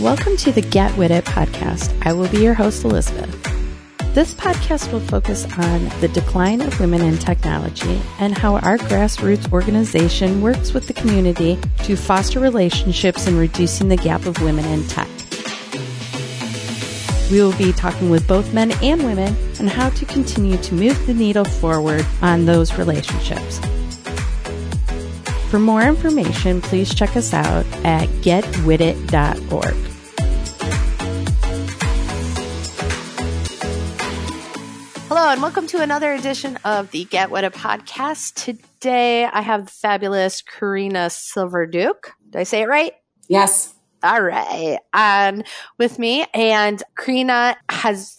Welcome 0.00 0.38
to 0.38 0.50
the 0.50 0.62
Get 0.62 0.96
With 0.96 1.10
It 1.10 1.26
podcast. 1.26 1.94
I 2.06 2.14
will 2.14 2.26
be 2.30 2.42
your 2.42 2.54
host, 2.54 2.84
Elizabeth. 2.84 3.30
This 4.14 4.32
podcast 4.32 4.90
will 4.92 5.00
focus 5.00 5.44
on 5.58 5.90
the 6.00 6.08
decline 6.08 6.62
of 6.62 6.80
women 6.80 7.02
in 7.02 7.18
technology 7.18 8.00
and 8.18 8.32
how 8.32 8.54
our 8.56 8.78
grassroots 8.78 9.52
organization 9.52 10.40
works 10.40 10.72
with 10.72 10.86
the 10.86 10.94
community 10.94 11.58
to 11.84 11.96
foster 11.96 12.40
relationships 12.40 13.26
and 13.26 13.36
reducing 13.36 13.88
the 13.88 13.98
gap 13.98 14.24
of 14.24 14.40
women 14.40 14.64
in 14.64 14.88
tech. 14.88 15.06
We 17.30 17.42
will 17.42 17.56
be 17.58 17.74
talking 17.74 18.08
with 18.08 18.26
both 18.26 18.54
men 18.54 18.72
and 18.82 19.04
women 19.04 19.36
on 19.60 19.66
how 19.66 19.90
to 19.90 20.06
continue 20.06 20.56
to 20.56 20.74
move 20.74 21.06
the 21.06 21.12
needle 21.12 21.44
forward 21.44 22.06
on 22.22 22.46
those 22.46 22.78
relationships. 22.78 23.60
For 25.50 25.58
more 25.58 25.82
information, 25.82 26.62
please 26.62 26.94
check 26.94 27.16
us 27.16 27.34
out 27.34 27.66
at 27.84 28.08
getwithit.org. 28.22 29.89
Hello, 35.30 35.36
and 35.36 35.42
welcome 35.42 35.68
to 35.68 35.80
another 35.80 36.12
edition 36.12 36.58
of 36.64 36.90
the 36.90 37.04
Get 37.04 37.30
With 37.30 37.44
It 37.44 37.52
podcast. 37.52 38.34
Today, 38.34 39.26
I 39.26 39.42
have 39.42 39.66
the 39.66 39.70
fabulous 39.70 40.42
Carina 40.42 41.06
Silfverduk. 41.06 42.10
Did 42.30 42.40
I 42.40 42.42
say 42.42 42.62
it 42.62 42.66
right? 42.68 42.94
Yes. 43.28 43.72
All 44.02 44.20
right. 44.20 44.80
And 44.92 45.46
with 45.78 46.00
me, 46.00 46.26
and 46.34 46.82
Carina 46.96 47.56
has 47.68 48.18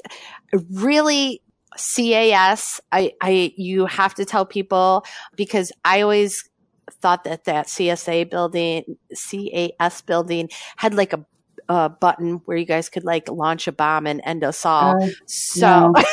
really 0.71 1.41
CAS. 1.75 2.79
I, 2.93 3.12
I, 3.21 3.51
you 3.57 3.87
have 3.87 4.15
to 4.15 4.23
tell 4.23 4.45
people 4.45 5.03
because 5.35 5.73
I 5.84 5.99
always 5.99 6.49
thought 6.89 7.25
that 7.25 7.43
that 7.43 7.67
CSA 7.67 8.29
building, 8.29 8.85
CAS 9.09 9.99
building 9.99 10.48
had 10.77 10.93
like 10.93 11.12
a, 11.12 11.25
a 11.67 11.89
button 11.89 12.35
where 12.45 12.55
you 12.55 12.65
guys 12.65 12.87
could 12.87 13.03
like 13.03 13.27
launch 13.29 13.67
a 13.67 13.73
bomb 13.73 14.07
and 14.07 14.21
end 14.23 14.45
us 14.45 14.65
all. 14.65 15.03
Uh, 15.03 15.09
so, 15.25 15.93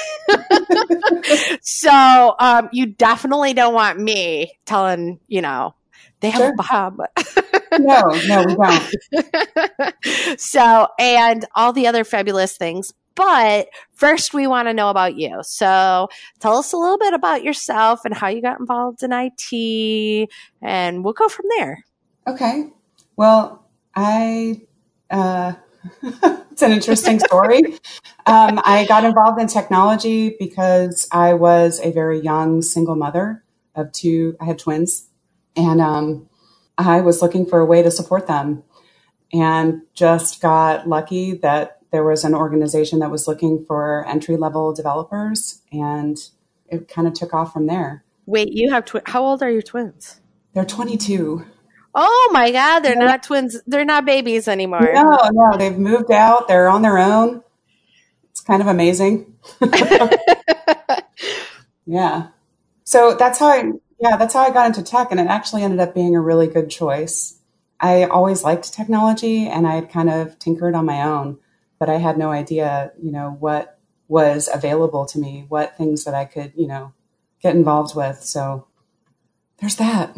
so, 1.63 2.35
um, 2.39 2.69
you 2.73 2.87
definitely 2.87 3.55
don't 3.55 3.75
want 3.75 3.99
me 3.99 4.53
telling, 4.67 5.21
you 5.29 5.41
know, 5.41 5.75
they 6.21 6.31
have 6.31 6.41
Sure. 6.41 6.53
a 6.59 6.63
bomb. 6.63 7.01
No, 7.79 8.01
no, 8.27 8.45
we 8.45 8.57
don't. 8.57 10.41
so, 10.41 10.89
and 10.99 11.45
all 11.55 11.73
the 11.73 11.87
other 11.87 12.03
fabulous 12.03 12.57
things. 12.57 12.93
But 13.15 13.69
first, 13.93 14.33
we 14.33 14.47
want 14.47 14.69
to 14.69 14.75
know 14.75 14.89
about 14.89 15.17
you. 15.17 15.39
So, 15.43 16.09
tell 16.41 16.57
us 16.57 16.73
a 16.73 16.77
little 16.77 16.99
bit 16.99 17.13
about 17.13 17.45
yourself 17.45 18.05
and 18.05 18.15
how 18.15 18.29
you 18.29 18.41
got 18.41 18.59
involved 18.59 19.03
in 19.03 19.13
IT, 19.13 20.29
and 20.63 21.05
we'll 21.05 21.13
go 21.13 21.29
from 21.29 21.45
there. 21.59 21.85
Okay. 22.27 22.71
Well, 23.17 23.67
I, 23.95 24.63
uh, 25.11 25.53
it's 26.03 26.63
an 26.63 26.73
interesting 26.73 27.19
story. 27.21 27.61
Um, 28.27 28.61
I 28.65 28.85
got 28.89 29.05
involved 29.05 29.41
in 29.41 29.47
technology 29.47 30.37
because 30.39 31.09
I 31.13 31.35
was 31.35 31.81
a 31.81 31.93
very 31.93 32.21
young 32.21 32.63
single 32.63 32.97
mother 32.97 33.45
of 33.75 33.93
two, 33.93 34.37
I 34.41 34.45
had 34.45 34.59
twins, 34.59 35.09
and 35.57 35.81
um, 35.81 36.29
I 36.77 37.01
was 37.01 37.23
looking 37.23 37.47
for 37.47 37.61
a 37.61 37.67
way 37.67 37.83
to 37.83 37.91
support 37.91 38.27
them 38.27 38.65
and 39.33 39.83
just 39.95 40.41
got 40.41 40.89
lucky 40.89 41.35
that 41.35 41.79
there 41.91 42.05
was 42.05 42.25
an 42.25 42.35
organization 42.35 42.99
that 42.99 43.11
was 43.11 43.27
looking 43.27 43.65
for 43.65 44.07
entry 44.07 44.37
level 44.37 44.75
developers, 44.75 45.63
and 45.73 46.19
it 46.69 46.89
kind 46.89 47.09
of 47.09 47.15
took 47.15 47.33
off 47.33 47.53
from 47.53 47.67
there. 47.67 48.05
Wait, 48.27 48.53
you 48.53 48.71
have 48.71 48.85
twi- 48.85 49.03
how 49.07 49.25
old 49.25 49.43
are 49.43 49.51
your 49.51 49.63
twins? 49.63 50.21
They're 50.53 50.65
22. 50.65 51.45
Oh 51.95 52.31
my 52.33 52.51
God, 52.53 52.81
they're 52.81 52.95
Yeah. 52.95 53.07
not 53.07 53.23
twins. 53.23 53.61
They're 53.67 53.85
not 53.85 54.05
babies 54.05 54.49
anymore. 54.49 54.91
No, 54.93 55.19
no, 55.33 55.57
they've 55.57 55.77
moved 55.79 56.11
out. 56.11 56.49
They're 56.49 56.69
on 56.69 56.83
their 56.83 56.99
own. 56.99 57.43
It's 58.31 58.41
kind 58.41 58.63
of 58.63 58.69
amazing. 58.69 59.35
yeah. 61.87 62.29
So 62.85 63.15
that's 63.15 63.39
how 63.39 63.49
I, 63.49 63.73
yeah, 64.01 64.17
that's 64.17 64.35
how 64.35 64.41
I 64.43 64.51
got 64.51 64.67
into 64.67 64.83
tech. 64.83 65.09
And 65.11 65.21
it 65.21 65.27
actually 65.27 65.63
ended 65.63 65.81
up 65.81 65.95
being 65.95 66.15
a 66.15 66.21
really 66.21 66.47
good 66.47 66.71
choice. 66.71 67.39
I 67.81 68.05
always 68.05 68.45
liked 68.45 68.73
technology 68.73 69.47
and 69.47 69.67
I 69.67 69.75
had 69.77 69.91
kind 69.91 70.11
of 70.11 70.39
tinkered 70.39 70.75
on 70.75 70.87
my 70.87 71.03
own, 71.03 71.39
but 71.79 71.89
I 71.89 71.97
had 71.97 72.19
no 72.19 72.31
idea, 72.31 72.93
you 73.01 73.13
know, 73.13 73.37
what 73.39 73.79
was 74.09 74.49
available 74.53 75.07
to 75.07 75.19
me, 75.19 75.45
what 75.49 75.77
things 75.77 76.05
that 76.05 76.15
I 76.15 76.25
could, 76.25 76.53
you 76.57 76.67
know, 76.67 76.93
get 77.43 77.55
involved 77.55 77.95
with. 77.95 78.23
So 78.23 78.67
there's 79.61 79.77
that. 79.77 80.17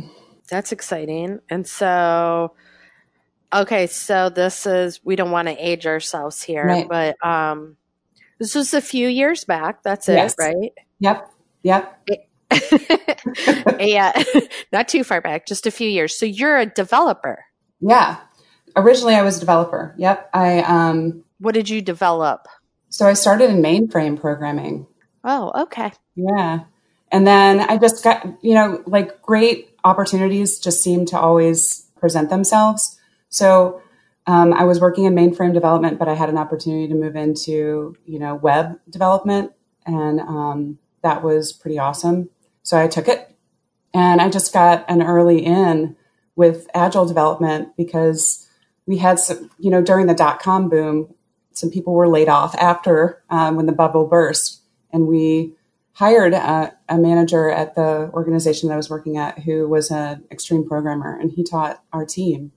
That's 0.51 0.73
exciting. 0.73 1.41
And 1.49 1.67
so, 1.67 2.55
okay, 3.53 3.87
so 3.87 4.29
this 4.29 4.67
is, 4.67 5.01
we 5.05 5.17
don't 5.17 5.31
want 5.31 5.49
to 5.49 5.55
age 5.57 5.87
ourselves 5.87 6.43
here, 6.43 6.65
Right. 6.67 6.89
but 6.89 7.25
um, 7.27 7.77
this 8.39 8.55
was 8.55 8.75
a 8.75 8.81
few 8.81 9.09
years 9.09 9.45
back. 9.45 9.83
That's 9.83 10.09
it, 10.09 10.15
Yes. 10.15 10.35
right? 10.39 10.73
Yep. 11.01 11.31
Yep. 11.63 12.09
yeah, 13.81 14.13
not 14.73 14.89
too 14.89 15.05
far 15.05 15.21
back, 15.21 15.47
just 15.47 15.67
a 15.67 15.71
few 15.71 15.89
years. 15.89 16.17
So 16.19 16.27
you're 16.27 16.57
a 16.59 16.67
developer. 16.67 17.45
Yeah. 17.81 18.19
Originally, 18.77 19.15
I 19.15 19.23
was 19.23 19.37
a 19.37 19.41
developer. 19.41 19.95
Yep. 19.99 20.31
I 20.33 20.61
um, 20.63 21.25
What 21.39 21.55
did 21.55 21.69
you 21.69 21.81
develop? 21.83 22.47
so 22.93 23.07
I 23.07 23.13
started 23.13 23.51
in 23.51 23.63
mainframe 23.63 24.21
programming. 24.21 24.87
Oh, 25.23 25.53
okay. 25.65 25.93
Yeah, 26.17 26.61
and 27.13 27.25
then 27.27 27.61
I 27.61 27.77
just 27.79 28.03
got 28.03 28.27
you 28.43 28.55
know 28.55 28.83
like 28.87 29.23
great 29.23 29.70
opportunities 29.85 30.59
just 30.59 30.83
seem 30.83 31.07
to 31.07 31.19
always 31.19 31.87
present 31.99 32.31
themselves. 32.31 32.99
So 33.29 33.83
um, 34.27 34.53
I 34.53 34.65
was 34.65 34.81
working 34.81 35.05
in 35.05 35.15
mainframe 35.15 35.55
development, 35.55 35.99
but 35.99 36.09
I 36.09 36.15
had 36.15 36.29
an 36.29 36.39
opportunity 36.39 36.89
to 36.89 36.95
move 36.95 37.17
into 37.17 37.97
you 38.05 38.19
know 38.19 38.35
web 38.35 38.79
development, 38.89 39.53
and 39.87 40.21
um, 40.21 40.79
that 41.03 41.23
was 41.23 41.53
pretty 41.53 41.79
awesome. 41.79 42.31
So 42.63 42.79
I 42.79 42.89
took 42.89 43.09
it, 43.09 43.35
and 43.95 44.21
I 44.21 44.29
just 44.29 44.53
got 44.53 44.85
an 44.89 45.03
early 45.03 45.45
in 45.45 45.97
with 46.37 46.69
agile 46.75 47.07
development 47.07 47.77
because 47.77 48.47
we 48.87 48.99
had 48.99 49.19
some, 49.19 49.51
you 49.59 49.71
know, 49.71 49.83
during 49.83 50.07
the 50.07 50.15
dot 50.15 50.41
com 50.41 50.69
boom, 50.69 51.15
some 51.53 51.71
people 51.71 51.95
were 51.95 52.09
laid 52.09 52.29
off 52.29 52.55
after 52.57 53.23
um, 53.31 53.57
when 53.57 53.67
the 53.67 53.73
bubble 53.73 54.07
burst, 54.07 54.63
and 54.93 55.07
we 55.07 55.55
hired 55.95 56.33
a, 56.33 56.77
a 56.89 56.99
manager 56.99 57.51
at 57.51 57.75
the 57.75 58.11
organization 58.13 58.69
that 58.69 58.75
I 58.75 58.79
was 58.79 58.91
working 58.91 59.17
at 59.17 59.41
who 59.41 59.69
was 59.69 59.91
an 59.91 60.25
extreme 60.31 60.67
programmer, 60.67 61.19
and 61.19 61.33
he 61.33 61.45
taught 61.45 61.83
our 61.93 62.05
team 62.05 62.53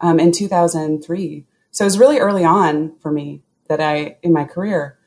um, 0.00 0.18
in 0.20 0.32
2003. 0.32 1.46
So 1.70 1.84
it 1.84 1.86
was 1.86 1.98
really 1.98 2.18
early 2.18 2.44
on 2.44 2.96
for 2.98 3.10
me 3.10 3.42
that 3.68 3.80
I 3.80 4.18
in 4.22 4.32
my 4.32 4.44
career, 4.44 4.98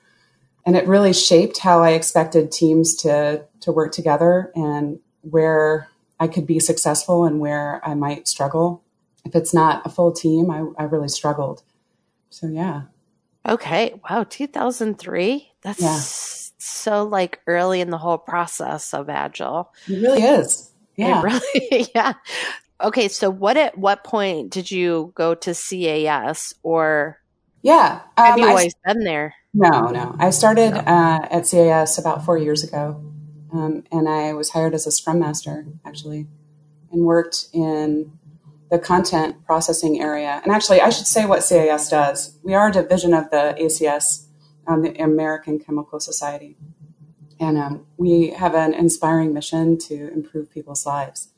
and 0.65 0.75
it 0.75 0.87
really 0.87 1.13
shaped 1.13 1.59
how 1.59 1.81
I 1.81 1.91
expected 1.91 2.51
teams 2.51 2.95
to 2.97 3.45
to 3.61 3.71
work 3.71 3.91
together 3.91 4.51
and 4.55 4.99
where 5.21 5.89
I 6.19 6.27
could 6.27 6.47
be 6.47 6.59
successful 6.59 7.25
and 7.25 7.39
where 7.39 7.81
I 7.87 7.93
might 7.93 8.27
struggle. 8.27 8.83
If 9.25 9.35
it's 9.35 9.53
not 9.53 9.85
a 9.85 9.89
full 9.89 10.13
team, 10.13 10.49
I, 10.49 10.63
I 10.81 10.85
really 10.85 11.09
struggled. 11.09 11.63
So 12.29 12.47
yeah, 12.47 12.83
Okay. 13.47 13.93
Wow. 14.09 14.25
2003. 14.27 15.51
That's 15.61 15.81
Yeah. 15.81 15.99
So 16.87 17.03
like 17.03 17.41
early 17.47 17.81
in 17.81 17.89
the 17.89 17.97
whole 17.97 18.17
process 18.17 18.93
of 18.93 19.09
Agile. 19.09 19.73
it 19.89 20.01
really 20.01 20.21
is. 20.23 20.71
Yeah. 20.95 21.21
Really, 21.21 21.87
yeah. 21.95 22.13
Okay. 22.81 23.09
So 23.09 23.29
what 23.29 23.57
at 23.57 23.77
what 23.77 24.05
point 24.05 24.51
did 24.51 24.71
you 24.71 25.11
go 25.13 25.35
to 25.35 25.53
CAS 25.53 26.53
or 26.63 27.19
Yeah. 27.61 27.99
have 28.17 28.35
Um, 28.35 28.39
you 28.39 28.45
I- 28.47 28.49
always 28.51 28.73
been 28.85 29.03
there? 29.03 29.33
no, 29.53 29.87
no. 29.87 30.15
I 30.17 30.29
started 30.29 30.71
No. 30.75 30.79
uh, 30.79 31.27
at 31.29 31.45
CAS 31.45 31.97
about 31.97 32.23
four 32.23 32.37
years 32.37 32.63
ago, 32.63 33.03
um, 33.51 33.83
and 33.91 34.07
I 34.07 34.31
was 34.33 34.51
hired 34.51 34.73
as 34.73 34.87
a 34.87 34.91
Scrum 34.91 35.19
Master 35.19 35.65
actually, 35.83 36.27
and 36.91 37.03
worked 37.03 37.47
in 37.53 38.13
the 38.71 38.79
content 38.79 39.43
processing 39.45 39.99
area. 40.01 40.39
And 40.43 40.53
actually, 40.53 40.79
I 40.81 40.89
should 40.89 41.07
say 41.07 41.25
what 41.25 41.43
CAS 41.43 41.89
does. 41.89 42.37
We 42.43 42.53
are 42.53 42.67
a 42.69 42.71
division 42.71 43.13
of 43.13 43.29
the 43.29 43.55
ACS, 43.59 44.25
um, 44.67 44.81
the 44.83 44.93
American 45.01 45.57
Chemical 45.59 45.99
Society, 45.99 46.57
and 47.39 47.57
um, 47.57 47.85
we 47.97 48.29
have 48.29 48.55
an 48.55 48.73
inspiring 48.73 49.33
mission 49.33 49.77
to 49.79 50.11
improve 50.13 50.49
people's 50.49 50.85
lives 50.85 51.29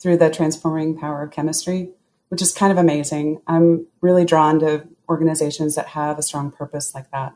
through 0.00 0.16
the 0.16 0.30
transforming 0.30 0.96
power 0.96 1.22
of 1.22 1.30
chemistry, 1.30 1.90
which 2.28 2.42
is 2.42 2.52
kind 2.52 2.70
of 2.70 2.78
amazing. 2.78 3.40
I'm 3.46 3.86
really 4.00 4.24
drawn 4.24 4.60
to 4.60 4.86
organizations 5.08 5.74
that 5.74 5.88
have 5.88 6.18
a 6.18 6.22
strong 6.22 6.50
purpose 6.50 6.94
like 6.94 7.10
that. 7.10 7.34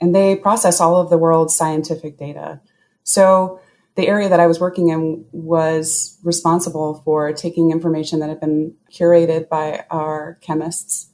And 0.00 0.14
they 0.14 0.34
process 0.34 0.80
all 0.80 1.00
of 1.00 1.10
the 1.10 1.18
world's 1.18 1.56
scientific 1.56 2.18
data. 2.18 2.60
So 3.04 3.60
the 3.94 4.08
area 4.08 4.28
that 4.28 4.40
I 4.40 4.46
was 4.46 4.58
working 4.58 4.88
in 4.88 5.26
was 5.32 6.18
responsible 6.24 7.02
for 7.04 7.32
taking 7.32 7.70
information 7.70 8.20
that 8.20 8.28
had 8.28 8.40
been 8.40 8.74
curated 8.90 9.48
by 9.48 9.84
our 9.90 10.38
chemists 10.40 11.10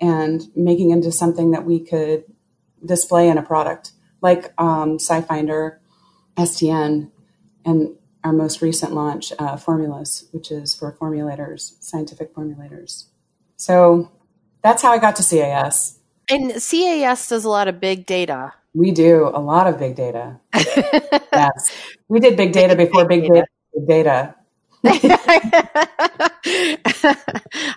and 0.00 0.42
making 0.54 0.90
into 0.90 1.10
something 1.10 1.52
that 1.52 1.64
we 1.64 1.80
could 1.80 2.24
display 2.84 3.28
in 3.28 3.38
a 3.38 3.42
product, 3.42 3.92
like 4.20 4.52
um, 4.58 4.98
SciFinder, 4.98 5.78
STN, 6.36 7.10
and 7.64 7.96
our 8.24 8.32
most 8.32 8.62
recent 8.62 8.92
launch, 8.92 9.32
uh, 9.38 9.56
Formulus, 9.56 10.26
which 10.32 10.50
is 10.50 10.74
for 10.74 10.92
formulators, 10.92 11.82
scientific 11.82 12.34
formulators. 12.34 13.04
So 13.56 14.10
that's 14.62 14.82
how 14.82 14.92
I 14.92 14.98
got 14.98 15.16
to 15.16 15.22
CAS. 15.22 15.98
And 16.30 16.52
CAS 16.52 17.28
does 17.28 17.44
a 17.44 17.48
lot 17.48 17.68
of 17.68 17.80
big 17.80 18.06
data. 18.06 18.52
We 18.74 18.90
do 18.90 19.30
a 19.32 19.40
lot 19.40 19.66
of 19.66 19.78
big 19.78 19.96
data. 19.96 20.38
yes. 20.54 21.74
We 22.08 22.20
did 22.20 22.36
big 22.36 22.52
data 22.52 22.76
before 22.76 23.06
big, 23.06 23.22
big 23.22 23.32
data. 23.32 23.46
Big 23.74 23.86
data. 23.88 24.34
I 24.84 25.06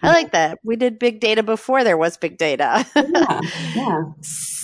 like 0.03 0.31
that. 0.33 0.59
We 0.63 0.75
did 0.75 0.99
big 0.99 1.19
data 1.19 1.43
before 1.43 1.83
there 1.83 1.97
was 1.97 2.17
big 2.17 2.38
data. 2.38 2.85
yeah, 2.95 3.41
yeah. 3.75 4.03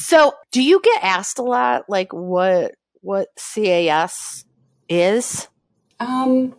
So, 0.08 0.36
do 0.54 0.64
you 0.64 0.80
get 0.80 1.04
asked 1.04 1.38
a 1.38 1.42
lot 1.42 1.90
like 1.90 2.14
what 2.14 2.76
what 3.02 3.28
CAS 3.36 4.46
is? 4.88 5.50
Um 6.00 6.56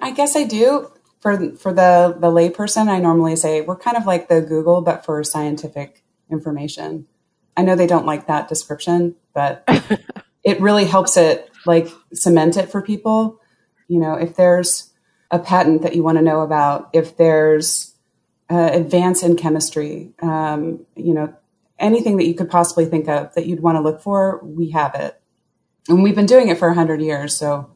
I 0.00 0.12
guess 0.12 0.34
I 0.34 0.44
do. 0.44 0.90
For 1.20 1.54
for 1.56 1.74
the 1.74 2.16
the 2.18 2.28
layperson, 2.28 2.88
I 2.88 3.00
normally 3.00 3.36
say 3.36 3.60
we're 3.60 3.76
kind 3.76 3.98
of 3.98 4.06
like 4.06 4.30
the 4.30 4.40
Google 4.40 4.80
but 4.80 5.04
for 5.04 5.22
scientific 5.24 6.04
information. 6.30 7.06
I 7.54 7.60
know 7.60 7.76
they 7.76 7.86
don't 7.86 8.06
like 8.06 8.28
that 8.28 8.48
description, 8.48 9.16
but 9.34 9.68
it 10.42 10.58
really 10.58 10.86
helps 10.86 11.18
it 11.18 11.50
like 11.66 11.88
cement 12.14 12.56
it 12.56 12.70
for 12.70 12.80
people. 12.80 13.42
You 13.88 14.00
know, 14.00 14.14
if 14.14 14.36
there's 14.36 14.90
a 15.30 15.38
patent 15.38 15.82
that 15.82 15.94
you 15.94 16.02
want 16.02 16.16
to 16.16 16.24
know 16.24 16.40
about, 16.40 16.88
if 16.94 17.18
there's 17.18 17.94
uh, 18.48 18.70
advance 18.72 19.22
in 19.22 19.36
chemistry, 19.36 20.14
um, 20.22 20.86
you 20.94 21.12
know, 21.12 21.34
anything 21.78 22.16
that 22.16 22.26
you 22.26 22.34
could 22.34 22.50
possibly 22.50 22.86
think 22.86 23.08
of 23.08 23.34
that 23.34 23.46
you'd 23.46 23.60
want 23.60 23.76
to 23.76 23.80
look 23.82 24.00
for, 24.00 24.40
we 24.42 24.70
have 24.70 24.94
it. 24.94 25.20
And 25.88 26.02
we've 26.02 26.14
been 26.14 26.26
doing 26.26 26.48
it 26.48 26.58
for 26.58 26.68
100 26.68 27.00
years. 27.00 27.36
So, 27.36 27.70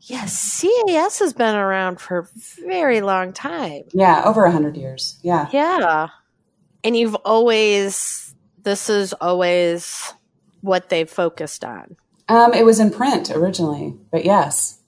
yes, 0.00 0.60
CAS 0.60 1.18
has 1.18 1.32
been 1.32 1.54
around 1.54 2.00
for 2.00 2.18
a 2.18 2.28
very 2.64 3.00
long 3.00 3.32
time. 3.32 3.82
Yeah, 3.92 4.22
over 4.24 4.42
100 4.42 4.76
years. 4.76 5.18
Yeah. 5.22 5.48
Yeah. 5.52 6.08
And 6.84 6.96
you've 6.96 7.16
always, 7.16 8.34
this 8.62 8.88
is 8.88 9.12
always 9.14 10.12
what 10.60 10.88
they've 10.88 11.10
focused 11.10 11.64
on. 11.64 11.96
Um, 12.28 12.52
it 12.52 12.64
was 12.64 12.80
in 12.80 12.90
print 12.90 13.30
originally, 13.30 13.94
but 14.10 14.24
yes. 14.24 14.80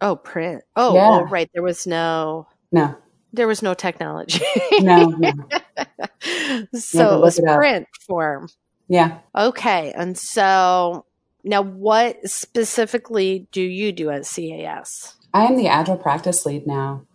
Oh, 0.00 0.16
print. 0.16 0.62
Oh, 0.74 0.94
yeah. 0.94 1.08
oh, 1.08 1.22
right. 1.22 1.50
There 1.54 1.62
was 1.62 1.86
no. 1.86 2.46
No. 2.72 2.96
There 3.36 3.46
was 3.46 3.62
no 3.62 3.74
technology. 3.74 4.44
no, 4.80 5.06
no. 5.10 5.32
so 6.74 7.16
it 7.16 7.20
was 7.20 7.38
it 7.38 7.44
print 7.44 7.86
form. 8.06 8.48
Yeah. 8.88 9.18
Okay. 9.36 9.92
And 9.92 10.16
so 10.16 11.04
now 11.44 11.62
what 11.62 12.28
specifically 12.28 13.46
do 13.52 13.62
you 13.62 13.92
do 13.92 14.10
at 14.10 14.22
CAS? 14.26 15.16
I 15.34 15.44
am 15.44 15.56
the 15.56 15.68
Agile 15.68 15.96
practice 15.96 16.46
lead 16.46 16.66
now. 16.66 17.06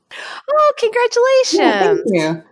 Oh, 0.49 0.73
congratulations. 0.77 1.59
Yeah, 1.59 1.81
thank 1.81 2.01
you. 2.05 2.43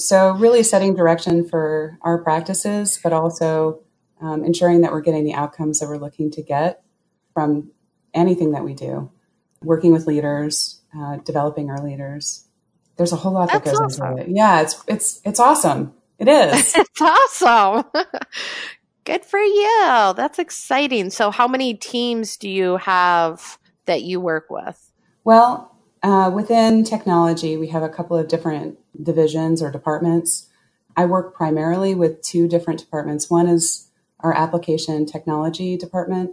So, 0.00 0.30
really 0.30 0.62
setting 0.62 0.94
direction 0.94 1.46
for 1.46 1.98
our 2.02 2.22
practices, 2.22 3.00
but 3.02 3.12
also 3.12 3.80
um, 4.20 4.44
ensuring 4.44 4.82
that 4.82 4.92
we're 4.92 5.00
getting 5.00 5.24
the 5.24 5.34
outcomes 5.34 5.80
that 5.80 5.88
we're 5.88 5.98
looking 5.98 6.30
to 6.32 6.42
get 6.42 6.82
from 7.34 7.72
anything 8.14 8.52
that 8.52 8.64
we 8.64 8.74
do. 8.74 9.10
Working 9.62 9.92
with 9.92 10.06
leaders, 10.06 10.80
uh, 10.96 11.16
developing 11.16 11.68
our 11.68 11.82
leaders. 11.82 12.47
There's 12.98 13.12
a 13.12 13.16
whole 13.16 13.32
lot 13.32 13.50
that 13.50 13.64
That's 13.64 13.78
goes 13.78 13.98
awesome. 13.98 14.18
into 14.18 14.22
it. 14.24 14.28
Yeah, 14.30 14.60
it's 14.60 14.84
it's 14.86 15.20
it's 15.24 15.40
awesome. 15.40 15.94
It 16.18 16.28
is. 16.28 16.74
it's 16.76 17.00
awesome. 17.00 17.84
Good 19.04 19.24
for 19.24 19.40
you. 19.40 20.12
That's 20.16 20.38
exciting. 20.38 21.08
So, 21.08 21.30
how 21.30 21.48
many 21.48 21.72
teams 21.72 22.36
do 22.36 22.50
you 22.50 22.76
have 22.76 23.58
that 23.86 24.02
you 24.02 24.20
work 24.20 24.46
with? 24.50 24.92
Well, 25.24 25.74
uh, 26.02 26.30
within 26.34 26.84
technology, 26.84 27.56
we 27.56 27.68
have 27.68 27.82
a 27.82 27.88
couple 27.88 28.16
of 28.16 28.28
different 28.28 28.78
divisions 29.02 29.62
or 29.62 29.70
departments. 29.70 30.48
I 30.96 31.06
work 31.06 31.34
primarily 31.34 31.94
with 31.94 32.20
two 32.22 32.48
different 32.48 32.80
departments. 32.80 33.30
One 33.30 33.48
is 33.48 33.88
our 34.20 34.36
application 34.36 35.06
technology 35.06 35.76
department, 35.76 36.32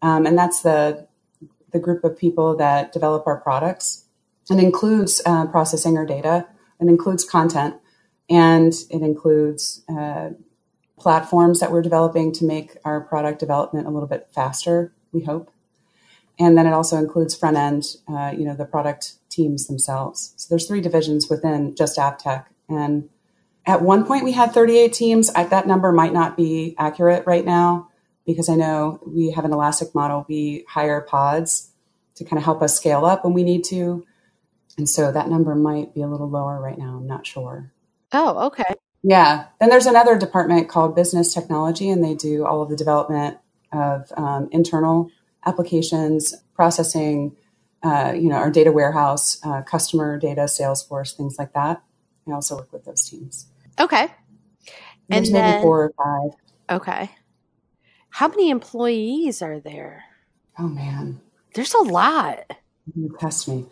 um, 0.00 0.24
and 0.26 0.38
that's 0.38 0.62
the 0.62 1.08
the 1.72 1.80
group 1.80 2.04
of 2.04 2.16
people 2.16 2.56
that 2.56 2.92
develop 2.92 3.26
our 3.26 3.40
products. 3.40 4.03
It 4.50 4.58
includes 4.58 5.22
uh, 5.24 5.46
processing 5.46 5.96
our 5.96 6.06
data. 6.06 6.46
It 6.80 6.88
includes 6.88 7.24
content, 7.24 7.76
and 8.28 8.72
it 8.90 9.02
includes 9.02 9.82
uh, 9.88 10.30
platforms 10.98 11.60
that 11.60 11.72
we're 11.72 11.82
developing 11.82 12.32
to 12.32 12.44
make 12.44 12.76
our 12.84 13.00
product 13.00 13.38
development 13.38 13.86
a 13.86 13.90
little 13.90 14.08
bit 14.08 14.28
faster. 14.32 14.92
We 15.12 15.22
hope, 15.22 15.50
and 16.38 16.58
then 16.58 16.66
it 16.66 16.72
also 16.72 16.96
includes 16.96 17.34
front 17.34 17.56
end. 17.56 17.84
Uh, 18.08 18.32
you 18.36 18.44
know, 18.44 18.54
the 18.54 18.64
product 18.64 19.14
teams 19.30 19.66
themselves. 19.66 20.34
So 20.36 20.48
there's 20.50 20.66
three 20.66 20.80
divisions 20.80 21.28
within 21.30 21.74
just 21.74 21.96
AppTech, 21.96 22.46
and 22.68 23.08
at 23.66 23.82
one 23.82 24.04
point, 24.04 24.24
we 24.24 24.32
had 24.32 24.52
38 24.52 24.92
teams. 24.92 25.30
I, 25.34 25.44
that 25.44 25.66
number 25.66 25.90
might 25.90 26.12
not 26.12 26.36
be 26.36 26.74
accurate 26.78 27.26
right 27.26 27.44
now 27.44 27.88
because 28.26 28.48
I 28.48 28.56
know 28.56 29.00
we 29.06 29.30
have 29.30 29.44
an 29.44 29.52
elastic 29.52 29.94
model. 29.94 30.26
We 30.28 30.64
hire 30.68 31.00
pods 31.00 31.70
to 32.16 32.24
kind 32.24 32.38
of 32.38 32.44
help 32.44 32.62
us 32.62 32.76
scale 32.76 33.04
up 33.04 33.24
when 33.24 33.32
we 33.32 33.42
need 33.42 33.64
to. 33.64 34.04
And 34.76 34.88
so 34.88 35.12
that 35.12 35.28
number 35.28 35.54
might 35.54 35.94
be 35.94 36.02
a 36.02 36.08
little 36.08 36.28
lower 36.28 36.60
right 36.60 36.78
now. 36.78 36.96
I'm 36.96 37.06
not 37.06 37.26
sure. 37.26 37.72
Oh, 38.12 38.46
okay. 38.46 38.74
Yeah. 39.02 39.46
Then 39.60 39.68
there's 39.68 39.86
another 39.86 40.18
department 40.18 40.68
called 40.68 40.96
business 40.96 41.32
technology, 41.32 41.90
and 41.90 42.02
they 42.02 42.14
do 42.14 42.44
all 42.44 42.62
of 42.62 42.70
the 42.70 42.76
development 42.76 43.38
of 43.72 44.10
um, 44.16 44.48
internal 44.50 45.10
applications, 45.46 46.34
processing, 46.54 47.36
uh, 47.82 48.12
you 48.16 48.28
know, 48.28 48.36
our 48.36 48.50
data 48.50 48.72
warehouse, 48.72 49.38
uh, 49.44 49.62
customer 49.62 50.18
data, 50.18 50.42
Salesforce, 50.42 51.14
things 51.14 51.36
like 51.38 51.52
that. 51.52 51.82
I 52.26 52.32
also 52.32 52.56
work 52.56 52.72
with 52.72 52.84
those 52.84 53.08
teams. 53.08 53.46
Okay. 53.78 54.08
There's 55.08 55.28
and 55.28 55.32
maybe 55.32 55.32
then, 55.32 55.62
four 55.62 55.84
or 55.84 55.92
five. 55.96 56.78
Okay. 56.80 57.10
How 58.08 58.28
many 58.28 58.48
employees 58.48 59.42
are 59.42 59.60
there? 59.60 60.04
Oh 60.58 60.68
man. 60.68 61.20
There's 61.54 61.74
a 61.74 61.82
lot. 61.82 62.50
You 62.94 63.14
test 63.18 63.48
me. 63.48 63.66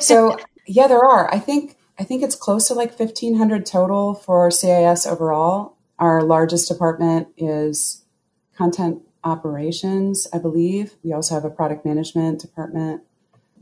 So 0.00 0.38
yeah, 0.66 0.86
there 0.86 1.04
are. 1.04 1.32
I 1.32 1.38
think 1.38 1.76
I 1.98 2.04
think 2.04 2.22
it's 2.22 2.34
close 2.34 2.68
to 2.68 2.74
like 2.74 2.92
fifteen 2.92 3.36
hundred 3.36 3.66
total 3.66 4.14
for 4.14 4.50
CAS 4.50 5.06
overall. 5.06 5.76
Our 5.98 6.22
largest 6.22 6.68
department 6.68 7.28
is 7.36 8.04
content 8.56 9.02
operations, 9.22 10.26
I 10.32 10.38
believe. 10.38 10.94
We 11.02 11.12
also 11.12 11.34
have 11.34 11.44
a 11.44 11.50
product 11.50 11.84
management 11.84 12.40
department, 12.40 13.02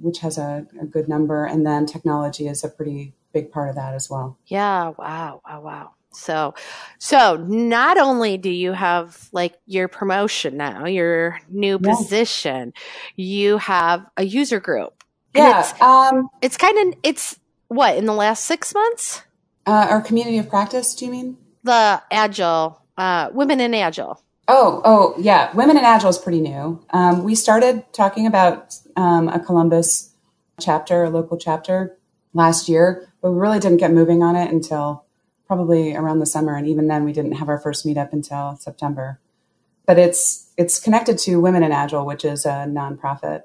which 0.00 0.20
has 0.20 0.38
a, 0.38 0.66
a 0.80 0.86
good 0.86 1.08
number, 1.08 1.44
and 1.44 1.66
then 1.66 1.86
technology 1.86 2.48
is 2.48 2.64
a 2.64 2.68
pretty 2.68 3.14
big 3.32 3.52
part 3.52 3.68
of 3.68 3.76
that 3.76 3.94
as 3.94 4.10
well. 4.10 4.38
Yeah. 4.46 4.92
Wow. 4.98 5.40
Wow. 5.46 5.60
Wow. 5.60 5.90
So, 6.14 6.54
so 6.98 7.36
not 7.36 7.96
only 7.96 8.36
do 8.36 8.50
you 8.50 8.72
have 8.72 9.28
like 9.32 9.54
your 9.66 9.88
promotion 9.88 10.58
now, 10.58 10.84
your 10.84 11.38
new 11.48 11.78
yeah. 11.82 11.94
position, 11.94 12.74
you 13.16 13.56
have 13.58 14.04
a 14.16 14.24
user 14.24 14.60
group. 14.60 15.01
Yeah. 15.34 15.60
It's, 15.60 15.80
um, 15.80 16.28
it's 16.40 16.56
kind 16.56 16.78
of, 16.78 16.98
it's 17.02 17.38
what 17.68 17.96
in 17.96 18.06
the 18.06 18.14
last 18.14 18.44
six 18.44 18.74
months? 18.74 19.22
Uh, 19.66 19.86
our 19.90 20.00
community 20.00 20.38
of 20.38 20.48
practice, 20.48 20.94
do 20.94 21.06
you 21.06 21.10
mean? 21.10 21.36
The 21.62 22.02
Agile, 22.10 22.80
uh, 22.98 23.30
Women 23.32 23.60
in 23.60 23.74
Agile. 23.74 24.22
Oh, 24.48 24.82
oh, 24.84 25.14
yeah. 25.18 25.54
Women 25.54 25.78
in 25.78 25.84
Agile 25.84 26.10
is 26.10 26.18
pretty 26.18 26.40
new. 26.40 26.84
Um, 26.90 27.22
we 27.22 27.34
started 27.34 27.84
talking 27.92 28.26
about 28.26 28.74
um, 28.96 29.28
a 29.28 29.38
Columbus 29.38 30.10
chapter, 30.60 31.04
a 31.04 31.10
local 31.10 31.38
chapter 31.38 31.96
last 32.34 32.68
year, 32.68 33.08
but 33.22 33.30
we 33.30 33.38
really 33.38 33.60
didn't 33.60 33.78
get 33.78 33.92
moving 33.92 34.22
on 34.22 34.36
it 34.36 34.50
until 34.50 35.04
probably 35.46 35.94
around 35.94 36.18
the 36.18 36.26
summer. 36.26 36.56
And 36.56 36.66
even 36.66 36.88
then, 36.88 37.04
we 37.04 37.12
didn't 37.12 37.32
have 37.32 37.48
our 37.48 37.58
first 37.58 37.86
meetup 37.86 38.12
until 38.12 38.56
September. 38.56 39.20
But 39.86 39.98
it's 39.98 40.50
it's 40.56 40.80
connected 40.80 41.18
to 41.18 41.40
Women 41.40 41.62
in 41.62 41.72
Agile, 41.72 42.04
which 42.04 42.24
is 42.24 42.44
a 42.44 42.66
nonprofit. 42.68 43.42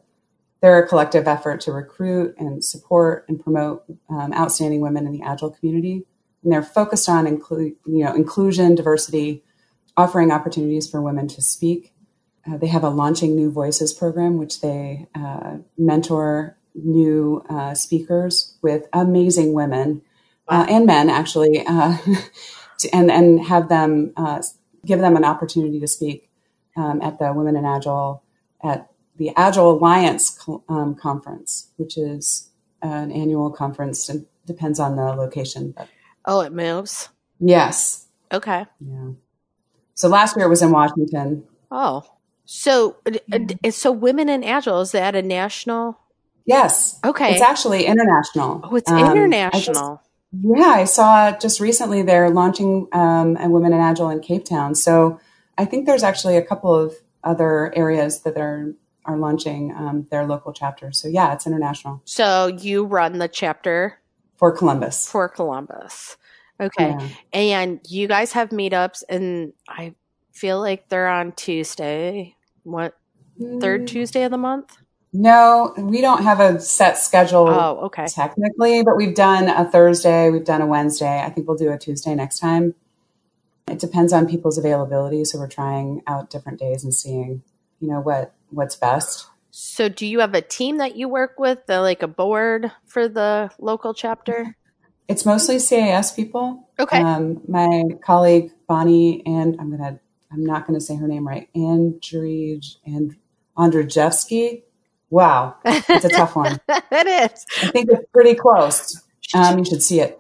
They're 0.62 0.84
a 0.84 0.88
collective 0.88 1.28
effort 1.28 1.62
to 1.62 1.72
recruit 1.72 2.36
and 2.38 2.64
support 2.64 3.26
and 3.28 3.42
promote 3.42 3.84
um, 4.10 4.34
outstanding 4.34 4.82
women 4.82 5.06
in 5.06 5.14
the 5.14 5.22
Agile 5.22 5.52
community, 5.52 6.04
and 6.44 6.52
they're 6.52 6.64
focused 6.64 7.08
on 7.08 7.26
inclu- 7.26 7.76
you 7.86 8.04
know 8.04 8.14
inclusion, 8.14 8.76
diversity, 8.76 9.44
offering 9.96 10.32
opportunities 10.32 10.90
for 10.90 11.02
women 11.02 11.28
to 11.28 11.42
speak. 11.42 11.94
Uh, 12.50 12.58
they 12.58 12.68
have 12.68 12.84
a 12.84 12.90
launching 12.90 13.36
new 13.36 13.52
voices 13.52 13.94
program, 13.94 14.38
which 14.38 14.62
they 14.62 15.08
uh, 15.14 15.58
mentor 15.78 16.58
new 16.74 17.44
uh, 17.50 17.74
speakers 17.74 18.58
with 18.62 18.88
amazing 18.94 19.54
women 19.54 20.02
uh, 20.48 20.66
and 20.70 20.86
men, 20.86 21.10
actually, 21.10 21.64
uh, 21.68 21.98
to, 22.80 22.90
and 22.94 23.12
and 23.12 23.46
have 23.46 23.70
them 23.70 24.14
uh, 24.16 24.42
give 24.86 25.00
them 25.00 25.16
an 25.16 25.26
opportunity 25.26 25.80
to 25.80 25.88
speak 25.88 26.30
um, 26.76 27.02
at 27.02 27.20
the 27.20 27.34
Women 27.34 27.56
in 27.56 27.66
Agile 27.66 28.24
at 28.64 28.90
the 29.18 29.32
Agile 29.36 29.72
Alliance 29.72 30.38
um, 30.70 30.96
conference, 30.96 31.72
which 31.78 31.98
is 31.98 32.50
an 32.82 33.12
annual 33.12 33.52
conference 33.52 34.08
and 34.10 34.26
depends 34.46 34.80
on 34.80 34.96
the 34.96 35.04
location. 35.04 35.74
But 35.76 35.90
oh, 36.26 36.42
it 36.42 36.54
moves. 36.54 37.10
Yes. 37.40 38.08
Okay. 38.32 38.66
Yeah. 38.80 39.10
So 39.96 40.08
last 40.08 40.36
year 40.38 40.46
it 40.46 40.50
was 40.50 40.62
in 40.62 40.72
Washington. 40.72 41.44
Oh, 41.72 42.04
so 42.46 42.98
so 43.72 43.92
Women 43.92 44.30
in 44.30 44.44
Agile 44.44 44.82
is 44.82 44.92
that 44.92 45.16
a 45.16 45.22
national 45.22 46.00
Yes. 46.48 46.98
Okay. 47.04 47.34
It's 47.34 47.42
actually 47.42 47.86
international. 47.86 48.62
Oh, 48.64 48.76
it's 48.78 48.90
um, 48.90 49.00
international. 49.00 50.02
Yeah, 50.32 50.64
I 50.64 50.86
saw 50.86 51.38
just 51.38 51.60
recently 51.60 52.04
they're 52.04 52.30
launching 52.30 52.88
um, 52.94 53.36
a 53.36 53.50
Women 53.50 53.74
in 53.74 53.80
Agile 53.80 54.10
in 54.10 54.22
Cape 54.22 54.46
Town. 54.46 54.74
So 54.74 55.20
I 55.58 55.66
think 55.66 55.86
there's 55.86 56.04
actually 56.04 56.38
a 56.38 56.42
couple 56.42 56.74
of 56.74 56.94
other 57.22 57.74
areas 57.76 58.22
that 58.22 58.38
are 58.38 58.74
are 59.08 59.18
launching 59.18 59.74
um, 59.76 60.06
their 60.12 60.26
local 60.26 60.54
chapter. 60.54 60.92
So 60.92 61.08
yeah, 61.08 61.34
it's 61.34 61.48
international. 61.48 62.02
So 62.06 62.48
you 62.48 62.86
run 62.86 63.18
the 63.18 63.28
chapter 63.28 64.00
for 64.36 64.52
Columbus. 64.52 65.10
For 65.10 65.30
Columbus. 65.30 66.18
Okay. 66.60 66.90
Yeah. 66.90 67.08
And 67.34 67.80
you 67.88 68.08
guys 68.08 68.34
have 68.34 68.50
meetups 68.50 69.04
and 69.10 69.54
I 69.68 69.96
feel 70.34 70.60
like 70.60 70.90
they're 70.90 71.08
on 71.08 71.32
Tuesday. 71.32 72.36
What 72.64 72.96
third 73.60 73.84
mm. 73.84 73.88
Tuesday 73.88 74.24
of 74.24 74.32
the 74.32 74.38
month? 74.38 74.78
No, 75.14 75.74
we 75.78 76.02
don't 76.02 76.24
have 76.24 76.40
a 76.40 76.60
set 76.60 76.98
schedule. 76.98 77.48
Oh, 77.48 77.80
okay. 77.86 78.06
Technically, 78.08 78.84
but 78.84 78.98
we've 78.98 79.16
done 79.16 79.48
a 79.48 79.70
Thursday, 79.70 80.30
we've 80.30 80.44
done 80.44 80.62
a 80.62 80.68
Wednesday. 80.68 81.22
I 81.24 81.30
think 81.30 81.48
we'll 81.48 81.58
do 81.58 81.72
a 81.72 81.78
Tuesday 81.78 82.14
next 82.14 82.40
time. 82.40 82.76
It 83.68 83.80
depends 83.80 84.14
on 84.14 84.28
people's 84.28 84.58
availability, 84.58 85.26
so 85.26 85.40
we're 85.40 85.48
trying 85.48 86.02
out 86.08 86.30
different 86.30 86.60
days 86.60 86.84
and 86.84 86.94
seeing, 86.94 87.42
you 87.80 87.90
know, 87.90 88.00
what 88.00 88.34
what's 88.50 88.76
best. 88.76 89.28
So, 89.52 89.90
do 89.90 90.06
you 90.06 90.20
have 90.20 90.36
a 90.36 90.42
team 90.42 90.78
that 90.78 90.96
you 90.96 91.10
work 91.10 91.40
with, 91.40 91.66
the, 91.66 91.82
like 91.82 92.04
a 92.04 92.08
board 92.08 92.72
for 92.86 93.08
the 93.08 93.50
local 93.60 93.94
chapter? 93.94 94.56
It's 95.08 95.26
mostly 95.26 95.60
CAS 95.60 96.12
people. 96.12 96.70
Okay. 96.80 97.02
Um, 97.02 97.42
my 97.48 97.84
colleague 98.04 98.52
Bonnie 98.68 99.26
and 99.26 99.56
I'm 99.60 99.72
gonna 99.72 100.00
I'm 100.32 100.46
not 100.46 100.68
gonna 100.68 100.82
say 100.82 100.96
her 100.96 101.08
name 101.08 101.28
right. 101.28 101.50
Andrej 101.56 102.76
and 102.86 103.16
Andrzejewski. 103.58 104.64
Wow, 105.10 105.56
it's 105.64 106.04
a 106.04 106.10
tough 106.10 106.36
one. 106.36 106.60
it 106.70 107.32
is. 107.32 107.46
I 107.64 107.72
think 107.72 107.90
it's 107.90 108.06
pretty 108.12 108.36
close. 108.36 109.02
Um, 109.34 109.60
you 109.60 109.66
should 109.66 109.82
see 109.82 110.02
it. 110.02 110.20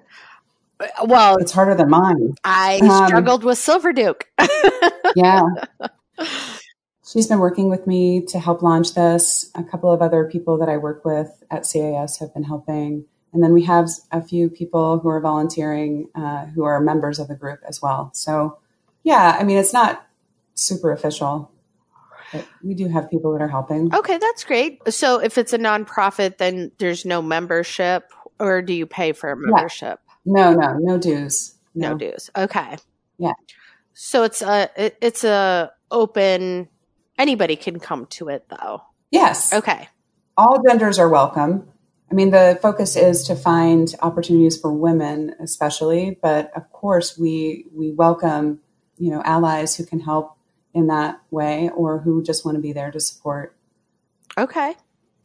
Well, 1.03 1.37
it's 1.37 1.51
harder 1.51 1.75
than 1.75 1.89
mine. 1.89 2.35
I 2.43 2.79
um, 2.79 3.07
struggled 3.07 3.43
with 3.43 3.57
Silfverduk. 3.57 4.21
yeah. 5.15 5.41
She's 7.07 7.27
been 7.27 7.39
working 7.39 7.69
with 7.69 7.87
me 7.87 8.25
to 8.27 8.39
help 8.39 8.61
launch 8.61 8.93
this. 8.93 9.49
A 9.55 9.63
couple 9.63 9.91
of 9.91 10.01
other 10.01 10.25
people 10.25 10.57
that 10.57 10.67
I 10.67 10.77
work 10.77 11.05
with 11.05 11.43
at 11.49 11.67
CAS 11.71 12.19
have 12.19 12.33
been 12.33 12.43
helping. 12.43 13.05
And 13.33 13.43
then 13.43 13.53
we 13.53 13.63
have 13.63 13.89
a 14.11 14.21
few 14.21 14.49
people 14.49 14.99
who 14.99 15.09
are 15.09 15.21
volunteering 15.21 16.09
uh, 16.15 16.45
who 16.47 16.63
are 16.63 16.81
members 16.81 17.19
of 17.19 17.27
the 17.27 17.35
group 17.35 17.59
as 17.67 17.81
well. 17.81 18.11
So, 18.13 18.57
yeah, 19.03 19.37
I 19.39 19.43
mean, 19.43 19.57
it's 19.57 19.73
not 19.73 20.05
super 20.55 20.91
official, 20.91 21.51
but 22.33 22.47
we 22.63 22.73
do 22.73 22.87
have 22.87 23.09
people 23.09 23.31
that 23.33 23.41
are 23.41 23.47
helping. 23.47 23.93
Okay, 23.93 24.17
that's 24.17 24.43
great. 24.43 24.81
So, 24.91 25.21
if 25.21 25.37
it's 25.37 25.53
a 25.53 25.57
nonprofit, 25.59 26.37
then 26.37 26.71
there's 26.77 27.05
no 27.05 27.21
membership, 27.21 28.11
or 28.39 28.61
do 28.61 28.73
you 28.73 28.85
pay 28.85 29.11
for 29.11 29.31
a 29.31 29.37
membership? 29.37 29.99
Yeah. 30.25 30.33
No, 30.33 30.53
no, 30.53 30.77
no 30.79 30.97
dues. 30.97 31.55
No. 31.73 31.91
no 31.91 31.97
dues. 31.97 32.29
Okay. 32.35 32.77
Yeah. 33.17 33.33
So 33.93 34.23
it's 34.23 34.41
a 34.41 34.69
it, 34.75 34.97
it's 35.01 35.23
a 35.23 35.71
open. 35.89 36.67
Anybody 37.17 37.55
can 37.55 37.79
come 37.79 38.05
to 38.07 38.29
it, 38.29 38.45
though. 38.49 38.83
Yes. 39.11 39.53
Okay. 39.53 39.89
All 40.35 40.61
genders 40.67 40.99
are 40.99 41.09
welcome. 41.09 41.67
I 42.09 42.13
mean, 42.13 42.31
the 42.31 42.57
focus 42.61 42.95
is 42.95 43.23
to 43.25 43.35
find 43.35 43.93
opportunities 44.01 44.57
for 44.59 44.71
women, 44.71 45.35
especially, 45.41 46.17
but 46.21 46.51
of 46.55 46.71
course, 46.71 47.17
we 47.17 47.65
we 47.73 47.91
welcome 47.91 48.59
you 48.97 49.11
know 49.11 49.21
allies 49.23 49.75
who 49.75 49.85
can 49.85 49.99
help 49.99 50.37
in 50.73 50.87
that 50.87 51.21
way 51.31 51.69
or 51.75 51.99
who 51.99 52.23
just 52.23 52.45
want 52.45 52.55
to 52.55 52.61
be 52.61 52.71
there 52.71 52.91
to 52.91 52.99
support. 52.99 53.55
Okay. 54.37 54.75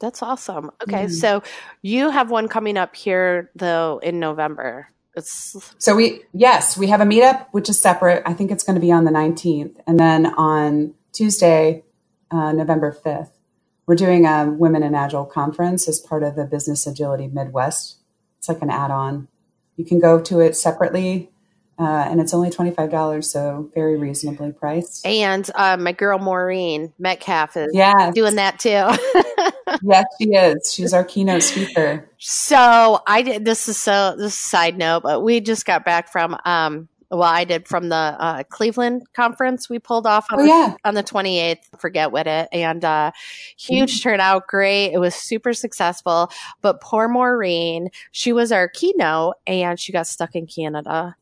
That's 0.01 0.21
awesome. 0.21 0.73
Okay, 0.83 1.05
mm. 1.05 1.11
so 1.13 1.45
you 1.81 2.11
have 2.11 2.29
one 2.29 2.49
coming 2.49 2.77
up 2.77 2.97
here 2.97 3.53
though 3.55 4.01
in 4.03 4.19
November. 4.19 4.89
It's 5.15 5.57
so 5.79 5.95
we 5.95 6.23
yes 6.33 6.77
we 6.77 6.89
have 6.89 7.01
a 7.01 7.05
meetup 7.05 7.47
which 7.53 7.69
is 7.69 7.81
separate. 7.81 8.25
I 8.27 8.33
think 8.33 8.51
it's 8.51 8.65
going 8.65 8.75
to 8.75 8.81
be 8.81 8.91
on 8.91 9.05
the 9.05 9.13
nineteenth, 9.13 9.79
and 9.87 10.01
then 10.01 10.27
on 10.27 10.95
Tuesday, 11.13 11.85
uh, 12.31 12.53
November 12.53 12.93
fifth, 12.93 13.39
we're 13.87 13.95
doing 13.95 14.27
a 14.27 14.51
Women 14.51 14.83
in 14.83 14.95
Agile 14.95 15.27
conference 15.27 15.89
as 15.89 16.01
part 16.01 16.23
of 16.23 16.37
the 16.37 16.45
Business 16.45 16.87
Agility 16.87 17.29
Midwest. 17.29 17.97
It's 18.39 18.49
like 18.49 18.63
an 18.63 18.71
add-on. 18.71 19.29
You 19.77 19.85
can 19.85 19.99
go 19.99 20.21
to 20.21 20.41
it 20.41 20.57
separately 20.57 21.33
uh, 21.79 22.07
and 22.09 22.21
it's 22.21 22.33
only 22.33 22.51
$25, 22.51 23.25
so 23.25 23.71
very 23.75 23.97
reasonably 23.97 24.53
priced. 24.53 25.05
And 25.07 25.49
uh, 25.55 25.77
my 25.77 25.93
girl 25.93 26.19
Maureen 26.19 26.93
Metcalf 26.99 27.57
is 27.57 27.71
yes. 27.73 28.15
doing 28.15 28.37
that 28.37 28.61
too. 28.61 28.69
yes, 29.83 30.05
she 30.21 30.29
is. 30.29 30.73
She's 30.73 30.93
our 30.93 31.03
keynote 31.03 31.43
speaker. 31.43 32.09
So 32.19 33.01
I 33.07 33.23
did. 33.23 33.45
This 33.45 33.69
is 33.69 33.79
so. 33.79 34.15
This 34.17 34.27
is 34.27 34.35
a 34.35 34.37
side 34.37 34.79
note, 34.79 35.03
but 35.03 35.23
we 35.23 35.41
just 35.41 35.65
got 35.65 35.85
back 35.85 36.13
from 36.13 36.37
um, 36.45 36.89
well, 37.13 37.29
I 37.29 37.45
did 37.45 37.69
from 37.69 37.91
the 37.91 37.95
uh, 37.95 38.43
Cleveland 38.45 39.07
conference 39.13 39.69
we 39.69 39.79
pulled 39.79 40.07
off 40.07 40.27
on, 40.33 40.41
oh, 40.41 40.45
yeah. 40.45 40.75
on 40.85 40.95
the 40.95 41.03
28th, 41.03 41.59
forget 41.79 42.11
what 42.11 42.27
it, 42.27 42.49
and 42.53 42.85
uh, 42.85 43.13
huge 43.59 43.99
mm-hmm. 43.99 44.09
turnout, 44.09 44.49
great. 44.49 44.93
It 44.93 44.99
was 44.99 45.15
super 45.15 45.53
successful. 45.53 46.31
But 46.63 46.81
poor 46.81 47.09
Maureen, 47.09 47.91
she 48.13 48.33
was 48.33 48.51
our 48.51 48.67
keynote 48.69 49.35
and 49.47 49.79
she 49.79 49.93
got 49.93 50.07
stuck 50.07 50.35
in 50.35 50.47
Canada. 50.47 51.17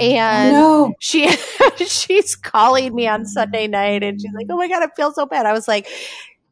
And 0.00 0.52
no. 0.52 0.94
she 1.00 1.28
she's 1.76 2.34
calling 2.34 2.94
me 2.94 3.06
on 3.06 3.26
Sunday 3.26 3.68
night 3.68 4.02
and 4.02 4.20
she's 4.20 4.32
like, 4.34 4.46
Oh 4.50 4.56
my 4.56 4.68
God, 4.68 4.82
I 4.82 4.88
feel 4.96 5.12
so 5.12 5.24
bad. 5.24 5.46
I 5.46 5.52
was 5.52 5.68
like, 5.68 5.86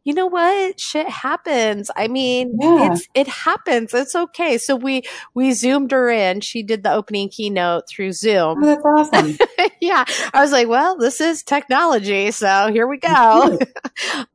you 0.05 0.15
know 0.15 0.27
what? 0.27 0.81
Shit 0.81 1.09
happens. 1.09 1.91
I 1.97 2.09
mean 2.09 2.57
yeah. 2.61 2.93
it's 2.93 3.09
it 3.15 3.29
happens. 3.29 3.95
It's 3.95 4.15
okay. 4.15 4.59
So 4.59 4.77
we 4.77 5.03
we 5.35 5.53
zoomed 5.53 5.91
her 5.93 6.11
in. 6.11 6.41
She 6.41 6.63
did 6.63 6.83
the 6.83 6.93
opening 6.93 7.29
keynote 7.29 7.85
through 7.89 8.13
zoom. 8.13 8.63
Oh, 8.63 8.67
that's 8.67 8.85
awesome. 8.85 9.39
Yeah. 9.81 10.05
I 10.33 10.41
was 10.41 10.53
like 10.53 10.69
well 10.69 10.97
this 10.97 11.21
is 11.21 11.43
technology 11.43 12.31
so 12.31 12.71
here 12.73 12.87
we 12.87 12.99
go. 12.99 13.59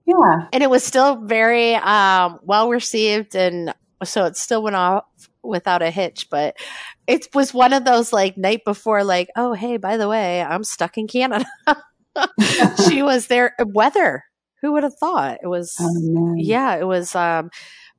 Yeah. 0.05 0.47
And 0.53 0.63
it 0.63 0.69
was 0.69 0.85
still 0.85 1.17
very 1.17 1.75
um, 1.75 2.39
well 2.41 2.69
received 2.69 3.35
and 3.35 3.73
so 4.05 4.23
it 4.23 4.37
still 4.37 4.63
went 4.63 4.77
off 4.77 5.03
without 5.43 5.81
a 5.81 5.91
hitch 5.91 6.29
but 6.29 6.55
it 7.07 7.29
was 7.33 7.53
one 7.53 7.73
of 7.73 7.85
those 7.85 8.11
like 8.11 8.37
night 8.37 8.63
before, 8.65 9.03
like, 9.03 9.29
oh, 9.35 9.53
hey, 9.53 9.77
by 9.77 9.97
the 9.97 10.09
way, 10.09 10.41
I'm 10.41 10.63
stuck 10.63 10.97
in 10.97 11.07
Canada. 11.07 11.45
she 12.89 13.01
was 13.01 13.27
there. 13.27 13.55
Weather. 13.59 14.25
Who 14.61 14.73
would 14.73 14.83
have 14.83 14.95
thought 14.95 15.39
it 15.43 15.47
was? 15.47 15.75
Oh, 15.79 16.33
yeah, 16.35 16.75
it 16.75 16.85
was 16.85 17.15
um, 17.15 17.51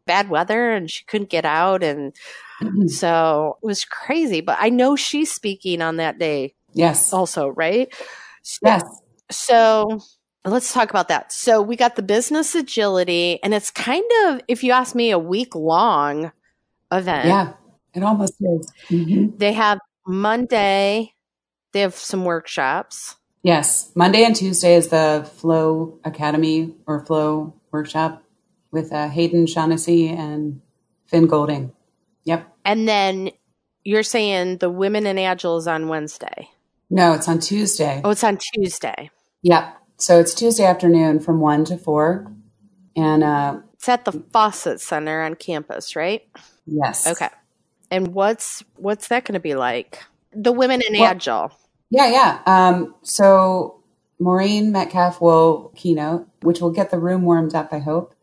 bad 0.07 0.29
weather, 0.29 0.73
and 0.73 0.91
she 0.91 1.05
couldn't 1.05 1.31
get 1.31 1.45
out, 1.45 1.83
and 1.83 2.13
mm-hmm. 2.61 2.89
so 2.89 3.59
it 3.63 3.67
was 3.67 3.85
crazy. 3.85 4.41
But 4.41 4.59
I 4.61 4.69
know 4.69 4.97
she's 4.97 5.31
speaking 5.31 5.83
on 5.83 5.97
that 5.97 6.19
day. 6.19 6.55
Yes. 6.73 7.13
Also, 7.13 7.49
right? 7.49 7.93
So, 8.43 8.61
yes. 8.65 8.85
So 9.31 10.01
let's 10.45 10.73
talk 10.73 10.91
about 10.91 11.09
that. 11.09 11.33
So 11.33 11.63
we 11.63 11.77
got 11.77 11.97
the 11.97 12.03
business 12.03 12.55
agility, 12.55 13.43
and 13.43 13.55
it's 13.55 13.71
kind 13.71 14.05
of, 14.27 14.41
if 14.49 14.65
you 14.65 14.73
ask 14.73 14.95
me, 14.95 15.11
a 15.11 15.19
week 15.19 15.55
long 15.55 16.33
event. 16.91 17.29
Yeah. 17.29 17.53
It 17.95 18.03
almost 18.03 18.35
is. 18.41 18.71
Mm-hmm. 18.91 19.39
They 19.39 19.55
have 19.55 19.79
Monday, 20.07 21.15
they 21.73 21.81
have 21.81 21.95
some 21.95 22.25
workshops. 22.25 23.17
Yes. 23.49 23.91
Monday 23.95 24.25
and 24.25 24.37
Tuesday 24.37 24.75
is 24.75 24.89
the 24.89 25.27
Flow 25.37 25.99
Academy 26.05 26.75
or 26.87 27.03
Flow 27.07 27.55
workshop 27.71 28.23
with 28.73 28.93
uh, 28.93 29.09
Haydn 29.09 29.47
Shaughnessy 29.47 30.11
and 30.11 30.61
Fin 31.07 31.27
Goulding. 31.27 31.73
Yep. 32.25 32.47
And 32.67 32.87
then 32.87 33.31
you're 33.85 34.03
saying 34.03 34.59
the 34.59 34.69
Women 34.69 35.07
in 35.07 35.19
Agile 35.19 35.57
is 35.57 35.67
on 35.67 35.89
Wednesday. 35.89 36.51
No, 36.91 37.15
it's 37.15 37.27
on 37.27 37.39
Tuesday. 37.39 38.03
Oh, 38.05 38.11
it's 38.11 38.23
on 38.23 38.39
Tuesday. 38.53 39.11
Yep. 39.41 39.79
So 39.97 40.21
it's 40.21 40.35
Tuesday 40.35 40.67
afternoon 40.67 41.19
from 41.19 41.41
1 41.41 41.65
to 41.65 41.79
4. 41.79 42.31
And 42.97 43.25
uh, 43.25 43.61
it's 43.73 43.89
at 43.89 44.05
the 44.05 44.13
Fawcett 44.31 44.83
Center 44.83 45.23
on 45.23 45.37
campus, 45.37 45.97
right? 45.97 46.23
Yes. 46.67 47.07
Okay. 47.07 47.31
And 47.91 48.09
what's 48.09 48.63
what's 48.77 49.09
that 49.09 49.25
going 49.25 49.33
to 49.33 49.41
be 49.41 49.55
like? 49.55 50.05
The 50.35 50.53
women 50.53 50.83
in 50.87 51.01
well, 51.01 51.05
Agile. 51.05 51.51
Yeah, 51.91 52.09
yeah. 52.09 52.41
Um, 52.47 52.95
so 53.03 53.83
Maureen 54.19 54.73
Metcalf 54.73 55.21
will 55.21 55.73
keynote, 55.75 56.27
which 56.43 56.61
will 56.61 56.71
get 56.71 56.91
the 56.91 56.99
room 56.99 57.23
warmed 57.23 57.55
up, 57.55 57.73
I 57.73 57.79
hope, 57.79 58.15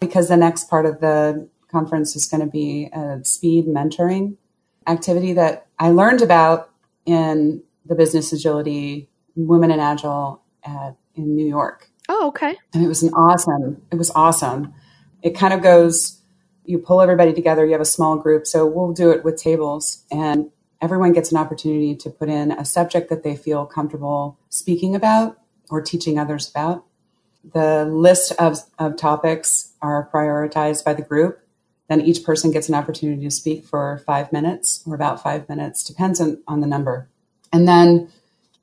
because 0.00 0.28
the 0.28 0.36
next 0.36 0.68
part 0.68 0.86
of 0.86 1.00
the 1.00 1.48
conference 1.70 2.14
is 2.16 2.26
going 2.26 2.40
to 2.42 2.50
be 2.50 2.90
a 2.92 3.24
speed 3.24 3.66
mentoring 3.66 4.36
activity 4.86 5.32
that 5.32 5.66
I 5.78 5.90
learned 5.90 6.22
about 6.22 6.70
in 7.06 7.62
the 7.86 7.94
business 7.94 8.32
agility 8.32 9.08
women 9.36 9.70
in 9.70 9.80
agile 9.80 10.42
at, 10.62 10.96
in 11.14 11.34
New 11.34 11.46
York. 11.46 11.90
Oh, 12.08 12.28
okay. 12.28 12.56
And 12.72 12.84
it 12.84 12.88
was 12.88 13.02
an 13.02 13.12
awesome. 13.14 13.82
It 13.90 13.96
was 13.96 14.10
awesome. 14.10 14.74
It 15.22 15.30
kind 15.30 15.54
of 15.54 15.62
goes 15.62 16.20
you 16.64 16.78
pull 16.78 17.00
everybody 17.00 17.32
together, 17.32 17.64
you 17.64 17.72
have 17.72 17.80
a 17.80 17.86
small 17.86 18.16
group. 18.16 18.46
So 18.46 18.66
we'll 18.66 18.92
do 18.92 19.10
it 19.10 19.24
with 19.24 19.36
tables 19.36 20.04
and 20.10 20.50
everyone 20.84 21.14
gets 21.14 21.32
an 21.32 21.38
opportunity 21.38 21.96
to 21.96 22.10
put 22.10 22.28
in 22.28 22.52
a 22.52 22.64
subject 22.64 23.08
that 23.08 23.24
they 23.24 23.34
feel 23.34 23.64
comfortable 23.64 24.38
speaking 24.50 24.94
about 24.94 25.38
or 25.70 25.80
teaching 25.80 26.18
others 26.18 26.50
about. 26.50 26.84
The 27.42 27.86
list 27.86 28.32
of, 28.38 28.58
of 28.78 28.96
topics 28.96 29.72
are 29.80 30.10
prioritized 30.12 30.84
by 30.84 30.92
the 30.92 31.02
group 31.02 31.40
Then 31.88 32.00
each 32.00 32.24
person 32.24 32.50
gets 32.50 32.68
an 32.68 32.74
opportunity 32.74 33.22
to 33.24 33.30
speak 33.30 33.64
for 33.64 34.02
five 34.06 34.32
minutes 34.32 34.82
or 34.86 34.94
about 34.94 35.22
five 35.22 35.48
minutes, 35.48 35.84
depends 35.84 36.20
on, 36.20 36.42
on 36.48 36.60
the 36.60 36.66
number. 36.66 37.08
And 37.52 37.68
then 37.68 38.10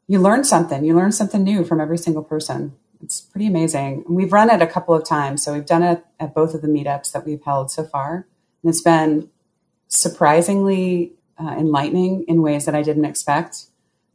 you 0.08 0.20
learn 0.20 0.44
something. 0.44 0.84
You 0.84 0.96
learn 0.96 1.12
something 1.12 1.44
new 1.44 1.64
from 1.64 1.80
every 1.80 1.98
single 1.98 2.24
person. 2.24 2.74
It's 3.04 3.22
pretty 3.22 3.48
amazing. 3.48 4.04
We've 4.08 4.34
run 4.34 4.50
it 4.50 4.62
a 4.62 4.68
couple 4.68 4.96
of 4.96 5.06
times. 5.06 5.44
So 5.44 5.54
we've 5.54 5.66
done 5.66 5.84
it 5.84 6.04
at 6.20 6.34
both 6.34 6.54
of 6.54 6.62
the 6.62 6.68
meetups 6.68 7.12
that 7.12 7.26
we've 7.26 7.44
held 7.44 7.72
so 7.72 7.84
far. 7.84 8.28
And 8.64 8.70
it's 8.70 8.82
been 8.82 9.30
surprisingly 9.88 11.14
uh, 11.42 11.56
enlightening 11.58 12.26
in 12.28 12.42
ways 12.42 12.66
that 12.66 12.76
I 12.76 12.84
didn't 12.84 13.06
expect. 13.06 13.66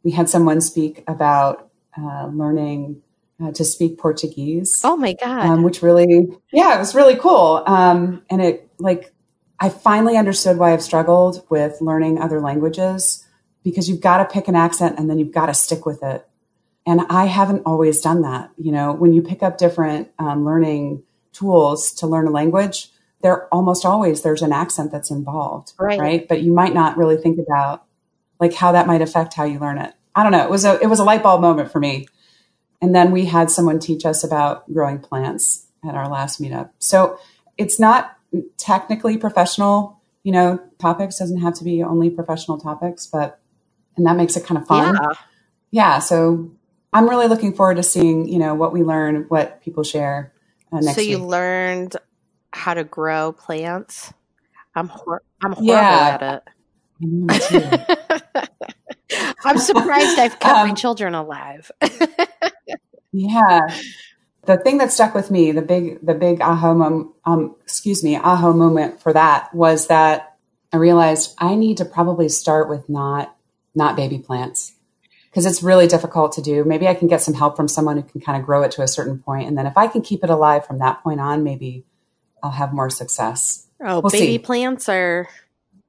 We 0.03 0.11
had 0.11 0.29
someone 0.29 0.61
speak 0.61 1.03
about 1.07 1.69
uh, 1.97 2.27
learning 2.27 3.01
uh, 3.43 3.51
to 3.51 3.65
speak 3.65 3.97
Portuguese. 3.97 4.81
Oh 4.83 4.95
my 4.95 5.13
God. 5.13 5.45
Um, 5.45 5.63
which 5.63 5.81
really, 5.81 6.27
yeah, 6.51 6.75
it 6.75 6.79
was 6.79 6.95
really 6.95 7.15
cool. 7.15 7.63
Um, 7.65 8.23
and 8.29 8.41
it 8.41 8.69
like, 8.79 9.13
I 9.59 9.69
finally 9.69 10.17
understood 10.17 10.57
why 10.57 10.73
I've 10.73 10.83
struggled 10.83 11.45
with 11.49 11.81
learning 11.81 12.19
other 12.19 12.39
languages 12.39 13.25
because 13.63 13.89
you've 13.89 14.01
got 14.01 14.17
to 14.17 14.33
pick 14.33 14.47
an 14.47 14.55
accent 14.55 14.97
and 14.97 15.09
then 15.09 15.19
you've 15.19 15.33
got 15.33 15.47
to 15.47 15.53
stick 15.53 15.85
with 15.85 16.03
it. 16.03 16.25
And 16.85 17.01
I 17.09 17.25
haven't 17.25 17.63
always 17.65 17.99
done 17.99 18.21
that. 18.21 18.51
You 18.57 18.71
know, 18.71 18.93
when 18.93 19.13
you 19.13 19.21
pick 19.21 19.43
up 19.43 19.57
different 19.57 20.09
um, 20.19 20.45
learning 20.45 21.03
tools 21.33 21.91
to 21.93 22.07
learn 22.07 22.27
a 22.27 22.31
language, 22.31 22.89
there 23.21 23.47
almost 23.53 23.85
always 23.85 24.21
there's 24.21 24.41
an 24.41 24.53
accent 24.53 24.91
that's 24.91 25.11
involved, 25.11 25.73
right. 25.79 25.99
right? 25.99 26.27
But 26.27 26.41
you 26.43 26.53
might 26.53 26.73
not 26.73 26.97
really 26.97 27.17
think 27.17 27.39
about 27.39 27.85
like 28.39 28.53
how 28.53 28.71
that 28.73 28.87
might 28.87 29.01
affect 29.01 29.33
how 29.33 29.43
you 29.43 29.59
learn 29.59 29.77
it. 29.77 29.93
I 30.15 30.23
don't 30.23 30.31
know. 30.31 30.43
It 30.43 30.49
was 30.49 30.65
a 30.65 30.79
it 30.81 30.87
was 30.87 30.99
a 30.99 31.03
light 31.03 31.23
bulb 31.23 31.41
moment 31.41 31.71
for 31.71 31.79
me. 31.79 32.07
And 32.81 32.93
then 32.93 33.11
we 33.11 33.25
had 33.25 33.49
someone 33.49 33.79
teach 33.79 34.05
us 34.05 34.23
about 34.23 34.71
growing 34.71 34.99
plants 34.99 35.65
at 35.87 35.95
our 35.95 36.07
last 36.07 36.39
meetup. 36.39 36.69
So 36.77 37.19
it's 37.57 37.79
not 37.79 38.15
technically 38.57 39.17
professional, 39.17 39.99
you 40.23 40.31
know, 40.31 40.59
topics 40.77 41.17
doesn't 41.17 41.39
have 41.39 41.55
to 41.55 41.63
be 41.63 41.81
only 41.81 42.09
professional 42.09 42.59
topics, 42.59 43.07
but 43.07 43.39
and 43.95 44.05
that 44.05 44.15
makes 44.15 44.37
it 44.37 44.45
kind 44.45 44.59
of 44.61 44.67
fun. 44.67 44.95
Yeah. 44.95 45.13
yeah 45.71 45.99
so 45.99 46.51
I'm 46.93 47.09
really 47.09 47.27
looking 47.27 47.53
forward 47.53 47.75
to 47.75 47.83
seeing, 47.83 48.27
you 48.27 48.37
know, 48.39 48.53
what 48.53 48.71
we 48.73 48.83
learn, 48.83 49.25
what 49.27 49.61
people 49.61 49.83
share 49.83 50.33
uh, 50.71 50.79
next 50.79 50.95
So 50.95 51.01
you 51.01 51.19
week. 51.19 51.27
learned 51.27 51.95
how 52.57 52.73
to 52.73 52.83
grow 52.83 53.31
plants. 53.31 54.13
I'm 54.75 54.87
hor- 54.87 55.23
I'm 55.41 55.53
horrible 55.53 55.73
yeah. 55.73 56.17
at 56.21 56.43
it. 56.43 56.43
I'm 59.43 59.57
surprised 59.57 60.19
I've 60.19 60.39
kept 60.39 60.57
um, 60.57 60.67
my 60.69 60.73
children 60.73 61.13
alive. 61.15 61.71
yeah. 63.11 63.59
The 64.45 64.57
thing 64.57 64.77
that 64.79 64.91
stuck 64.91 65.13
with 65.13 65.29
me, 65.29 65.51
the 65.51 65.61
big, 65.61 66.05
the 66.05 66.13
big 66.13 66.41
aha 66.41 66.73
moment, 66.73 67.11
um, 67.25 67.55
excuse 67.63 68.03
me, 68.03 68.17
aha 68.17 68.51
moment 68.51 69.01
for 69.01 69.13
that 69.13 69.53
was 69.53 69.87
that 69.87 70.37
I 70.73 70.77
realized 70.77 71.35
I 71.37 71.55
need 71.55 71.77
to 71.77 71.85
probably 71.85 72.29
start 72.29 72.69
with 72.69 72.89
not, 72.89 73.35
not 73.75 73.95
baby 73.95 74.19
plants 74.19 74.73
because 75.29 75.45
it's 75.45 75.61
really 75.61 75.87
difficult 75.87 76.31
to 76.33 76.41
do. 76.41 76.63
Maybe 76.63 76.87
I 76.87 76.95
can 76.95 77.07
get 77.07 77.21
some 77.21 77.33
help 77.33 77.55
from 77.55 77.67
someone 77.67 77.97
who 77.97 78.03
can 78.03 78.21
kind 78.21 78.39
of 78.39 78.45
grow 78.45 78.63
it 78.63 78.71
to 78.71 78.81
a 78.81 78.87
certain 78.87 79.19
point, 79.19 79.47
and 79.47 79.57
then 79.57 79.67
if 79.67 79.77
I 79.77 79.87
can 79.87 80.01
keep 80.01 80.23
it 80.23 80.29
alive 80.29 80.65
from 80.65 80.79
that 80.79 81.03
point 81.03 81.19
on, 81.19 81.43
maybe 81.43 81.85
I'll 82.43 82.51
have 82.51 82.73
more 82.73 82.89
success. 82.89 83.67
Oh, 83.81 83.99
we'll 83.99 84.11
baby 84.11 84.25
see. 84.25 84.39
plants 84.39 84.89
are 84.89 85.27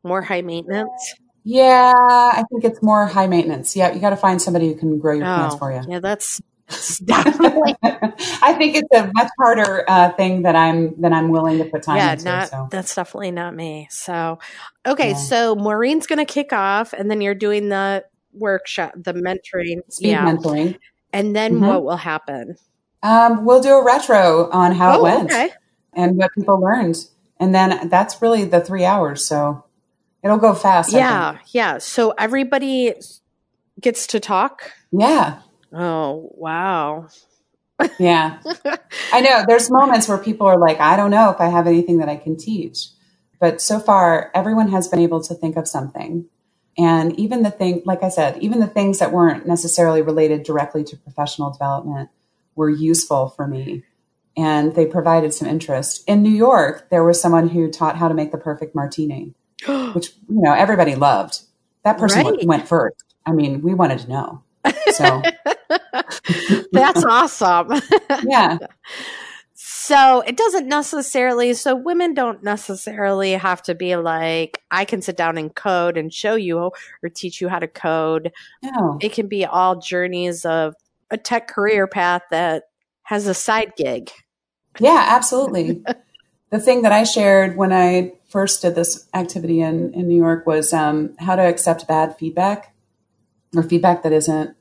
more 0.02 0.22
high 0.22 0.42
maintenance. 0.42 1.14
Yeah, 1.44 1.94
I 1.94 2.44
think 2.50 2.64
it's 2.64 2.82
more 2.82 3.06
high 3.06 3.26
maintenance. 3.26 3.74
Yeah, 3.74 3.92
you 3.92 4.00
got 4.00 4.10
to 4.10 4.16
find 4.16 4.40
somebody 4.40 4.68
who 4.68 4.74
can 4.74 4.98
grow 4.98 5.14
your 5.14 5.26
oh, 5.26 5.36
plants 5.36 5.56
for 5.56 5.72
you. 5.72 5.80
Yeah, 5.88 6.00
that's, 6.00 6.42
definitely. 7.04 7.74
I 7.82 8.54
think 8.58 8.76
it's 8.76 8.88
a 8.92 9.10
much 9.14 9.30
harder 9.38 9.84
uh, 9.88 10.12
thing 10.12 10.42
that 10.42 10.54
I'm 10.54 11.00
than 11.00 11.14
I'm 11.14 11.30
willing 11.30 11.56
to 11.58 11.64
put 11.64 11.82
time 11.82 11.96
yeah, 11.96 12.12
into. 12.12 12.24
Not, 12.24 12.48
so. 12.48 12.68
that's 12.70 12.94
definitely 12.94 13.30
not 13.30 13.54
me. 13.54 13.88
So, 13.90 14.38
okay, 14.84 15.10
yeah. 15.10 15.16
so 15.16 15.54
Maureen's 15.54 16.06
going 16.06 16.18
to 16.18 16.30
kick 16.30 16.52
off, 16.52 16.92
and 16.92 17.10
then 17.10 17.22
you're 17.22 17.34
doing 17.34 17.70
the 17.70 18.04
workshop, 18.34 18.92
the 18.96 19.14
mentoring, 19.14 19.80
speed 19.90 20.10
yeah. 20.10 20.26
mentoring, 20.26 20.78
and 21.14 21.34
then 21.34 21.54
mm-hmm. 21.54 21.66
what 21.66 21.84
will 21.84 21.96
happen? 21.96 22.56
Um, 23.02 23.46
we'll 23.46 23.62
do 23.62 23.72
a 23.72 23.84
retro 23.84 24.50
on 24.50 24.72
how 24.72 24.92
oh, 24.92 24.98
it 24.98 25.02
went 25.02 25.30
okay. 25.30 25.50
And 25.98 26.16
what 26.18 26.32
people 26.34 26.60
learned, 26.62 26.96
and 27.38 27.54
then 27.54 27.90
that's 27.90 28.22
really 28.22 28.46
the 28.46 28.62
three 28.62 28.86
hours. 28.86 29.26
So 29.26 29.62
It'll 30.22 30.38
go 30.38 30.54
fast. 30.54 30.92
Yeah, 30.92 31.38
yeah. 31.52 31.78
So 31.78 32.10
everybody 32.18 32.94
gets 33.80 34.08
to 34.08 34.20
talk. 34.20 34.72
Yeah. 34.92 35.40
Oh 35.72 36.30
wow. 36.34 37.08
yeah. 37.98 38.40
I 39.12 39.20
know 39.20 39.44
there's 39.48 39.70
moments 39.70 40.08
where 40.08 40.18
people 40.18 40.46
are 40.46 40.58
like, 40.58 40.80
I 40.80 40.96
don't 40.96 41.10
know 41.10 41.30
if 41.30 41.40
I 41.40 41.48
have 41.48 41.66
anything 41.66 41.98
that 41.98 42.08
I 42.08 42.16
can 42.16 42.36
teach. 42.36 42.88
But 43.40 43.62
so 43.62 43.80
far, 43.80 44.30
everyone 44.34 44.70
has 44.70 44.88
been 44.88 45.00
able 45.00 45.22
to 45.24 45.34
think 45.34 45.56
of 45.56 45.68
something. 45.68 46.26
And 46.78 47.18
even 47.18 47.42
the 47.42 47.50
thing, 47.52 47.82
like 47.86 48.02
I 48.02 48.10
said, 48.10 48.38
even 48.42 48.60
the 48.60 48.66
things 48.66 48.98
that 48.98 49.12
weren't 49.12 49.46
necessarily 49.46 50.02
related 50.02 50.44
directly 50.44 50.84
to 50.84 50.96
professional 50.96 51.50
development 51.52 52.10
were 52.56 52.70
useful 52.70 53.30
for 53.30 53.46
me. 53.48 53.84
And 54.38 54.74
they 54.74 54.86
provided 54.86 55.34
some 55.34 55.48
interest. 55.48 56.04
In 56.06 56.22
New 56.22 56.30
York, 56.30 56.88
there 56.90 57.02
was 57.02 57.20
someone 57.20 57.48
who 57.48 57.70
taught 57.70 57.96
how 57.96 58.06
to 58.06 58.14
make 58.14 58.30
the 58.30 58.38
perfect 58.38 58.74
martini. 58.74 59.34
which 59.92 60.12
you 60.28 60.40
know 60.42 60.52
everybody 60.52 60.94
loved. 60.94 61.40
That 61.84 61.98
person 61.98 62.24
right. 62.24 62.46
went 62.46 62.68
first. 62.68 63.02
I 63.26 63.32
mean, 63.32 63.62
we 63.62 63.74
wanted 63.74 64.00
to 64.00 64.08
know. 64.08 64.42
So 64.92 65.22
that's 66.72 67.04
awesome. 67.04 67.80
yeah. 68.24 68.58
So 69.54 70.20
it 70.20 70.36
doesn't 70.36 70.68
necessarily, 70.68 71.54
so 71.54 71.74
women 71.74 72.14
don't 72.14 72.42
necessarily 72.42 73.32
have 73.32 73.62
to 73.62 73.74
be 73.74 73.96
like, 73.96 74.60
I 74.70 74.84
can 74.84 75.02
sit 75.02 75.16
down 75.16 75.38
and 75.38 75.54
code 75.54 75.96
and 75.96 76.12
show 76.12 76.34
you 76.34 76.58
or 76.58 77.08
teach 77.08 77.40
you 77.40 77.48
how 77.48 77.58
to 77.58 77.68
code. 77.68 78.32
No. 78.62 78.98
It 79.00 79.12
can 79.12 79.28
be 79.28 79.44
all 79.44 79.76
journeys 79.76 80.44
of 80.44 80.74
a 81.10 81.16
tech 81.16 81.48
career 81.48 81.86
path 81.86 82.22
that 82.30 82.64
has 83.04 83.26
a 83.26 83.34
side 83.34 83.72
gig. 83.76 84.10
Yeah, 84.78 85.04
absolutely. 85.08 85.82
the 86.50 86.60
thing 86.60 86.82
that 86.82 86.92
I 86.92 87.04
shared 87.04 87.56
when 87.56 87.72
I 87.72 88.14
first 88.28 88.62
did 88.62 88.74
this 88.74 89.08
activity 89.14 89.60
in, 89.60 89.94
in 89.94 90.08
New 90.08 90.16
York 90.16 90.46
was 90.46 90.72
um, 90.72 91.14
how 91.18 91.36
to 91.36 91.42
accept 91.42 91.88
bad 91.88 92.16
feedback 92.16 92.74
or 93.56 93.62
feedback 93.62 94.02
that 94.02 94.12
isn't 94.12 94.54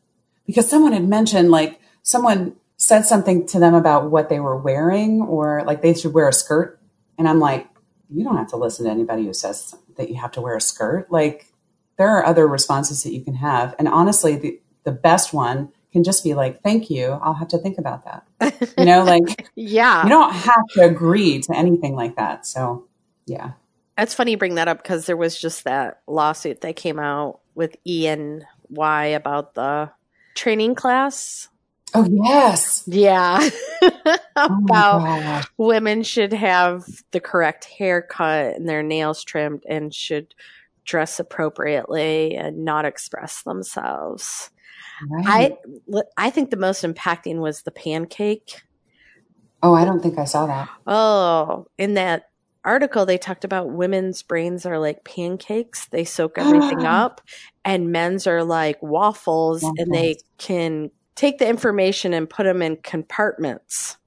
because 0.46 0.70
someone 0.70 0.94
had 0.94 1.08
mentioned 1.08 1.52
like 1.52 1.80
someone 2.04 2.56
said 2.78 3.06
something 3.06 3.46
to 3.48 3.60
them 3.60 3.74
about 3.74 4.10
what 4.10 4.30
they 4.30 4.40
were 4.40 4.56
wearing 4.56 5.22
or 5.22 5.64
like 5.66 5.82
they 5.82 5.94
should 5.94 6.14
wear 6.14 6.30
a 6.30 6.34
skirt. 6.34 6.80
And 7.18 7.28
I'm 7.28 7.40
like, 7.40 7.68
you 8.10 8.24
don't 8.24 8.38
have 8.38 8.50
to 8.50 8.56
listen 8.56 8.86
to 8.86 8.92
anybody 8.92 9.26
who 9.26 9.34
says 9.34 9.76
that 9.98 10.10
you 10.10 10.16
have 10.16 10.32
to 10.34 10.42
wear 10.42 10.56
a 10.56 10.62
skirt. 10.62 11.12
Like 11.12 11.48
there 11.98 12.10
are 12.10 12.26
other 12.26 12.48
responses 12.48 13.04
that 13.04 13.14
you 13.14 13.22
can 13.22 13.36
have. 13.36 13.76
And 13.78 13.88
honestly, 13.88 14.38
the, 14.38 14.62
the 14.84 14.92
best 14.92 15.34
one 15.34 15.74
can 15.98 16.04
just 16.04 16.24
be 16.24 16.36
like, 16.36 16.62
thank 16.62 16.92
you. 16.92 17.08
I'll 17.24 17.34
have 17.34 17.48
to 17.50 17.58
think 17.58 17.80
about 17.80 18.06
that. 18.06 18.74
You 18.78 18.86
know, 18.86 19.04
like, 19.04 19.50
yeah, 19.56 20.04
you 20.04 20.10
don't 20.10 20.32
have 20.32 20.68
to 20.74 20.82
agree 20.82 21.40
to 21.42 21.58
anything 21.58 21.96
like 21.96 22.16
that. 22.18 22.46
So, 22.46 22.86
yeah. 23.26 23.54
That's 23.98 24.14
funny 24.14 24.32
you 24.32 24.38
bring 24.38 24.56
that 24.56 24.68
up 24.68 24.84
because 24.84 25.08
there 25.08 25.18
was 25.18 25.40
just 25.40 25.64
that 25.64 26.02
lawsuit 26.06 26.62
that 26.62 26.76
came 26.76 27.00
out 27.00 27.40
with 27.56 27.76
E&Y 27.84 29.06
about 29.06 29.56
the 29.56 29.90
training 30.36 30.76
class. 30.76 31.50
Oh, 31.96 32.08
yes. 32.10 32.84
Yeah. 32.86 33.50
Oh, 34.40 34.60
about 34.66 35.02
oh 35.02 35.48
women 35.58 36.04
should 36.04 36.32
have 36.32 36.86
the 37.10 37.20
correct 37.20 37.66
haircut 37.66 38.56
and 38.56 38.70
their 38.70 38.84
nails 38.84 39.24
trimmed 39.24 39.64
and 39.68 39.92
should 39.92 40.36
dress 40.86 41.20
appropriately 41.20 42.36
and 42.36 42.64
not 42.64 42.86
express 42.86 43.42
themselves. 43.42 44.52
Right. 45.10 45.58
I 45.88 46.02
I 46.18 46.30
think 46.30 46.50
the 46.50 46.58
most 46.58 46.84
impacting 46.84 47.38
was 47.38 47.62
the 47.62 47.72
pancake. 47.72 48.62
Oh, 49.62 49.74
I 49.74 49.86
don't 49.86 50.02
think 50.02 50.18
I 50.18 50.26
saw 50.26 50.46
that. 50.48 50.70
Oh, 50.86 51.68
in 51.78 51.96
that 51.96 52.30
article 52.64 53.06
they 53.06 53.18
talked 53.18 53.46
about 53.46 53.72
women's 53.72 54.22
brains 54.24 54.66
are 54.66 54.80
like 54.80 55.04
pancakes. 55.04 55.88
They 55.88 56.04
soak 56.04 56.38
everything 56.38 56.86
up 56.86 57.22
and 57.64 57.92
men's 57.92 58.28
are 58.28 58.44
like 58.44 58.82
waffles, 58.82 59.64
waffles 59.64 59.80
and 59.80 59.94
they 59.94 60.18
can 60.38 60.92
take 61.16 61.40
the 61.40 61.48
information 61.48 62.14
and 62.14 62.30
put 62.30 62.44
them 62.44 62.62
in 62.62 62.78
compartments 62.78 63.98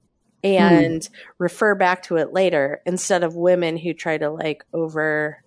and 0.43 1.05
hmm. 1.05 1.13
refer 1.37 1.75
back 1.75 2.03
to 2.03 2.15
it 2.15 2.33
later 2.33 2.81
instead 2.85 3.23
of 3.23 3.35
women 3.35 3.77
who 3.77 3.93
try 3.93 4.17
to 4.17 4.29
like 4.29 4.63
over 4.73 5.43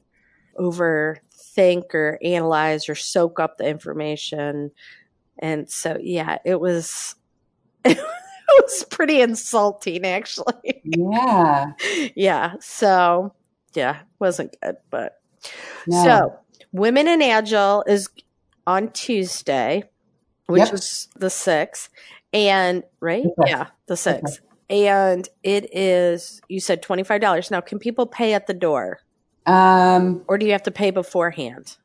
over 0.57 1.19
think 1.35 1.95
or 1.95 2.19
analyze 2.23 2.89
or 2.89 2.95
soak 2.95 3.41
up 3.41 3.59
the 3.59 3.67
information 3.67 4.71
and 5.39 5.69
so, 5.71 5.99
yeah, 6.01 6.39
it 6.45 6.61
was, 6.61 7.15
it 7.85 7.99
was 8.63 8.85
pretty 8.91 9.21
insulting 9.21 10.05
actually. 10.05 10.81
Yeah. 10.85 11.73
yeah. 12.15 12.55
So, 12.61 13.35
yeah, 13.75 14.01
wasn't 14.19 14.55
good, 14.63 14.77
but 14.91 15.21
no. 15.87 16.05
so 16.05 16.39
Women 16.73 17.07
in 17.09 17.23
Agile 17.23 17.85
is 17.87 18.09
on 18.67 18.91
Tuesday, 18.93 19.85
which 20.47 20.61
yep. 20.61 20.75
is 20.75 21.09
the 21.17 21.27
6th. 21.29 21.89
And 22.33 22.83
right? 23.01 23.27
Okay. 23.39 23.51
Yeah, 23.51 23.69
the 23.87 23.95
6th. 23.95 24.41
Okay. 24.71 24.89
and 24.89 25.29
it 25.45 25.69
is 25.77 26.41
you 26.49 26.59
said 26.59 26.83
twenty 26.83 27.05
five 27.05 27.21
dollars. 27.21 27.51
Now, 27.51 27.61
can 27.61 27.79
people 27.79 28.07
pay 28.07 28.35
at 28.35 28.47
the 28.49 28.55
door, 28.55 29.01
Um, 29.47 30.23
or 30.27 30.37
do 30.39 30.47
you 30.47 30.53
have 30.53 30.63
to 30.65 30.71
pay 30.73 30.91
beforehand? 30.91 31.77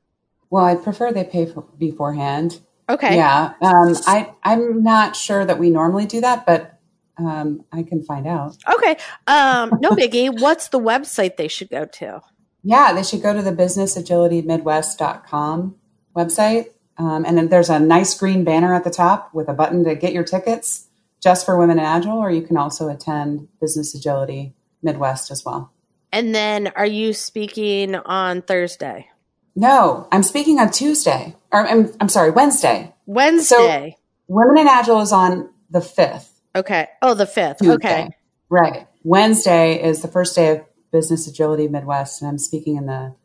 well, 0.49 0.65
I 0.65 0.73
prefer 0.75 1.11
they 1.11 1.23
pay 1.25 1.45
for 1.45 1.61
beforehand. 1.77 2.61
Okay. 2.89 3.15
Yeah. 3.15 3.53
Um, 3.61 3.95
I, 4.07 4.33
I'm 4.43 4.83
not 4.83 5.15
sure 5.15 5.45
that 5.45 5.59
we 5.59 5.69
normally 5.69 6.07
do 6.07 6.21
that, 6.21 6.43
but 6.45 6.79
um, 7.17 7.63
I 7.71 7.83
can 7.83 8.03
find 8.03 8.25
out. 8.25 8.57
Okay. 8.73 8.97
Um, 9.27 9.77
no 9.79 9.91
biggie. 9.91 10.29
What's 10.41 10.69
the 10.69 10.79
website 10.79 11.37
they 11.37 11.47
should 11.47 11.69
go 11.69 11.85
to? 11.85 12.21
Yeah, 12.63 12.93
they 12.93 13.03
should 13.03 13.21
go 13.21 13.31
to 13.33 13.43
the 13.43 13.51
businessagilitymidwest.com 13.51 15.75
website. 16.15 16.69
Um, 16.97 17.25
and 17.25 17.37
then 17.37 17.49
there's 17.49 17.69
a 17.69 17.79
nice 17.79 18.17
green 18.17 18.43
banner 18.43 18.73
at 18.73 18.83
the 18.83 18.89
top 18.89 19.31
with 19.33 19.47
a 19.47 19.53
button 19.53 19.83
to 19.85 19.95
get 19.95 20.11
your 20.11 20.25
tickets 20.25 20.87
just 21.21 21.45
for 21.45 21.57
Women 21.57 21.79
in 21.79 21.85
Agile, 21.85 22.17
or 22.17 22.29
you 22.31 22.41
can 22.41 22.57
also 22.57 22.89
attend 22.89 23.47
Business 23.61 23.95
Agility 23.95 24.53
Midwest 24.81 25.31
as 25.31 25.45
well. 25.45 25.71
And 26.11 26.33
then, 26.33 26.71
are 26.75 26.85
you 26.85 27.13
speaking 27.13 27.95
on 27.95 28.41
Thursday, 28.41 29.07
No, 29.55 30.07
I'm 30.11 30.23
speaking 30.23 30.59
on 30.59 30.71
Tuesday, 30.71 31.35
or 31.51 31.67
I'm, 31.67 31.91
I'm 31.99 32.09
sorry, 32.09 32.31
Wednesday. 32.31 32.93
Wednesday? 33.05 33.95
So 33.95 33.99
Women 34.27 34.59
in 34.59 34.67
Agile 34.67 35.01
is 35.01 35.11
on 35.11 35.49
the 35.69 35.79
5th. 35.79 36.29
okay. 36.55 36.87
Oh, 37.01 37.13
the 37.15 37.25
fifth. 37.25 37.59
Tuesday. 37.59 37.73
Okay. 37.73 38.09
Right. 38.49 38.87
Wednesday 39.03 39.81
is 39.81 40.01
the 40.01 40.07
first 40.07 40.35
day 40.35 40.49
of 40.49 40.65
Business 40.91 41.27
Agility 41.27 41.67
Midwest, 41.67 42.21
and 42.21 42.29
I'm 42.29 42.37
speaking 42.37 42.75
in 42.75 42.85
the 42.85 43.15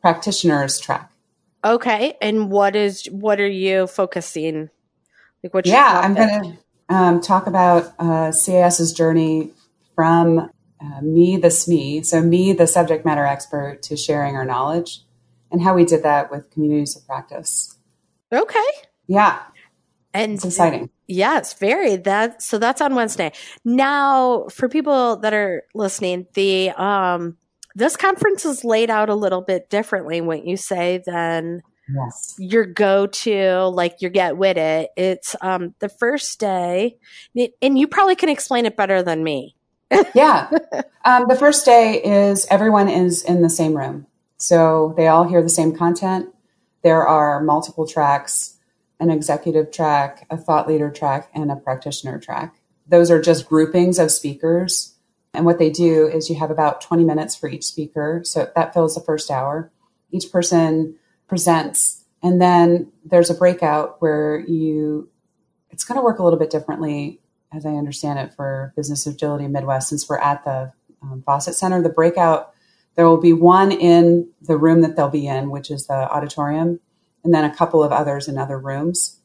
practitioners 0.00 0.78
track. 0.78 1.10
Okay. 1.64 2.16
And 2.20 2.50
what 2.50 2.76
is 2.76 3.06
what 3.06 3.40
are 3.40 3.48
you 3.48 3.86
focusing? 3.86 4.70
Like 5.42 5.54
what? 5.54 5.66
Yeah, 5.66 6.00
I'm 6.02 6.14
going 6.14 6.28
to 6.88 6.94
um, 6.94 7.20
talk 7.20 7.46
about 7.46 7.92
uh, 7.98 8.32
CAS's 8.32 8.92
journey 8.92 9.50
from 9.94 10.50
uh, 10.80 11.00
me, 11.00 11.36
the 11.36 11.48
SME, 11.48 12.04
so 12.04 12.20
me, 12.20 12.52
the 12.52 12.66
subject 12.66 13.04
matter 13.04 13.24
expert, 13.24 13.82
to 13.84 13.96
sharing 13.96 14.36
our 14.36 14.44
knowledge, 14.44 15.00
and 15.54 15.62
how 15.62 15.72
we 15.72 15.84
did 15.84 16.02
that 16.02 16.32
with 16.32 16.50
communities 16.50 16.96
of 16.96 17.06
practice. 17.06 17.78
Okay. 18.32 18.66
Yeah, 19.06 19.40
And 20.12 20.34
it's 20.34 20.44
exciting. 20.44 20.90
Yes, 21.06 21.54
very. 21.54 21.94
That 21.96 22.42
so 22.42 22.58
that's 22.58 22.80
on 22.80 22.96
Wednesday. 22.96 23.30
Now, 23.64 24.46
for 24.50 24.68
people 24.68 25.18
that 25.18 25.32
are 25.32 25.62
listening, 25.74 26.26
the 26.34 26.70
um 26.70 27.36
this 27.76 27.96
conference 27.96 28.44
is 28.44 28.64
laid 28.64 28.90
out 28.90 29.10
a 29.10 29.14
little 29.14 29.42
bit 29.42 29.70
differently, 29.70 30.20
wouldn't 30.20 30.48
you 30.48 30.56
say, 30.56 31.02
than 31.06 31.62
Yes. 31.94 32.34
your 32.38 32.64
go 32.64 33.06
to, 33.06 33.66
like 33.68 34.00
your 34.00 34.10
get 34.10 34.36
with 34.36 34.56
it. 34.56 34.90
It's 34.96 35.36
um 35.40 35.74
the 35.78 35.88
first 35.90 36.40
day, 36.40 36.96
and 37.62 37.78
you 37.78 37.86
probably 37.86 38.16
can 38.16 38.28
explain 38.30 38.66
it 38.66 38.76
better 38.76 39.02
than 39.04 39.22
me. 39.22 39.54
yeah. 40.16 40.50
Um, 41.06 41.26
the 41.28 41.36
first 41.36 41.66
day 41.66 42.02
is 42.02 42.46
everyone 42.50 42.88
is 42.88 43.22
in 43.22 43.42
the 43.42 43.50
same 43.50 43.76
room. 43.76 44.06
So 44.36 44.94
they 44.96 45.06
all 45.06 45.24
hear 45.24 45.42
the 45.42 45.48
same 45.48 45.76
content. 45.76 46.34
There 46.82 47.06
are 47.06 47.42
multiple 47.42 47.86
tracks, 47.86 48.58
an 49.00 49.10
executive 49.10 49.70
track, 49.70 50.26
a 50.30 50.36
thought 50.36 50.68
leader 50.68 50.90
track, 50.90 51.30
and 51.34 51.50
a 51.50 51.56
practitioner 51.56 52.18
track. 52.18 52.56
Those 52.86 53.10
are 53.10 53.20
just 53.20 53.48
groupings 53.48 53.98
of 53.98 54.10
speakers. 54.10 54.94
And 55.32 55.44
what 55.44 55.58
they 55.58 55.70
do 55.70 56.06
is 56.06 56.28
you 56.28 56.36
have 56.36 56.50
about 56.50 56.80
20 56.80 57.04
minutes 57.04 57.34
for 57.34 57.48
each 57.48 57.64
speaker. 57.64 58.20
So 58.24 58.50
that 58.54 58.74
fills 58.74 58.94
the 58.94 59.00
first 59.00 59.30
hour. 59.30 59.72
Each 60.10 60.30
person 60.30 60.96
presents. 61.26 62.04
And 62.22 62.40
then 62.40 62.92
there's 63.04 63.30
a 63.30 63.34
breakout 63.34 64.00
where 64.00 64.38
you, 64.38 65.08
it's 65.70 65.84
going 65.84 65.98
to 65.98 66.04
work 66.04 66.18
a 66.18 66.22
little 66.22 66.38
bit 66.38 66.50
differently 66.50 67.20
as 67.54 67.64
I 67.64 67.70
understand 67.70 68.18
it, 68.18 68.34
for 68.34 68.72
Business 68.76 69.06
Agility 69.06 69.46
Midwest, 69.46 69.88
since 69.88 70.08
we're 70.08 70.18
at 70.18 70.44
the 70.44 70.72
um, 71.02 71.22
Fawcett 71.24 71.54
Center, 71.54 71.82
the 71.82 71.88
breakout, 71.88 72.53
there 72.96 73.06
will 73.06 73.20
be 73.20 73.32
one 73.32 73.72
in 73.72 74.30
the 74.42 74.56
room 74.56 74.82
that 74.82 74.96
they'll 74.96 75.08
be 75.08 75.26
in, 75.26 75.50
which 75.50 75.70
is 75.70 75.86
the 75.86 75.94
auditorium, 75.94 76.80
and 77.22 77.34
then 77.34 77.44
a 77.44 77.54
couple 77.54 77.82
of 77.82 77.92
others 77.92 78.28
in 78.28 78.38
other 78.38 78.58
rooms. 78.58 79.20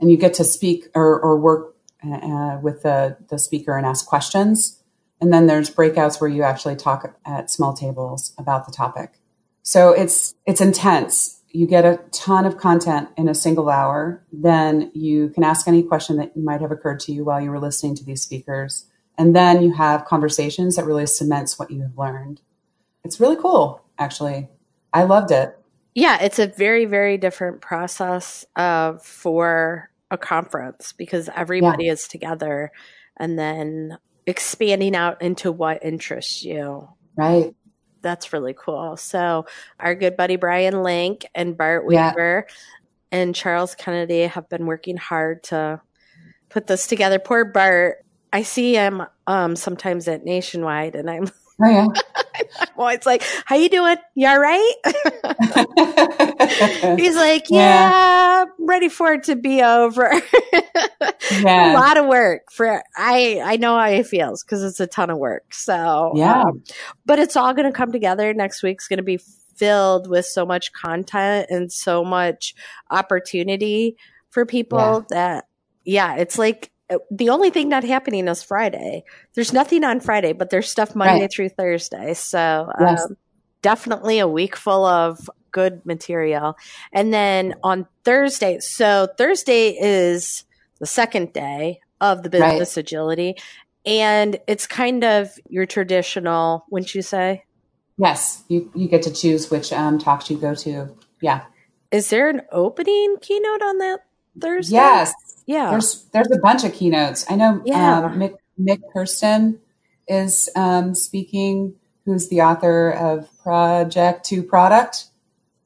And 0.00 0.10
you 0.10 0.16
get 0.16 0.34
to 0.34 0.44
speak 0.44 0.88
or, 0.94 1.20
or 1.20 1.38
work 1.38 1.76
uh, 2.04 2.58
with 2.62 2.82
the, 2.82 3.16
the 3.28 3.38
speaker 3.38 3.76
and 3.76 3.86
ask 3.86 4.06
questions. 4.06 4.82
And 5.20 5.32
then 5.32 5.46
there's 5.46 5.70
breakouts 5.70 6.20
where 6.20 6.30
you 6.30 6.42
actually 6.42 6.76
talk 6.76 7.16
at 7.24 7.50
small 7.50 7.74
tables 7.74 8.34
about 8.38 8.66
the 8.66 8.72
topic. 8.72 9.12
So 9.62 9.92
it's 9.92 10.34
it's 10.44 10.60
intense 10.60 11.42
you 11.52 11.66
get 11.66 11.84
a 11.84 12.00
ton 12.10 12.46
of 12.46 12.56
content 12.56 13.10
in 13.16 13.28
a 13.28 13.34
single 13.34 13.68
hour. 13.68 14.24
Then 14.32 14.90
you 14.94 15.28
can 15.28 15.44
ask 15.44 15.68
any 15.68 15.82
question 15.82 16.16
that 16.16 16.36
might 16.36 16.62
have 16.62 16.72
occurred 16.72 17.00
to 17.00 17.12
you 17.12 17.24
while 17.24 17.40
you 17.40 17.50
were 17.50 17.60
listening 17.60 17.94
to 17.96 18.04
these 18.04 18.22
speakers. 18.22 18.86
And 19.18 19.36
then 19.36 19.62
you 19.62 19.74
have 19.74 20.06
conversations 20.06 20.76
that 20.76 20.86
really 20.86 21.06
cements 21.06 21.58
what 21.58 21.70
you 21.70 21.82
have 21.82 21.96
learned. 21.96 22.40
It's 23.04 23.20
really 23.20 23.36
cool, 23.36 23.82
actually. 23.98 24.48
I 24.92 25.04
loved 25.04 25.30
it. 25.30 25.58
Yeah, 25.94 26.22
it's 26.22 26.38
a 26.38 26.46
very, 26.46 26.86
very 26.86 27.18
different 27.18 27.60
process 27.60 28.44
uh, 28.56 28.94
for 28.94 29.90
a 30.10 30.18
conference 30.18 30.92
because 30.92 31.28
everybody 31.34 31.86
yeah. 31.86 31.92
is 31.92 32.08
together 32.08 32.70
and 33.16 33.38
then 33.38 33.98
expanding 34.26 34.94
out 34.96 35.20
into 35.20 35.52
what 35.52 35.84
interests 35.84 36.44
you. 36.44 36.88
Right 37.16 37.54
that's 38.02 38.32
really 38.32 38.54
cool. 38.54 38.96
So 38.96 39.46
our 39.80 39.94
good 39.94 40.16
buddy 40.16 40.36
Brian 40.36 40.82
Link 40.82 41.24
and 41.34 41.56
Bart 41.56 41.86
Weaver 41.86 42.46
yeah. 42.48 42.54
and 43.10 43.34
Charles 43.34 43.74
Kennedy 43.74 44.22
have 44.22 44.48
been 44.48 44.66
working 44.66 44.96
hard 44.96 45.44
to 45.44 45.80
put 46.50 46.66
this 46.66 46.86
together. 46.86 47.18
Poor 47.18 47.44
Bart. 47.44 48.04
I 48.32 48.42
see 48.42 48.74
him 48.74 49.02
um, 49.26 49.56
sometimes 49.56 50.08
at 50.08 50.24
Nationwide, 50.24 50.96
and 50.96 51.08
I'm. 51.08 51.30
Oh, 51.60 51.68
yeah. 51.68 51.86
well, 52.76 52.88
it's 52.88 53.06
like, 53.06 53.22
how 53.44 53.56
you 53.56 53.68
doing? 53.68 53.96
You 54.14 54.28
all 54.28 54.38
right? 54.38 54.74
He's 56.98 57.16
like, 57.16 57.46
yeah, 57.50 57.50
yeah, 57.50 58.44
ready 58.58 58.88
for 58.88 59.12
it 59.12 59.24
to 59.24 59.36
be 59.36 59.62
over. 59.62 60.10
yeah. 61.40 61.72
A 61.72 61.74
lot 61.74 61.96
of 61.96 62.06
work 62.06 62.50
for 62.50 62.82
I 62.96 63.40
I 63.44 63.56
know 63.56 63.78
how 63.78 63.90
he 63.90 64.02
feels 64.02 64.42
because 64.42 64.62
it's 64.62 64.80
a 64.80 64.86
ton 64.86 65.10
of 65.10 65.18
work. 65.18 65.54
So 65.54 66.12
yeah, 66.14 66.42
um, 66.42 66.62
but 67.04 67.18
it's 67.18 67.36
all 67.36 67.54
going 67.54 67.70
to 67.70 67.76
come 67.76 67.92
together. 67.92 68.32
Next 68.34 68.62
week's 68.62 68.88
going 68.88 68.98
to 68.98 69.02
be 69.02 69.18
filled 69.56 70.08
with 70.08 70.26
so 70.26 70.46
much 70.46 70.72
content 70.72 71.46
and 71.50 71.70
so 71.70 72.04
much 72.04 72.54
opportunity 72.90 73.96
for 74.30 74.46
people 74.46 75.06
yeah. 75.10 75.10
that 75.10 75.46
yeah, 75.84 76.16
it's 76.16 76.38
like 76.38 76.70
the 77.10 77.30
only 77.30 77.50
thing 77.50 77.68
not 77.68 77.84
happening 77.84 78.28
is 78.28 78.42
Friday. 78.42 79.04
There's 79.34 79.52
nothing 79.52 79.84
on 79.84 80.00
Friday, 80.00 80.32
but 80.32 80.50
there's 80.50 80.70
stuff 80.70 80.94
Monday 80.94 81.22
right. 81.22 81.32
through 81.32 81.50
Thursday. 81.50 82.14
So 82.14 82.70
yes. 82.80 83.04
um, 83.04 83.16
definitely 83.62 84.18
a 84.18 84.28
week 84.28 84.56
full 84.56 84.84
of 84.84 85.30
good 85.52 85.84
material. 85.84 86.56
And 86.92 87.12
then 87.12 87.54
on 87.62 87.86
Thursday, 88.04 88.58
so 88.60 89.08
Thursday 89.16 89.70
is 89.70 90.44
the 90.80 90.86
second 90.86 91.32
day 91.32 91.80
of 92.00 92.22
the 92.22 92.30
business 92.30 92.76
right. 92.76 92.84
agility. 92.84 93.36
And 93.84 94.38
it's 94.46 94.66
kind 94.66 95.04
of 95.04 95.30
your 95.48 95.66
traditional, 95.66 96.64
wouldn't 96.70 96.94
you 96.94 97.02
say? 97.02 97.44
Yes, 97.98 98.42
you, 98.48 98.70
you 98.74 98.88
get 98.88 99.02
to 99.02 99.12
choose 99.12 99.50
which 99.50 99.72
um, 99.72 99.98
talks 99.98 100.30
you 100.30 100.38
go 100.38 100.54
to. 100.56 100.96
Yeah. 101.20 101.42
Is 101.90 102.10
there 102.10 102.28
an 102.28 102.42
opening 102.50 103.16
keynote 103.20 103.62
on 103.62 103.78
that 103.78 104.00
Thursday? 104.40 104.76
Yes. 104.76 105.12
Yeah. 105.46 105.70
There's 105.70 106.04
there's 106.12 106.30
a 106.30 106.38
bunch 106.38 106.64
of 106.64 106.72
keynotes. 106.72 107.24
I 107.30 107.36
know 107.36 107.62
yeah. 107.64 108.00
um, 108.00 108.18
Mik, 108.18 108.34
Mik 108.58 108.80
Kersten 108.92 109.60
is 110.08 110.48
um, 110.56 110.94
speaking, 110.94 111.74
who's 112.04 112.28
the 112.28 112.42
author 112.42 112.90
of 112.90 113.28
Project 113.42 114.24
to 114.26 114.42
Product. 114.42 115.06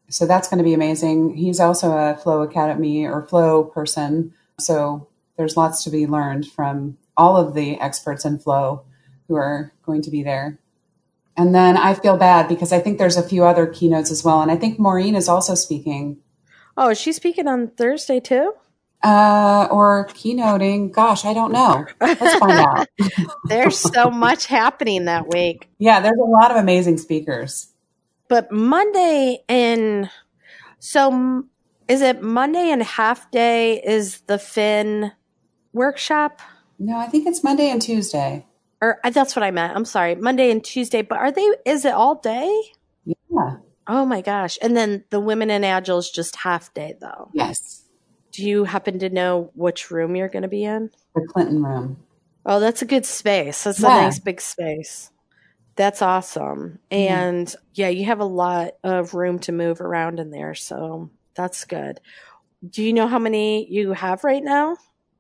So 0.09 0.27
that's 0.27 0.49
going 0.49 0.59
to 0.59 0.65
be 0.65 0.75
amazing. 0.75 1.37
He's 1.37 1.59
also 1.59 1.93
a 1.93 2.17
Flow 2.17 2.43
Academy 2.43 3.05
or 3.05 3.27
Flow 3.27 3.65
person. 3.65 4.33
So 4.59 5.09
there's 5.37 5.57
lots 5.57 5.83
to 5.85 5.91
be 5.91 6.07
learned 6.07 6.47
from 6.47 6.97
all 7.17 7.37
of 7.37 7.55
the 7.55 7.81
experts 7.81 8.25
in 8.25 8.39
Flow 8.39 8.83
who 9.29 9.35
are 9.35 9.73
going 9.85 10.03
to 10.03 10.11
be 10.11 10.23
there. 10.23 10.59
And 11.37 11.55
then 11.55 11.77
I 11.77 11.95
feel 11.95 12.17
bad 12.17 12.49
because 12.49 12.73
I 12.73 12.79
think 12.79 12.99
there's 12.99 13.17
a 13.17 13.29
few 13.29 13.45
other 13.45 13.67
keynotes 13.67 14.11
as 14.11 14.25
well. 14.25 14.41
And 14.41 14.51
I 14.51 14.57
think 14.57 14.79
Maureen 14.79 15.15
is 15.15 15.29
also 15.29 15.55
speaking. 15.55 16.19
Oh, 16.77 16.91
is 16.91 17.01
she 17.01 17.13
speaking 17.13 17.47
on 17.47 17.69
Thursday 17.69 18.21
too? 18.21 18.55
Uh, 19.03 19.69
or 19.71 20.09
keynoting. 20.09 20.91
Gosh, 20.93 21.25
I 21.25 21.33
don't 21.33 21.53
know. 21.53 21.87
Let's 22.01 22.35
find 22.37 22.53
out. 22.53 22.89
there's 23.49 23.79
so 23.79 24.11
much 24.11 24.47
happening 24.47 25.05
that 25.05 25.29
week. 25.29 25.69
Yeah, 25.79 26.01
there's 26.01 26.19
a 26.19 26.25
lot 26.25 26.51
of 26.51 26.57
amazing 26.57 26.99
speakers. 26.99 27.69
But 28.29 28.51
Monday 28.51 29.45
and 29.49 30.11
so 30.79 31.45
is 31.89 32.03
it 32.03 32.23
Monday 32.23 32.71
and 32.71 32.83
half 32.83 33.31
day 33.31 33.81
is 33.81 34.21
the 34.23 34.39
Fin 34.39 35.13
workshop? 35.73 36.41
No, 36.79 36.97
I 36.97 37.07
think 37.07 37.27
it's 37.27 37.45
Monday 37.45 37.71
and 37.71 37.81
Tuesday. 37.81 38.45
Or 38.83 38.99
uh, 39.05 39.11
that's 39.11 39.37
what 39.37 39.43
I 39.43 39.51
meant. 39.51 39.75
I'm 39.75 39.85
sorry. 39.85 40.15
Monday 40.15 40.51
and 40.51 40.63
Tuesday, 40.63 41.03
but 41.03 41.19
are 41.19 41.33
they 41.33 41.49
is 41.65 41.85
it 41.85 41.95
all 41.95 42.17
day? 42.17 42.63
Yeah. 43.05 43.57
Oh 43.87 44.05
my 44.05 44.21
gosh. 44.21 44.59
And 44.61 44.77
then 44.77 45.05
the 45.11 45.21
women 45.21 45.51
in 45.51 45.65
agile 45.65 45.99
is 45.99 46.11
just 46.11 46.37
half 46.37 46.75
day 46.75 46.95
though. 47.01 47.31
Yes. 47.33 47.76
Do 48.37 48.47
you 48.47 48.65
happen 48.65 48.99
to 48.99 49.09
know 49.09 49.51
which 49.55 49.91
room 49.91 50.15
you're 50.15 50.29
going 50.29 50.43
to 50.43 50.49
be 50.49 50.63
in? 50.65 50.91
The 51.15 51.27
Clinton 51.33 51.63
room. 51.65 51.97
Oh, 52.45 52.61
that's 52.61 52.83
a 52.83 52.87
good 52.87 53.07
space. 53.07 53.65
That's 53.65 53.81
Yeah. 53.81 54.03
a 54.03 54.05
nice 54.05 54.19
big 54.19 54.43
space. 54.43 55.11
That's 55.77 56.03
awesome. 56.03 56.79
And 56.91 57.55
yeah, 57.73 57.89
you 57.89 58.05
have 58.05 58.21
a 58.21 58.27
lot 58.27 58.73
of 58.85 59.15
room 59.15 59.39
to 59.41 59.53
move 59.53 59.81
around 59.81 60.21
in 60.21 60.31
there. 60.31 60.55
So 60.55 61.11
that's 61.35 61.65
good. 61.65 61.99
Do 62.69 62.83
you 62.83 62.93
know 62.93 63.07
how 63.07 63.19
many 63.19 63.67
you 63.73 63.93
have 63.95 64.23
right 64.23 64.45
now? 64.45 64.77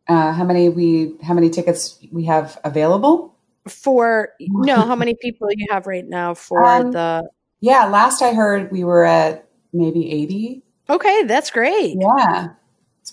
Uh, 0.08 0.32
how 0.32 0.44
many 0.44 0.68
we 0.68 1.14
how 1.22 1.32
many 1.32 1.48
tickets 1.48 1.98
we 2.12 2.24
have 2.26 2.58
available? 2.64 3.34
For 3.66 4.34
no, 4.40 4.86
how 4.86 4.94
many 4.94 5.16
people 5.20 5.48
you 5.50 5.66
have 5.70 5.86
right 5.86 6.06
now 6.06 6.34
for 6.34 6.64
Um, 6.66 6.92
the 6.92 7.30
Yeah, 7.60 7.86
last 7.86 8.20
I 8.20 8.34
heard 8.34 8.70
we 8.70 8.84
were 8.84 9.04
at 9.04 9.48
maybe 9.72 10.12
80. 10.12 10.62
Okay, 10.88 11.22
that's 11.24 11.50
great. 11.50 11.96
Yeah. 11.98 12.48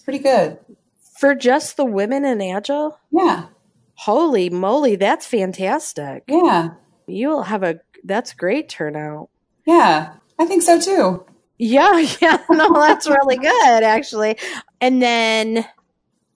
Pretty 0.03 0.19
good. 0.19 0.59
For 1.19 1.35
just 1.35 1.77
the 1.77 1.85
women 1.85 2.25
in 2.25 2.41
Agile? 2.41 2.99
Yeah. 3.11 3.45
Holy 3.95 4.49
moly, 4.49 4.95
that's 4.95 5.25
fantastic. 5.25 6.23
Yeah. 6.27 6.71
You'll 7.07 7.43
have 7.43 7.63
a 7.63 7.79
that's 8.03 8.33
great 8.33 8.67
turnout. 8.69 9.29
Yeah. 9.65 10.13
I 10.39 10.45
think 10.45 10.61
so 10.63 10.79
too. 10.79 11.25
Yeah, 11.57 11.99
yeah, 12.21 12.37
no, 12.49 12.73
that's 12.73 13.07
really 13.07 13.37
good 13.37 13.83
actually. 13.83 14.37
And 14.81 15.01
then 15.01 15.65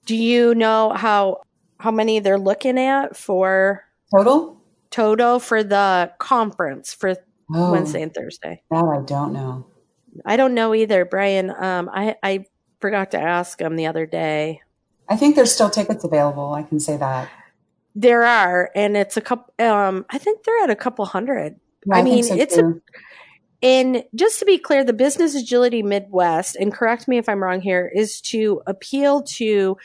do 0.06 0.16
you 0.16 0.54
know 0.54 0.92
how 0.94 1.42
how 1.78 1.90
many 1.90 2.20
they're 2.20 2.38
looking 2.38 2.78
at 2.78 3.16
for 3.16 3.84
Total? 4.14 4.56
Total 4.90 5.38
for 5.38 5.62
the 5.62 6.12
conference 6.18 6.94
for 6.94 7.16
Oh, 7.52 7.72
Wednesday 7.72 8.02
and 8.02 8.12
Thursday? 8.14 8.62
that 8.70 8.84
I 8.84 9.02
don't 9.04 9.32
know. 9.32 9.66
I 10.24 10.36
don't 10.36 10.54
know 10.54 10.74
either, 10.74 11.04
Brian. 11.04 11.50
Um 11.50 11.90
I 11.92 12.14
I 12.22 12.44
forgot 12.80 13.10
to 13.12 13.18
ask 13.20 13.58
them 13.58 13.76
the 13.76 13.86
other 13.86 14.06
day. 14.06 14.60
I 15.08 15.16
think 15.16 15.36
there's 15.36 15.52
still 15.52 15.70
tickets 15.70 16.04
available. 16.04 16.52
I 16.52 16.62
can 16.62 16.80
say 16.80 16.96
that. 16.96 17.28
There 17.94 18.24
are 18.24 18.70
and 18.74 18.96
it's 18.96 19.16
a 19.16 19.20
couple 19.20 19.52
um 19.64 20.04
I 20.10 20.18
think 20.18 20.44
they're 20.44 20.62
at 20.64 20.70
a 20.70 20.76
couple 20.76 21.04
hundred. 21.06 21.56
Yeah, 21.86 21.96
I 21.96 22.02
think 22.02 22.14
mean, 22.14 22.22
so, 22.24 22.34
it's 22.36 22.56
a- 22.58 22.80
And 23.62 24.04
just 24.14 24.38
to 24.38 24.44
be 24.44 24.58
clear, 24.58 24.84
the 24.84 24.92
Business 24.92 25.34
Agility 25.34 25.82
Midwest, 25.82 26.54
and 26.56 26.72
correct 26.72 27.08
me 27.08 27.18
if 27.18 27.28
I'm 27.28 27.42
wrong 27.42 27.60
here, 27.60 27.90
is 27.92 28.20
to 28.22 28.62
appeal 28.66 29.22
to 29.38 29.76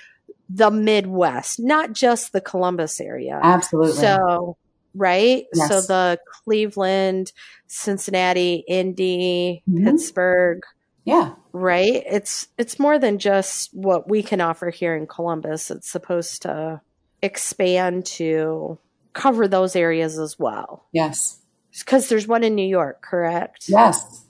the 0.49 0.69
Midwest, 0.69 1.59
not 1.59 1.93
just 1.93 2.33
the 2.33 2.41
Columbus 2.41 2.99
area. 3.01 3.39
absolutely. 3.41 3.93
So, 3.93 4.57
right? 4.93 5.45
Yes. 5.55 5.69
So 5.69 5.81
the 5.81 6.19
Cleveland, 6.43 7.31
Cincinnati, 7.67 8.63
Indy, 8.67 9.63
Mhm. 9.67 9.85
Pittsburgh, 9.85 10.61
yeah. 11.05 11.33
right? 11.51 12.03
It's 12.05 12.47
it's 12.57 12.79
more 12.79 12.97
than 12.99 13.19
just 13.19 13.73
what 13.73 14.09
we 14.09 14.23
can 14.23 14.41
offer 14.41 14.69
here 14.69 14.95
in 14.95 15.07
Columbus. 15.07 15.69
It's 15.71 15.89
supposed 15.91 16.41
to 16.43 16.81
expand 17.21 18.05
to 18.05 18.77
cover 19.13 19.47
those 19.47 19.75
areas 19.75 20.17
as 20.17 20.37
well. 20.39 20.85
Yes. 20.91 21.39
Because 21.77 22.09
there's 22.09 22.27
one 22.27 22.43
in 22.43 22.55
New 22.55 22.67
York, 22.67 23.01
correct? 23.01 23.65
Yes. 23.67 24.25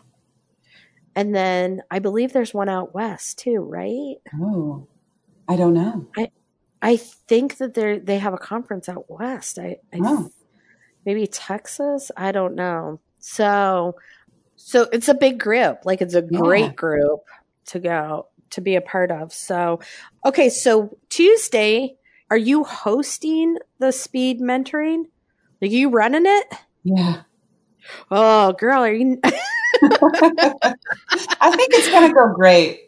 And 1.15 1.36
then 1.36 1.81
I 1.91 1.99
believe 1.99 2.33
there's 2.33 2.53
one 2.53 2.69
out 2.69 2.93
west 2.93 3.39
too, 3.39 3.59
right? 3.59 4.15
Oh, 4.41 4.88
I 5.47 5.55
don't 5.55 5.73
know. 5.73 6.07
I 6.17 6.31
I 6.81 6.97
think 6.97 7.57
that 7.57 7.73
they 7.75 7.99
they 7.99 8.17
have 8.19 8.33
a 8.33 8.38
conference 8.38 8.89
out 8.89 9.09
west. 9.09 9.59
I, 9.59 9.77
I 9.93 9.99
Oh. 10.01 10.29
maybe 11.05 11.27
Texas. 11.27 12.12
I 12.17 12.31
don't 12.31 12.55
know. 12.55 12.99
So, 13.19 13.95
so 14.55 14.87
it's 14.91 15.07
a 15.09 15.13
big 15.13 15.39
group. 15.39 15.79
Like 15.85 16.01
it's 16.01 16.15
a 16.15 16.23
Yeah. 16.29 16.39
great 16.39 16.75
group 16.75 17.21
to 17.67 17.79
go 17.79 18.27
to 18.51 18.61
be 18.61 18.75
a 18.75 18.81
part 18.81 19.11
of. 19.11 19.33
So, 19.33 19.79
okay. 20.25 20.49
So 20.49 20.97
Tuesday, 21.09 21.95
are 22.29 22.37
you 22.37 22.63
hosting 22.63 23.57
the 23.79 23.91
speed 23.91 24.39
mentoring? 24.39 25.05
Are 25.61 25.67
you 25.67 25.89
running 25.89 26.25
it? 26.25 26.47
Yeah. 26.83 27.21
Oh, 28.11 28.53
girl, 28.53 28.83
are 28.83 28.93
you? 28.93 29.19
I 29.23 29.31
think 31.51 31.73
it's 31.73 31.89
going 31.89 32.07
to 32.07 32.13
go 32.13 32.33
great. 32.33 32.79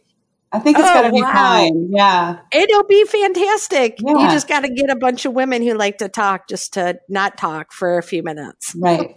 I 0.51 0.59
think 0.59 0.77
it's 0.77 0.87
Oh, 0.89 0.93
going 0.93 1.05
to 1.05 1.11
be 1.11 1.21
wow. 1.21 1.31
fine. 1.33 1.89
Yeah. 1.91 2.39
It'll 2.53 2.85
be 2.85 3.03
fantastic. 3.05 3.99
You 3.99 4.17
just 4.29 4.47
got 4.47 4.61
to 4.61 4.69
get 4.69 4.89
a 4.89 4.95
bunch 4.95 5.25
of 5.25 5.33
women 5.33 5.61
who 5.63 5.73
like 5.73 5.97
to 5.97 6.07
talk 6.09 6.47
just 6.47 6.73
to 6.73 6.99
not 7.09 7.37
talk 7.37 7.73
for 7.73 7.97
a 7.97 8.03
few 8.03 8.23
minutes. 8.23 8.73
Right. 8.77 9.15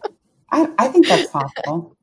I, 0.50 0.68
I 0.78 0.88
think 0.88 1.06
that's 1.06 1.30
possible. 1.30 1.96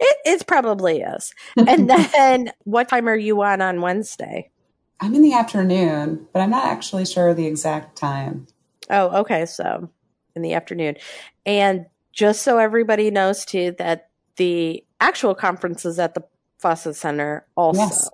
It, 0.00 0.16
it 0.24 0.46
probably 0.46 1.00
is. 1.00 1.32
And 1.56 1.88
then 2.16 2.52
what 2.64 2.88
time 2.88 3.08
are 3.08 3.16
you 3.16 3.42
on 3.42 3.60
on 3.60 3.80
Wednesday? 3.80 4.50
I'm 5.00 5.14
in 5.14 5.22
the 5.22 5.34
afternoon, 5.34 6.26
but 6.32 6.40
I'm 6.40 6.50
not 6.50 6.66
actually 6.66 7.04
sure 7.06 7.34
the 7.34 7.46
exact 7.46 7.96
time. 7.96 8.46
Oh, 8.90 9.20
okay. 9.20 9.46
So 9.46 9.88
in 10.34 10.42
the 10.42 10.54
afternoon. 10.54 10.96
And 11.44 11.86
just 12.12 12.42
so 12.42 12.58
everybody 12.58 13.10
knows 13.10 13.44
too, 13.44 13.74
that 13.78 14.10
the 14.36 14.84
actual 15.00 15.34
conference 15.34 15.84
is 15.84 15.98
at 15.98 16.14
the 16.14 16.22
Fawcett 16.58 16.96
Center 16.96 17.46
also. 17.56 17.80
Yes. 17.80 18.10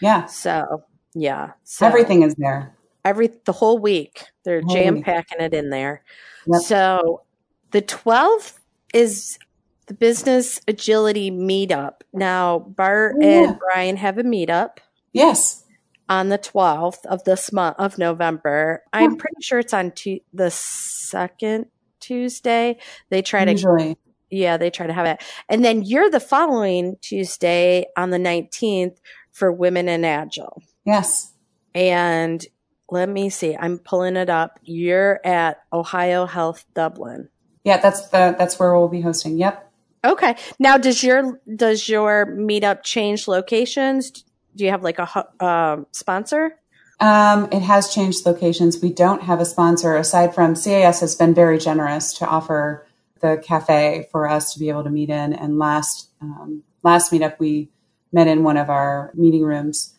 Yeah. 0.00 0.26
So 0.26 0.82
yeah. 1.14 1.52
So 1.64 1.86
Everything 1.86 2.22
is 2.22 2.34
there. 2.36 2.74
every 3.04 3.30
the 3.44 3.52
whole 3.52 3.78
week 3.78 4.24
they're 4.44 4.62
jam 4.62 5.02
packing 5.02 5.40
it 5.40 5.54
in 5.54 5.70
there. 5.70 6.02
Yep. 6.46 6.62
So 6.62 7.22
the 7.70 7.82
12th 7.82 8.58
is 8.92 9.38
the 9.86 9.94
business 9.94 10.60
agility 10.68 11.30
meetup. 11.30 12.02
Now 12.12 12.58
Bart 12.60 13.16
Oh, 13.18 13.20
yeah. 13.26 13.48
and 13.48 13.58
Brian 13.58 13.96
have 13.96 14.18
a 14.18 14.22
meetup 14.22 14.78
Yes. 15.12 15.64
on 16.08 16.28
the 16.28 16.38
12th 16.38 17.04
of 17.06 17.24
this 17.24 17.52
month 17.52 17.76
of 17.78 17.98
November. 17.98 18.82
I'm 18.92 19.16
pretty 19.16 19.40
sure 19.42 19.58
it's 19.58 19.74
on 19.74 19.90
tu- 19.92 20.20
the 20.32 20.50
second 20.50 21.66
Tuesday. 22.00 22.78
They 23.10 23.22
try 23.22 23.44
to 23.44 23.50
Usually. 23.52 23.96
yeah, 24.30 24.56
they 24.56 24.70
try 24.70 24.86
to 24.86 24.92
have 24.92 25.06
it. 25.06 25.22
And 25.48 25.64
then 25.64 25.82
you're 25.82 26.10
the 26.10 26.20
following 26.20 26.96
Tuesday 27.00 27.86
on 27.96 28.10
the 28.10 28.18
19th 28.18 28.98
for 29.32 29.50
Women 29.52 29.88
in 29.88 30.04
Agile. 30.04 30.62
Yes. 30.84 31.32
And 31.74 32.44
let 32.90 33.08
me 33.08 33.30
see, 33.30 33.56
I'm 33.56 33.78
pulling 33.78 34.16
it 34.16 34.28
up. 34.28 34.58
You're 34.62 35.20
at 35.24 35.62
Ohio 35.72 36.26
Health 36.26 36.66
Dublin. 36.74 37.28
Yeah, 37.64 37.78
that's 37.78 38.08
the 38.08 38.34
that's 38.38 38.58
where 38.58 38.76
we'll 38.76 38.88
be 38.88 39.00
hosting. 39.00 39.38
Yep. 39.38 39.71
Okay. 40.04 40.36
Now 40.58 40.78
does 40.78 41.02
your 41.02 41.40
does 41.54 41.88
your 41.88 42.26
meetup 42.26 42.82
change 42.82 43.28
locations? 43.28 44.10
Do 44.56 44.64
you 44.64 44.70
have 44.70 44.82
like 44.82 44.98
a 44.98 45.26
um 45.44 45.86
sponsor? 45.92 46.58
Um, 47.00 47.48
it 47.50 47.62
has 47.62 47.92
changed 47.92 48.26
locations. 48.26 48.80
We 48.80 48.92
don't 48.92 49.22
have 49.22 49.40
a 49.40 49.44
sponsor 49.44 49.96
aside 49.96 50.34
from 50.34 50.54
CAS 50.54 51.00
has 51.00 51.16
been 51.16 51.34
very 51.34 51.58
generous 51.58 52.12
to 52.14 52.26
offer 52.26 52.86
the 53.20 53.42
cafe 53.44 54.08
for 54.12 54.28
us 54.28 54.52
to 54.52 54.60
be 54.60 54.68
able 54.68 54.84
to 54.84 54.90
meet 54.90 55.10
in. 55.10 55.32
And 55.32 55.58
last 55.58 56.10
um, 56.20 56.62
last 56.82 57.10
meetup, 57.10 57.38
we 57.38 57.70
met 58.12 58.28
in 58.28 58.44
one 58.44 58.56
of 58.56 58.70
our 58.70 59.10
meeting 59.14 59.42
rooms. 59.42 59.94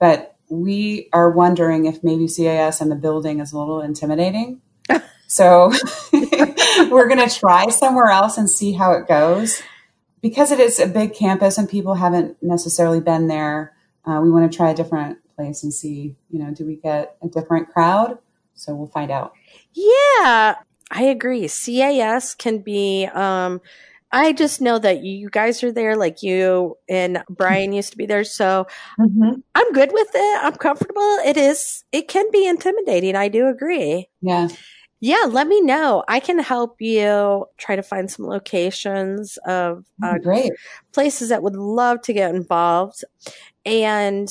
But 0.00 0.36
we 0.48 1.08
are 1.12 1.30
wondering 1.30 1.86
if 1.86 2.02
maybe 2.02 2.26
CAS 2.26 2.80
and 2.80 2.90
the 2.90 2.96
building 2.96 3.40
is 3.40 3.52
a 3.52 3.58
little 3.58 3.80
intimidating. 3.80 4.60
so 5.28 5.72
we're 6.12 7.06
going 7.06 7.28
to 7.28 7.32
try 7.32 7.68
somewhere 7.68 8.08
else 8.08 8.38
and 8.38 8.50
see 8.50 8.72
how 8.72 8.92
it 8.92 9.06
goes. 9.06 9.62
Because 10.20 10.50
it 10.50 10.58
is 10.58 10.80
a 10.80 10.86
big 10.86 11.14
campus 11.14 11.58
and 11.58 11.68
people 11.68 11.94
haven't 11.94 12.42
necessarily 12.42 12.98
been 12.98 13.28
there, 13.28 13.76
uh, 14.04 14.20
we 14.20 14.30
want 14.30 14.50
to 14.50 14.56
try 14.56 14.70
a 14.70 14.74
different 14.74 15.18
place 15.36 15.62
and 15.62 15.72
see, 15.72 16.16
you 16.30 16.40
know, 16.40 16.52
do 16.52 16.66
we 16.66 16.76
get 16.76 17.16
a 17.22 17.28
different 17.28 17.68
crowd? 17.68 18.18
So 18.54 18.74
we'll 18.74 18.88
find 18.88 19.10
out. 19.10 19.34
Yeah, 19.74 20.56
I 20.90 21.02
agree. 21.02 21.46
CAS 21.46 22.34
can 22.34 22.58
be 22.58 23.06
um 23.14 23.60
I 24.10 24.32
just 24.32 24.62
know 24.62 24.78
that 24.78 25.04
you 25.04 25.28
guys 25.28 25.62
are 25.62 25.70
there 25.70 25.94
like 25.94 26.22
you 26.22 26.78
and 26.88 27.22
Brian 27.28 27.74
used 27.74 27.90
to 27.92 27.98
be 27.98 28.06
there 28.06 28.24
so 28.24 28.66
I'm 29.54 29.72
good 29.72 29.90
with 29.92 30.08
it. 30.14 30.42
I'm 30.42 30.54
comfortable. 30.54 31.18
It 31.24 31.36
is 31.36 31.84
it 31.92 32.08
can 32.08 32.30
be 32.32 32.46
intimidating. 32.46 33.14
I 33.14 33.28
do 33.28 33.46
agree. 33.48 34.08
Yeah. 34.22 34.48
Yeah, 35.00 35.26
let 35.28 35.46
me 35.46 35.60
know. 35.60 36.02
I 36.08 36.18
can 36.18 36.40
help 36.40 36.80
you 36.80 37.46
try 37.56 37.76
to 37.76 37.82
find 37.82 38.10
some 38.10 38.26
locations 38.26 39.38
of 39.46 39.84
uh, 40.02 40.18
great. 40.18 40.52
places 40.92 41.28
that 41.28 41.42
would 41.42 41.54
love 41.54 42.02
to 42.02 42.12
get 42.12 42.34
involved. 42.34 43.04
And 43.64 44.28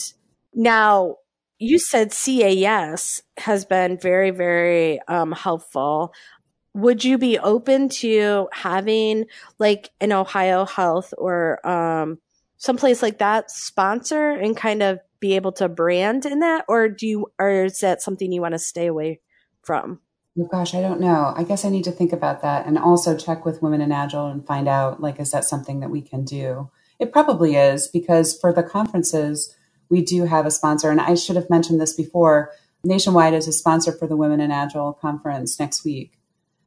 now 0.53 1.17
you 1.58 1.80
said 1.80 2.12
CAS 2.12 3.21
has 3.38 3.63
been 3.63 3.97
very, 3.97 4.32
very 4.32 4.99
um, 5.08 5.32
helpful. 5.32 6.13
Would 6.73 7.03
you 7.03 7.17
be 7.17 7.39
open 7.39 7.88
to 7.89 8.49
having 8.51 9.25
like 9.60 9.89
an 10.01 10.12
Ohio 10.12 10.65
Health 10.65 11.13
or 11.17 11.65
um, 11.67 12.19
someplace 12.58 13.01
like 13.01 13.19
that 13.19 13.49
sponsor 13.49 14.32
and 14.32 14.56
kind 14.56 14.84
of 14.84 14.99
be 15.19 15.36
able 15.36 15.53
to 15.53 15.69
brand 15.69 16.25
in 16.25 16.39
that, 16.39 16.65
or 16.67 16.89
do 16.89 17.08
you, 17.08 17.32
or 17.39 17.65
is 17.65 17.80
that 17.80 18.01
something 18.01 18.32
you 18.32 18.41
want 18.41 18.53
to 18.53 18.60
stay 18.60 18.86
away 18.86 19.19
from? 19.63 20.01
Oh, 20.39 20.45
gosh, 20.52 20.76
I 20.76 20.82
don't 20.82 21.00
know. 21.00 21.34
I 21.36 21.43
guess 21.43 21.65
I 21.65 21.69
need 21.69 21.86
to 21.86 21.91
think 21.91 22.13
about 22.13 22.41
that 22.43 22.67
and 22.67 22.78
also 22.78 23.17
check 23.17 23.43
with 23.43 23.62
Women 23.62 23.82
in 23.82 23.91
Agile 23.91 24.28
and 24.28 24.45
find 24.45 24.67
out, 24.67 25.02
like, 25.02 25.19
is 25.19 25.32
that 25.32 25.45
something 25.45 25.80
that 25.80 25.89
we 25.89 26.02
can 26.02 26.23
do? 26.23 26.69
It 27.00 27.12
probably 27.12 27.56
is 27.56 27.88
because 27.88 28.38
for 28.38 28.54
the 28.54 28.63
conferences, 28.63 29.56
we 29.89 30.02
do 30.02 30.26
have 30.26 30.45
a 30.45 30.52
sponsor. 30.52 30.91
And 30.91 31.02
I 31.02 31.15
should 31.15 31.36
have 31.36 31.50
mentioned 31.50 31.82
this 31.82 31.93
before. 31.93 32.52
Nationwide 32.84 33.34
is 33.34 33.47
a 33.47 33.54
sponsor 33.54 33.91
for 33.91 34.08
the 34.08 34.15
Women 34.15 34.39
in 34.39 34.52
Agile 34.52 34.93
conference 34.93 35.60
next 35.60 35.84
week. 35.84 36.13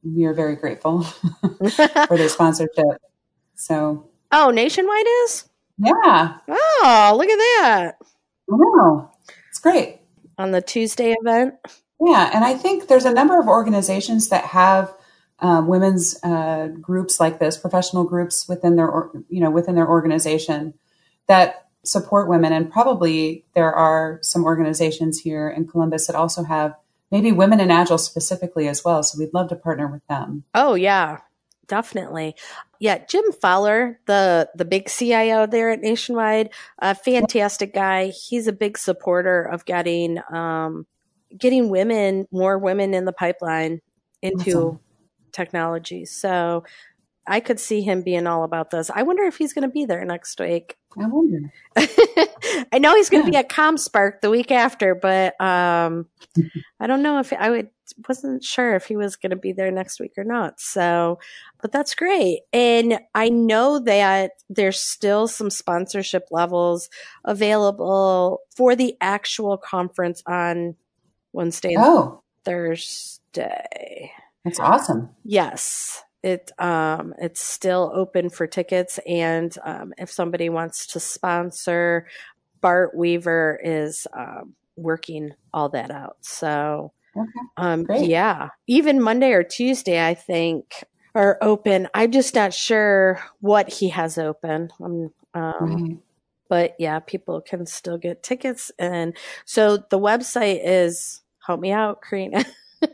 We 0.02 0.24
are 0.24 0.34
very 0.34 0.56
grateful 0.56 1.02
for 1.68 2.16
their 2.16 2.28
sponsorship. 2.28 3.02
So, 3.54 4.08
oh, 4.32 4.50
Nationwide 4.50 5.06
is? 5.24 5.48
Yeah. 5.78 6.38
Oh, 6.48 7.14
look 7.16 7.28
at 7.28 7.36
that. 7.36 7.92
Wow. 8.48 9.12
It's 9.48 9.60
great. 9.60 10.00
On 10.38 10.50
the 10.50 10.62
Tuesday 10.62 11.14
event? 11.20 11.54
Yeah. 12.00 12.30
And 12.32 12.44
I 12.44 12.54
think 12.54 12.88
there's 12.88 13.04
a 13.04 13.12
number 13.12 13.38
of 13.38 13.48
organizations 13.48 14.28
that 14.28 14.44
have 14.46 14.94
um, 15.40 15.66
women's 15.66 16.22
uh, 16.22 16.68
groups 16.80 17.20
like 17.20 17.38
this, 17.38 17.56
professional 17.56 18.04
groups 18.04 18.48
within 18.48 18.76
their, 18.76 19.10
you 19.28 19.40
know, 19.40 19.50
within 19.50 19.74
their 19.74 19.88
organization 19.88 20.74
that 21.28 21.66
support 21.84 22.28
women. 22.28 22.52
And 22.52 22.70
probably 22.70 23.44
there 23.54 23.72
are 23.72 24.18
some 24.22 24.44
organizations 24.44 25.20
here 25.20 25.48
in 25.48 25.66
Columbus 25.66 26.06
that 26.06 26.16
also 26.16 26.44
have 26.44 26.74
maybe 27.10 27.32
women 27.32 27.60
in 27.60 27.70
agile 27.70 27.98
specifically 27.98 28.68
as 28.68 28.84
well. 28.84 29.02
So 29.02 29.18
we'd 29.18 29.34
love 29.34 29.48
to 29.48 29.56
partner 29.56 29.86
with 29.86 30.06
them. 30.06 30.44
Oh 30.54 30.74
yeah, 30.74 31.18
definitely. 31.66 32.34
Yeah, 32.78 33.04
Jim 33.06 33.32
Fowler, 33.32 34.00
the 34.06 34.50
the 34.54 34.64
big 34.64 34.88
CIO 34.88 35.46
there 35.46 35.70
at 35.70 35.80
Nationwide, 35.80 36.50
a 36.78 36.94
fantastic 36.94 37.74
guy. 37.74 38.08
He's 38.08 38.46
a 38.46 38.52
big 38.52 38.78
supporter 38.78 39.42
of 39.42 39.64
getting 39.64 40.20
um, 40.32 40.86
getting 41.36 41.70
women, 41.70 42.26
more 42.30 42.58
women 42.58 42.94
in 42.94 43.04
the 43.04 43.12
pipeline 43.12 43.80
into 44.22 44.58
awesome. 44.58 44.80
technology. 45.32 46.04
So 46.04 46.64
I 47.26 47.40
could 47.40 47.60
see 47.60 47.82
him 47.82 48.02
being 48.02 48.26
all 48.26 48.44
about 48.44 48.70
this. 48.70 48.90
I 48.92 49.02
wonder 49.02 49.22
if 49.24 49.36
he's 49.36 49.52
going 49.52 49.62
to 49.62 49.68
be 49.68 49.84
there 49.84 50.04
next 50.04 50.40
week. 50.40 50.76
I 50.98 51.06
wonder. 51.06 51.52
I 52.72 52.78
know 52.78 52.94
he's 52.96 53.08
going 53.08 53.24
to 53.24 53.30
yeah. 53.30 53.42
be 53.42 53.46
at 53.46 53.48
ComSpark 53.48 54.20
the 54.20 54.30
week 54.30 54.50
after, 54.50 54.94
but 54.94 55.40
um, 55.40 56.06
I 56.80 56.86
don't 56.86 57.02
know 57.02 57.20
if 57.20 57.32
I 57.32 57.50
would 57.50 57.68
wasn't 58.08 58.44
sure 58.44 58.74
if 58.74 58.86
he 58.86 58.96
was 58.96 59.16
going 59.16 59.30
to 59.30 59.36
be 59.36 59.52
there 59.52 59.70
next 59.70 60.00
week 60.00 60.12
or 60.16 60.24
not. 60.24 60.60
So, 60.60 61.18
but 61.60 61.72
that's 61.72 61.94
great. 61.94 62.40
And 62.52 63.00
I 63.14 63.28
know 63.28 63.78
that 63.80 64.32
there's 64.48 64.80
still 64.80 65.28
some 65.28 65.50
sponsorship 65.50 66.28
levels 66.30 66.88
available 67.24 68.40
for 68.56 68.76
the 68.76 68.96
actual 69.00 69.56
conference 69.56 70.22
on 70.26 70.76
Wednesday 71.32 71.74
oh. 71.78 72.22
Thursday. 72.44 74.12
That's 74.44 74.60
awesome. 74.60 75.10
Yes 75.24 76.02
it 76.22 76.52
um, 76.58 77.14
it's 77.18 77.40
still 77.40 77.90
open 77.94 78.30
for 78.30 78.46
tickets 78.46 78.98
and 79.06 79.56
um, 79.64 79.92
if 79.98 80.10
somebody 80.10 80.48
wants 80.48 80.86
to 80.86 81.00
sponsor 81.00 82.06
bart 82.60 82.94
weaver 82.94 83.58
is 83.62 84.06
um, 84.12 84.54
working 84.76 85.32
all 85.52 85.68
that 85.70 85.90
out 85.90 86.16
so 86.20 86.92
okay. 87.16 87.30
um, 87.56 87.86
yeah 87.90 88.48
even 88.66 89.00
monday 89.00 89.32
or 89.32 89.42
tuesday 89.42 90.04
i 90.04 90.14
think 90.14 90.84
are 91.14 91.38
open 91.40 91.88
i'm 91.94 92.12
just 92.12 92.34
not 92.34 92.52
sure 92.52 93.20
what 93.40 93.72
he 93.72 93.88
has 93.88 94.18
open 94.18 94.70
um, 94.80 95.10
right. 95.34 95.98
but 96.48 96.74
yeah 96.78 96.98
people 96.98 97.40
can 97.40 97.66
still 97.66 97.98
get 97.98 98.22
tickets 98.22 98.70
and 98.78 99.16
so 99.44 99.76
the 99.76 99.98
website 99.98 100.60
is 100.62 101.19
help 101.44 101.60
me 101.60 101.72
out 101.72 102.00
Carina. 102.02 102.44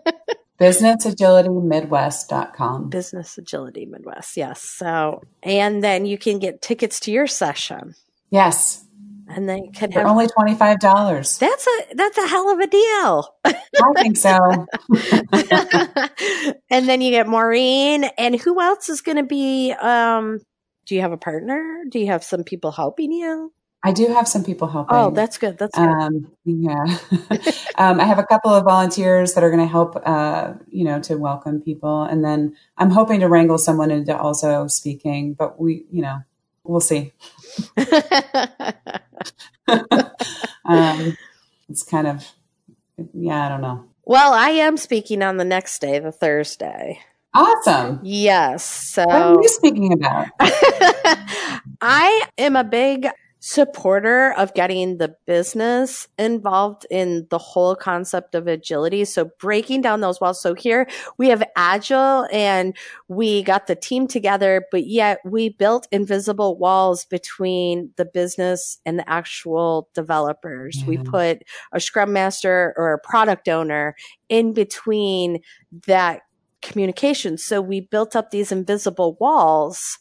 Businessagilitymidwest.com 0.61 2.89
business 2.89 3.37
agility 3.37 3.85
midwest 3.85 4.39
yes. 4.39 4.63
So 4.63 5.21
and 5.43 5.85
then 5.85 6.07
you 6.07 6.17
can 6.17 6.39
get 6.39 6.63
tickets 6.63 6.99
to 7.01 7.13
your 7.13 7.27
session. 7.27 7.95
Yes. 8.31 8.83
And 9.29 9.47
then 9.49 9.65
you 9.65 9.73
can 9.73 9.91
have 9.93 10.07
only 10.07 10.29
$25 10.29 11.39
that's 11.39 11.67
a 11.67 11.95
that's 11.95 12.17
a 12.17 12.27
hell 12.27 12.51
of 12.51 12.59
a 12.61 12.67
deal. 12.67 13.35
I 13.45 13.93
think 13.97 14.17
so. 14.17 14.39
And 16.71 16.89
then 16.89 17.03
you 17.03 17.11
get 17.11 17.29
maureen. 17.29 18.05
And 18.17 18.41
who 18.41 18.59
else 18.61 18.89
is 18.89 19.03
going 19.03 19.19
to 19.19 19.25
be 19.25 19.73
um 19.73 20.41
do 20.87 20.95
you 20.95 21.03
have 21.03 21.13
a 21.13 21.19
partner? 21.19 21.85
Do 21.91 21.99
you 21.99 22.07
have 22.07 22.25
some 22.25 22.45
people 22.45 22.73
helping 22.73 23.13
you 23.13 23.53
I 23.87 23.93
do 23.93 24.09
have 24.09 24.27
some 24.27 24.43
people 24.43 24.67
helping. 24.67 24.97
Oh, 24.97 25.11
that's 25.11 25.39
good. 25.39 25.59
That's 25.59 25.79
good. 25.79 25.87
Um, 25.87 26.33
yeah. 26.45 26.99
um, 27.77 28.01
I 28.01 28.05
have 28.05 28.19
a 28.19 28.25
couple 28.25 28.51
of 28.53 28.65
volunteers 28.65 29.35
that 29.35 29.45
are 29.45 29.49
going 29.49 29.65
to 29.65 29.71
help, 29.71 29.97
uh, 30.05 30.55
you 30.69 30.83
know, 30.83 30.99
to 31.03 31.17
welcome 31.17 31.61
people. 31.61 32.03
And 32.03 32.25
then 32.25 32.57
I'm 32.77 32.91
hoping 32.91 33.21
to 33.21 33.29
wrangle 33.29 33.59
someone 33.59 33.93
into 33.93 34.19
also 34.19 34.67
speaking, 34.67 35.35
but 35.35 35.61
we, 35.61 35.85
you 35.93 36.03
know, 36.03 36.19
we'll 36.65 36.81
see. 36.81 37.13
um, 40.65 41.17
it's 41.69 41.85
kind 41.89 42.09
of, 42.09 42.29
yeah, 43.15 43.47
I 43.47 43.49
don't 43.49 43.61
know. 43.61 43.85
Well, 44.03 44.33
I 44.33 44.49
am 44.49 44.77
speaking 44.79 45.23
on 45.23 45.37
the 45.37 45.45
next 45.45 45.79
day, 45.81 46.01
the 46.01 46.11
Thursday. 46.11 46.99
Awesome. 47.33 48.01
Yes. 48.03 48.65
So, 48.65 49.05
what 49.05 49.15
are 49.15 49.41
you 49.41 49.49
speaking 49.49 49.93
about? 49.93 50.27
I 51.81 52.27
am 52.37 52.57
a 52.57 52.65
big 52.65 53.07
supporter 53.39 54.33
of 54.33 54.55
getting 54.55 54.99
the 54.99 55.15
business 55.27 56.09
involved 56.19 56.87
in 56.91 57.27
the 57.31 57.39
whole 57.39 57.77
concept 57.77 58.35
of 58.35 58.47
agility. 58.47 59.05
So 59.05 59.31
breaking 59.39 59.83
down 59.83 60.01
those 60.01 60.21
walls. 60.21 60.41
So 60.41 60.55
here 60.55 60.89
we 61.19 61.29
have 61.29 61.43
agile 61.55 62.27
and 62.33 62.77
we 63.09 63.43
got 63.43 63.67
the 63.67 63.77
team 63.77 64.09
together, 64.09 64.65
but 64.71 64.87
yet 64.87 65.19
we 65.25 65.51
built 65.51 65.87
invisible 65.93 66.59
walls 66.59 67.05
between 67.05 67.91
the 67.97 68.07
business 68.07 68.79
and 68.87 68.99
the 68.99 69.09
actual 69.09 69.89
developers. 69.95 70.79
Mm-hmm. 70.79 70.89
We 70.89 70.99
put 70.99 71.43
a 71.73 71.81
scrum 71.81 72.13
master 72.13 72.75
or 72.77 72.95
a 72.95 72.99
product 72.99 73.49
owner 73.49 73.95
in 74.29 74.55
between 74.55 75.41
that 75.87 76.23
communication. 76.63 77.39
So 77.39 77.61
we 77.61 77.81
built 77.81 78.17
up 78.17 78.31
these 78.31 78.51
invisible 78.51 79.17
walls 79.21 79.99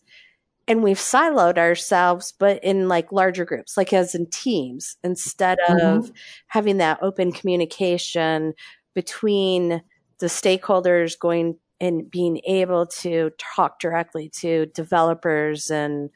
and 0.68 0.82
we've 0.82 0.98
siloed 0.98 1.58
ourselves, 1.58 2.34
but 2.38 2.64
in 2.64 2.88
like 2.88 3.12
larger 3.12 3.46
groups, 3.46 3.78
like 3.78 3.94
as 3.94 4.16
in 4.16 4.28
teams, 4.28 4.98
instead 5.04 5.58
mm-hmm. 5.70 5.86
of 5.86 6.12
having 6.48 6.78
that 6.78 7.00
open 7.02 7.32
communication 7.32 8.54
between 8.94 9.82
the 10.20 10.26
stakeholders 10.28 11.20
going 11.20 11.58
and 11.80 12.10
being 12.10 12.42
able 12.48 12.88
to 12.88 13.32
talk 13.38 13.80
directly 13.80 14.30
to 14.30 14.66
developers 14.68 15.70
and 15.70 16.10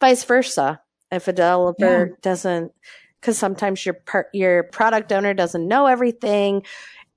vice 0.00 0.24
versa. 0.24 0.80
If 1.10 1.28
a 1.28 1.32
developer 1.32 2.08
yeah. 2.10 2.16
doesn't, 2.22 2.72
because 3.20 3.36
sometimes 3.36 3.84
your 3.84 3.94
part, 3.94 4.28
your 4.32 4.62
product 4.62 5.12
owner 5.12 5.34
doesn't 5.34 5.66
know 5.66 5.86
everything, 5.86 6.62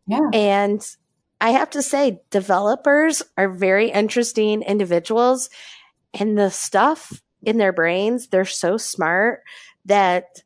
yeah. 0.07 0.29
and 0.33 0.85
I 1.39 1.51
have 1.51 1.69
to 1.71 1.81
say, 1.81 2.21
developers 2.29 3.21
are 3.37 3.49
very 3.49 3.91
interesting 3.91 4.63
individuals 4.63 5.49
and 6.19 6.37
the 6.37 6.49
stuff 6.49 7.21
in 7.43 7.57
their 7.57 7.73
brains, 7.73 8.27
they're 8.27 8.45
so 8.45 8.77
smart 8.77 9.43
that 9.85 10.41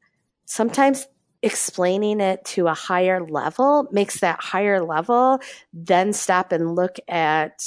sometimes 0.46 1.08
explaining 1.42 2.20
it 2.20 2.44
to 2.44 2.68
a 2.68 2.74
higher 2.74 3.26
level 3.26 3.88
makes 3.92 4.20
that 4.20 4.42
higher 4.42 4.84
level 4.84 5.40
then 5.72 6.12
stop 6.12 6.52
and 6.52 6.76
look 6.76 6.98
at 7.08 7.62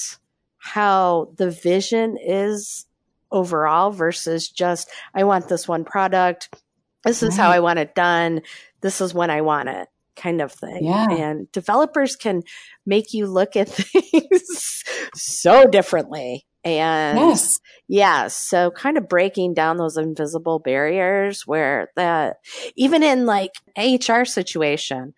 how 0.58 1.32
the 1.36 1.50
vision 1.50 2.18
is 2.22 2.86
overall 3.30 3.90
versus 3.90 4.48
just, 4.48 4.90
I 5.14 5.24
want 5.24 5.48
this 5.48 5.66
one 5.66 5.84
product. 5.84 6.54
This 7.02 7.22
is 7.22 7.30
right. 7.30 7.44
how 7.44 7.50
I 7.50 7.60
want 7.60 7.78
it 7.78 7.94
done. 7.94 8.42
This 8.82 9.00
is 9.00 9.14
when 9.14 9.30
I 9.30 9.40
want 9.40 9.70
it 9.70 9.88
kind 10.14 10.42
of 10.42 10.52
thing. 10.52 10.84
Yeah. 10.84 11.10
And 11.10 11.50
developers 11.50 12.14
can 12.14 12.42
make 12.84 13.14
you 13.14 13.26
look 13.26 13.56
at 13.56 13.68
things 13.70 14.84
so 15.14 15.66
differently. 15.66 16.46
And 16.64 17.18
yes. 17.18 17.60
yeah, 17.88 18.28
so 18.28 18.70
kind 18.70 18.96
of 18.96 19.08
breaking 19.08 19.54
down 19.54 19.78
those 19.78 19.96
invisible 19.96 20.60
barriers 20.60 21.46
where 21.46 21.90
that 21.96 22.36
even 22.76 23.02
in 23.02 23.26
like 23.26 23.50
HR 23.76 24.24
situation, 24.24 25.14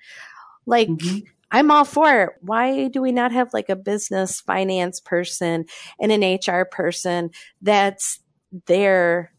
like 0.65 0.89
mm-hmm. 0.89 1.19
I'm 1.51 1.71
all 1.71 1.85
for 1.85 2.23
it. 2.23 2.31
Why 2.41 2.89
do 2.89 3.03
we 3.03 3.13
not 3.13 3.33
have 3.33 3.53
like 3.53 3.69
a 3.69 3.77
business 3.77 4.41
finance 4.41 5.01
person 5.01 5.67
and 6.01 6.11
an 6.11 6.39
HR 6.39 6.65
person 6.65 7.31
that's 7.61 8.21
there 8.67 9.33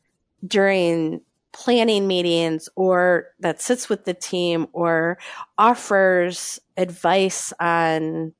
during 0.45 1.21
planning 1.51 2.05
meetings 2.05 2.69
or 2.75 3.27
that 3.39 3.61
sits 3.61 3.89
with 3.89 4.05
the 4.05 4.13
team 4.13 4.67
or 4.73 5.17
offers 5.57 6.59
advice 6.77 7.53
on 7.59 8.33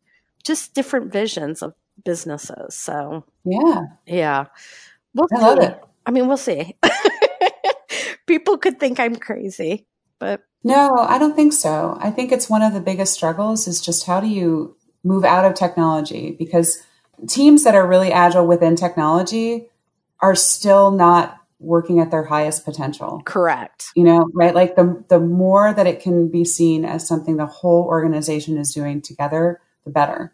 just 0.44 0.74
different 0.74 1.12
visions 1.12 1.62
of 1.62 1.74
businesses. 2.04 2.76
So 2.76 3.24
yeah, 3.44 3.82
yeah, 4.06 4.46
we'll 5.14 5.28
I 5.34 5.38
see. 5.38 5.44
love 5.44 5.60
it. 5.60 5.84
I 6.06 6.12
mean, 6.12 6.28
we'll 6.28 6.38
see. 6.38 6.76
People 8.28 8.58
could 8.58 8.80
think 8.80 9.00
I'm 9.00 9.16
crazy, 9.16 9.86
but 10.20 10.42
no, 10.64 10.96
I 10.98 11.20
don't 11.20 11.36
think 11.36 11.54
so. 11.54 11.98
I 12.02 12.10
think 12.12 12.32
it's 12.32 12.50
one 12.50 12.64
of 12.64 12.74
the 12.74 12.82
biggest 12.82 13.14
struggles 13.14 13.68
is 13.68 13.80
just 13.80 14.06
how 14.08 14.20
do 14.20 14.28
you 14.28 14.76
move 15.04 15.24
out 15.24 15.46
of 15.46 15.54
technology 15.54 16.36
because 16.38 16.82
teams 17.28 17.64
that 17.64 17.76
are 17.76 17.88
really 17.88 18.12
agile 18.12 18.48
within 18.48 18.76
technology 18.76 19.70
are 20.20 20.36
still 20.36 20.92
not 20.92 21.38
working 21.60 22.00
at 22.00 22.12
their 22.12 22.24
highest 22.24 22.66
potential. 22.66 23.22
Correct. 23.26 23.88
You 23.96 24.04
know, 24.04 24.28
right? 24.34 24.54
Like 24.56 24.76
the 24.76 25.04
the 25.08 25.20
more 25.20 25.74
that 25.74 25.88
it 25.88 26.02
can 26.02 26.30
be 26.30 26.44
seen 26.44 26.86
as 26.86 27.08
something 27.08 27.38
the 27.38 27.46
whole 27.46 27.84
organization 27.84 28.58
is 28.58 28.74
doing 28.74 29.02
together, 29.02 29.62
the 29.84 29.92
better. 29.92 30.34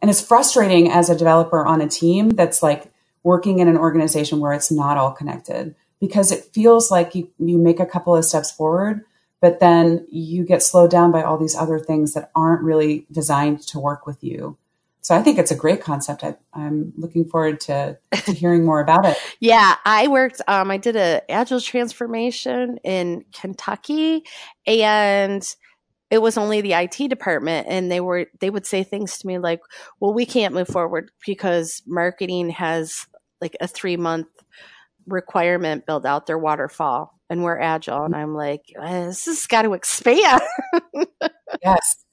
And 0.00 0.10
it's 0.10 0.20
frustrating 0.20 0.90
as 0.90 1.10
a 1.10 1.16
developer 1.16 1.64
on 1.64 1.80
a 1.80 1.88
team 1.88 2.30
that's 2.30 2.62
like 2.62 2.92
working 3.22 3.58
in 3.58 3.68
an 3.68 3.76
organization 3.76 4.40
where 4.40 4.52
it's 4.52 4.70
not 4.70 4.96
all 4.96 5.12
connected 5.12 5.74
because 6.00 6.32
it 6.32 6.44
feels 6.54 6.90
like 6.90 7.14
you, 7.14 7.30
you 7.38 7.58
make 7.58 7.80
a 7.80 7.86
couple 7.86 8.16
of 8.16 8.24
steps 8.24 8.50
forward, 8.50 9.04
but 9.40 9.60
then 9.60 10.06
you 10.10 10.44
get 10.44 10.62
slowed 10.62 10.90
down 10.90 11.12
by 11.12 11.22
all 11.22 11.36
these 11.36 11.54
other 11.54 11.78
things 11.78 12.14
that 12.14 12.30
aren't 12.34 12.62
really 12.62 13.06
designed 13.12 13.60
to 13.68 13.78
work 13.78 14.06
with 14.06 14.24
you. 14.24 14.56
So 15.02 15.16
I 15.16 15.22
think 15.22 15.38
it's 15.38 15.50
a 15.50 15.56
great 15.56 15.80
concept. 15.80 16.24
I, 16.24 16.36
am 16.54 16.92
looking 16.96 17.24
forward 17.24 17.60
to, 17.62 17.98
to, 18.12 18.32
hearing 18.32 18.64
more 18.64 18.80
about 18.80 19.06
it. 19.06 19.16
yeah, 19.40 19.76
I 19.84 20.08
worked. 20.08 20.42
Um, 20.46 20.70
I 20.70 20.76
did 20.76 20.94
a 20.94 21.22
agile 21.30 21.60
transformation 21.60 22.78
in 22.84 23.24
Kentucky, 23.32 24.24
and 24.66 25.42
it 26.10 26.20
was 26.20 26.36
only 26.36 26.60
the 26.60 26.72
IT 26.72 27.08
department, 27.08 27.66
and 27.68 27.90
they 27.90 28.00
were 28.00 28.26
they 28.40 28.50
would 28.50 28.66
say 28.66 28.82
things 28.82 29.18
to 29.18 29.26
me 29.26 29.38
like, 29.38 29.60
"Well, 30.00 30.12
we 30.12 30.26
can't 30.26 30.54
move 30.54 30.68
forward 30.68 31.10
because 31.26 31.82
marketing 31.86 32.50
has 32.50 33.06
like 33.40 33.56
a 33.60 33.68
three 33.68 33.96
month 33.96 34.28
requirement 35.06 35.86
build 35.86 36.06
out 36.06 36.26
their 36.26 36.38
waterfall 36.38 37.18
and 37.28 37.42
we're 37.42 37.58
agile 37.58 38.04
and 38.04 38.14
i'm 38.14 38.34
like 38.34 38.62
this 38.80 39.26
has 39.26 39.46
got 39.46 39.62
to 39.62 39.72
expand 39.72 40.40
yes 41.62 42.04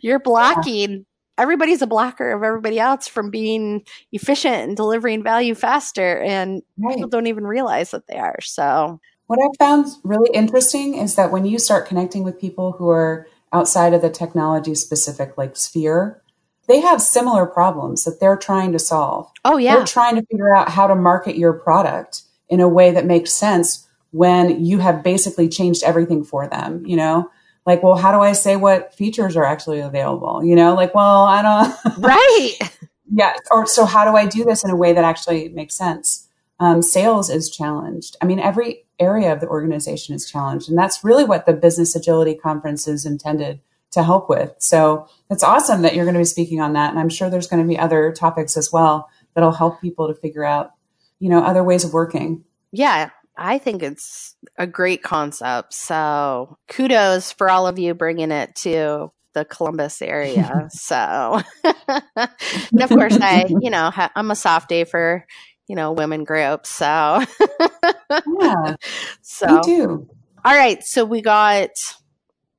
you're 0.00 0.20
blocking 0.20 0.90
yeah. 0.90 0.98
everybody's 1.38 1.82
a 1.82 1.86
blocker 1.86 2.32
of 2.32 2.42
everybody 2.42 2.78
else 2.78 3.08
from 3.08 3.30
being 3.30 3.82
efficient 4.12 4.68
and 4.68 4.76
delivering 4.76 5.22
value 5.22 5.54
faster 5.54 6.18
and 6.18 6.62
right. 6.78 6.94
people 6.94 7.08
don't 7.08 7.26
even 7.26 7.44
realize 7.44 7.90
that 7.90 8.06
they 8.06 8.18
are 8.18 8.40
so 8.40 9.00
what 9.26 9.38
i 9.40 9.48
found 9.58 9.86
really 10.04 10.30
interesting 10.34 10.94
is 10.94 11.16
that 11.16 11.32
when 11.32 11.46
you 11.46 11.58
start 11.58 11.86
connecting 11.86 12.22
with 12.22 12.38
people 12.38 12.72
who 12.72 12.88
are 12.88 13.26
outside 13.52 13.94
of 13.94 14.02
the 14.02 14.10
technology 14.10 14.74
specific 14.74 15.36
like 15.38 15.56
sphere 15.56 16.22
they 16.66 16.80
have 16.80 17.00
similar 17.00 17.46
problems 17.46 18.04
that 18.04 18.20
they're 18.20 18.36
trying 18.36 18.72
to 18.72 18.78
solve. 18.78 19.30
Oh, 19.44 19.56
yeah. 19.56 19.76
They're 19.76 19.86
trying 19.86 20.16
to 20.16 20.26
figure 20.26 20.54
out 20.54 20.68
how 20.68 20.86
to 20.86 20.94
market 20.94 21.36
your 21.36 21.52
product 21.52 22.22
in 22.48 22.60
a 22.60 22.68
way 22.68 22.90
that 22.90 23.06
makes 23.06 23.32
sense 23.32 23.86
when 24.10 24.64
you 24.64 24.78
have 24.78 25.02
basically 25.02 25.48
changed 25.48 25.84
everything 25.84 26.24
for 26.24 26.48
them, 26.48 26.84
you 26.86 26.96
know? 26.96 27.30
Like, 27.64 27.82
well, 27.82 27.96
how 27.96 28.12
do 28.12 28.20
I 28.20 28.32
say 28.32 28.56
what 28.56 28.94
features 28.94 29.36
are 29.36 29.44
actually 29.44 29.80
available? 29.80 30.44
You 30.44 30.54
know, 30.54 30.74
like, 30.74 30.94
well, 30.94 31.24
I 31.24 31.42
don't. 31.42 31.98
right. 31.98 32.54
yeah. 33.12 33.34
Or 33.50 33.66
so, 33.66 33.84
how 33.84 34.08
do 34.08 34.16
I 34.16 34.26
do 34.26 34.44
this 34.44 34.64
in 34.64 34.70
a 34.70 34.76
way 34.76 34.92
that 34.92 35.04
actually 35.04 35.48
makes 35.48 35.74
sense? 35.74 36.28
Um, 36.58 36.80
sales 36.80 37.28
is 37.28 37.50
challenged. 37.50 38.16
I 38.22 38.26
mean, 38.26 38.38
every 38.38 38.85
area 38.98 39.32
of 39.32 39.40
the 39.40 39.48
organization 39.48 40.14
is 40.14 40.30
challenged. 40.30 40.68
And 40.68 40.78
that's 40.78 41.04
really 41.04 41.24
what 41.24 41.46
the 41.46 41.52
Business 41.52 41.94
Agility 41.94 42.34
Conference 42.34 42.88
is 42.88 43.04
intended 43.04 43.60
to 43.92 44.02
help 44.02 44.28
with. 44.28 44.54
So 44.58 45.08
it's 45.30 45.42
awesome 45.42 45.82
that 45.82 45.94
you're 45.94 46.04
going 46.04 46.14
to 46.14 46.20
be 46.20 46.24
speaking 46.24 46.60
on 46.60 46.72
that. 46.74 46.90
And 46.90 46.98
I'm 46.98 47.08
sure 47.08 47.30
there's 47.30 47.46
going 47.46 47.62
to 47.62 47.68
be 47.68 47.78
other 47.78 48.12
topics 48.12 48.56
as 48.56 48.72
well 48.72 49.08
that'll 49.34 49.52
help 49.52 49.80
people 49.80 50.08
to 50.08 50.14
figure 50.14 50.44
out, 50.44 50.72
you 51.18 51.28
know, 51.28 51.42
other 51.42 51.62
ways 51.62 51.84
of 51.84 51.92
working. 51.92 52.44
Yeah. 52.72 53.10
I 53.36 53.58
think 53.58 53.82
it's 53.82 54.34
a 54.56 54.66
great 54.66 55.02
concept. 55.02 55.74
So 55.74 56.56
kudos 56.68 57.32
for 57.32 57.50
all 57.50 57.66
of 57.66 57.78
you 57.78 57.94
bringing 57.94 58.30
it 58.30 58.54
to 58.56 59.12
the 59.34 59.44
Columbus 59.44 60.00
area. 60.00 60.68
so, 60.70 61.42
and 61.64 62.82
of 62.82 62.88
course, 62.88 63.18
I, 63.20 63.46
you 63.60 63.70
know, 63.70 63.90
I'm 63.94 64.30
a 64.30 64.36
softie 64.36 64.84
for, 64.84 65.26
you 65.68 65.76
know, 65.76 65.92
women 65.92 66.24
groups. 66.24 66.70
So, 66.70 67.22
yeah, 68.40 68.76
so, 69.22 69.46
me 69.46 69.60
too. 69.64 70.08
All 70.44 70.54
right. 70.54 70.82
So 70.84 71.04
we 71.04 71.22
got 71.22 71.70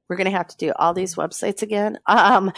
we're 0.10 0.16
going 0.16 0.26
to 0.26 0.38
have 0.38 0.48
to 0.48 0.58
do 0.58 0.74
all 0.78 0.94
these 0.94 1.16
websites 1.16 1.62
again. 1.62 2.00
Um, 2.06 2.52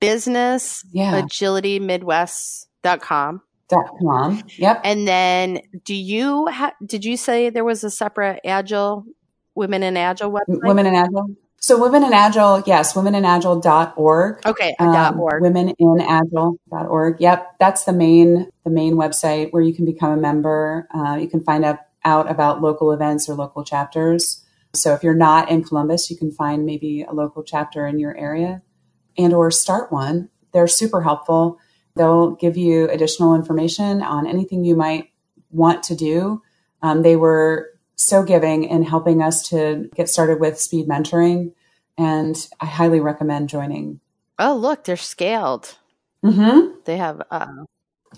business 0.00 0.84
yeah. 0.92 1.16
agility 1.16 1.80
midwest.com. 1.80 3.42
Dot 3.66 3.86
com. 3.98 4.42
Yep. 4.58 4.82
And 4.84 5.08
then 5.08 5.60
do 5.84 5.94
you 5.94 6.48
ha- 6.48 6.74
did 6.84 7.02
you 7.02 7.16
say 7.16 7.48
there 7.48 7.64
was 7.64 7.82
a 7.82 7.90
separate 7.90 8.40
agile 8.44 9.06
women 9.54 9.82
in 9.82 9.96
agile 9.96 10.30
website? 10.30 10.66
Women 10.66 10.84
in 10.84 10.94
agile. 10.94 11.34
So 11.64 11.78
women 11.78 12.04
in 12.04 12.12
agile, 12.12 12.62
yes, 12.66 12.92
womeninagile.org. 12.92 14.46
Okay, 14.46 14.74
um, 14.78 15.18
org. 15.18 15.42
Womeninagile.org. 15.42 17.16
Yep, 17.18 17.56
that's 17.58 17.84
the 17.84 17.94
main 17.94 18.50
the 18.64 18.70
main 18.70 18.96
website 18.96 19.50
where 19.50 19.62
you 19.62 19.72
can 19.72 19.86
become 19.86 20.10
a 20.12 20.16
member. 20.18 20.86
Uh, 20.94 21.16
you 21.18 21.26
can 21.26 21.42
find 21.42 21.64
out, 21.64 21.78
out 22.04 22.30
about 22.30 22.60
local 22.60 22.92
events 22.92 23.30
or 23.30 23.34
local 23.34 23.64
chapters. 23.64 24.44
So 24.74 24.92
if 24.92 25.02
you're 25.02 25.14
not 25.14 25.50
in 25.50 25.64
Columbus, 25.64 26.10
you 26.10 26.18
can 26.18 26.30
find 26.30 26.66
maybe 26.66 27.00
a 27.00 27.14
local 27.14 27.42
chapter 27.42 27.86
in 27.86 27.98
your 27.98 28.14
area 28.14 28.60
and 29.16 29.32
or 29.32 29.50
start 29.50 29.90
one. 29.90 30.28
They're 30.52 30.66
super 30.66 31.00
helpful. 31.00 31.58
They'll 31.96 32.32
give 32.32 32.58
you 32.58 32.90
additional 32.90 33.34
information 33.34 34.02
on 34.02 34.26
anything 34.26 34.66
you 34.66 34.76
might 34.76 35.12
want 35.50 35.82
to 35.84 35.94
do. 35.94 36.42
Um, 36.82 37.00
they 37.00 37.16
were 37.16 37.70
so 37.96 38.22
giving 38.22 38.64
in 38.64 38.82
helping 38.82 39.22
us 39.22 39.48
to 39.50 39.90
get 39.94 40.08
started 40.08 40.40
with 40.40 40.60
speed 40.60 40.88
mentoring, 40.88 41.52
and 41.96 42.36
I 42.60 42.66
highly 42.66 43.00
recommend 43.00 43.48
joining. 43.48 44.00
Oh, 44.38 44.56
look, 44.56 44.84
they're 44.84 44.96
scaled. 44.96 45.76
Mm-hmm. 46.24 46.80
They 46.84 46.96
have, 46.96 47.22
uh, 47.30 47.46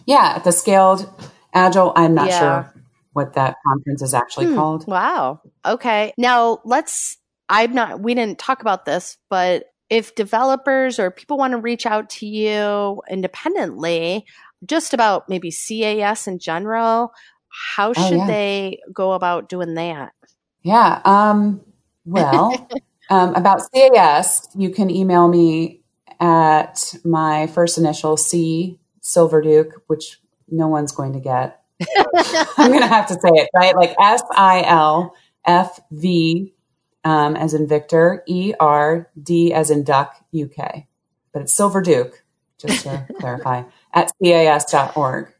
yeah, 0.07 0.39
the 0.39 0.53
scaled 0.53 1.11
agile. 1.53 1.93
I'm 1.97 2.15
not 2.15 2.29
yeah. 2.29 2.39
sure 2.39 2.75
what 3.13 3.35
that 3.35 3.57
conference 3.67 4.03
is 4.03 4.15
actually 4.15 4.47
hmm, 4.47 4.55
called. 4.55 4.87
Wow. 4.87 5.41
Okay. 5.65 6.13
Now 6.17 6.61
let's, 6.65 7.17
I'm 7.49 7.75
not, 7.75 8.01
we 8.01 8.15
didn't 8.15 8.39
talk 8.39 8.61
about 8.61 8.85
this, 8.85 9.17
but 9.31 9.65
if 9.89 10.15
developers 10.15 10.99
or 10.99 11.11
people 11.11 11.39
want 11.39 11.53
to 11.53 11.59
reach 11.59 11.87
out 11.87 12.11
to 12.11 12.27
you 12.27 13.03
independently, 13.09 14.27
just 14.65 14.95
about 14.95 15.29
maybe 15.29 15.51
CAS 15.51 16.27
in 16.27 16.39
general, 16.39 17.13
how 17.77 17.91
oh, 17.91 17.93
should 17.95 18.15
oh, 18.15 18.17
yeah. 18.17 18.27
they 18.27 18.81
go 18.93 19.13
about 19.13 19.49
doing 19.49 19.75
that? 19.75 20.13
Yeah. 20.63 21.01
Um, 21.05 21.61
well, 22.05 22.69
um, 23.11 23.35
about 23.35 23.63
CAS, 23.73 24.49
you 24.55 24.71
can 24.71 24.91
email 24.91 25.29
me 25.29 25.83
at 26.21 26.95
my 27.05 27.47
first 27.47 27.79
initial 27.79 28.17
C 28.17 28.79
Silfverduk, 29.03 29.73
which 29.87 30.21
no 30.49 30.69
one's 30.69 30.93
going 30.93 31.13
to 31.13 31.21
get. 31.21 31.63
I'm 32.59 32.71
going 32.71 32.81
to 32.81 32.87
have 32.87 33.07
to 33.09 33.15
say 33.15 33.31
it, 33.35 33.51
right? 33.55 33.77
Like 33.77 33.95
S 34.01 34.23
I 34.35 34.63
L 34.67 35.15
F 35.45 35.79
V 35.91 36.55
um, 37.05 37.37
as 37.37 37.55
in 37.55 37.69
Victor, 37.69 38.25
E 38.27 38.53
R 38.59 39.11
D 39.21 39.53
as 39.53 39.71
in 39.71 39.85
Duck, 39.85 40.17
UK. 40.35 40.87
But 41.33 41.43
it's 41.43 41.53
Silver 41.53 41.81
Duke, 41.81 42.25
just 42.59 42.83
to 42.83 43.07
clarify, 43.21 43.63
at 43.95 44.11
cas.org. 44.23 45.33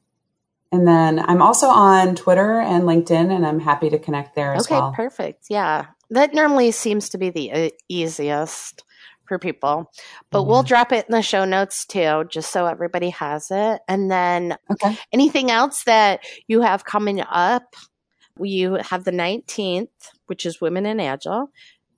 And 0.77 0.87
then 0.87 1.19
I'm 1.19 1.41
also 1.41 1.69
on 1.69 2.17
Twitter 2.17 2.61
and 2.61 2.85
LinkedIn, 2.85 3.35
and 3.35 3.47
I'm 3.47 3.61
happy 3.61 3.89
to 3.89 3.99
connect 3.99 4.35
there 4.35 4.53
as 4.53 4.67
okay, 4.67 4.75
well. 4.75 4.89
Okay, 4.89 4.97
perfect. 4.97 5.47
Yeah. 5.49 5.87
That 6.11 6.35
normally 6.35 6.71
seems 6.71 7.09
to 7.09 7.19
be 7.19 7.31
the 7.31 7.51
uh, 7.51 7.71
easiest 7.89 8.85
for 9.25 9.39
people. 9.39 9.91
But 10.31 10.41
mm-hmm. 10.41 10.51
we'll 10.51 10.63
drop 10.65 10.93
it 10.93 11.07
in 11.09 11.15
the 11.15 11.23
show 11.23 11.47
notes 11.47 11.87
too, 11.87 12.25
just 12.29 12.53
so 12.53 12.67
everybody 12.67 13.09
has 13.09 13.51
it. 13.51 13.81
And 13.89 14.11
then 14.11 14.59
okay. 14.71 14.99
anything 15.15 15.51
else 15.51 15.85
that 15.85 16.21
you 16.47 16.61
have 16.61 16.85
coming 16.85 17.23
up? 17.23 17.75
You 18.39 18.75
have 18.75 19.05
the 19.05 19.13
19th, 19.13 19.89
which 20.27 20.45
is 20.45 20.61
Women 20.61 20.85
in 20.85 21.01
Agile, 21.01 21.49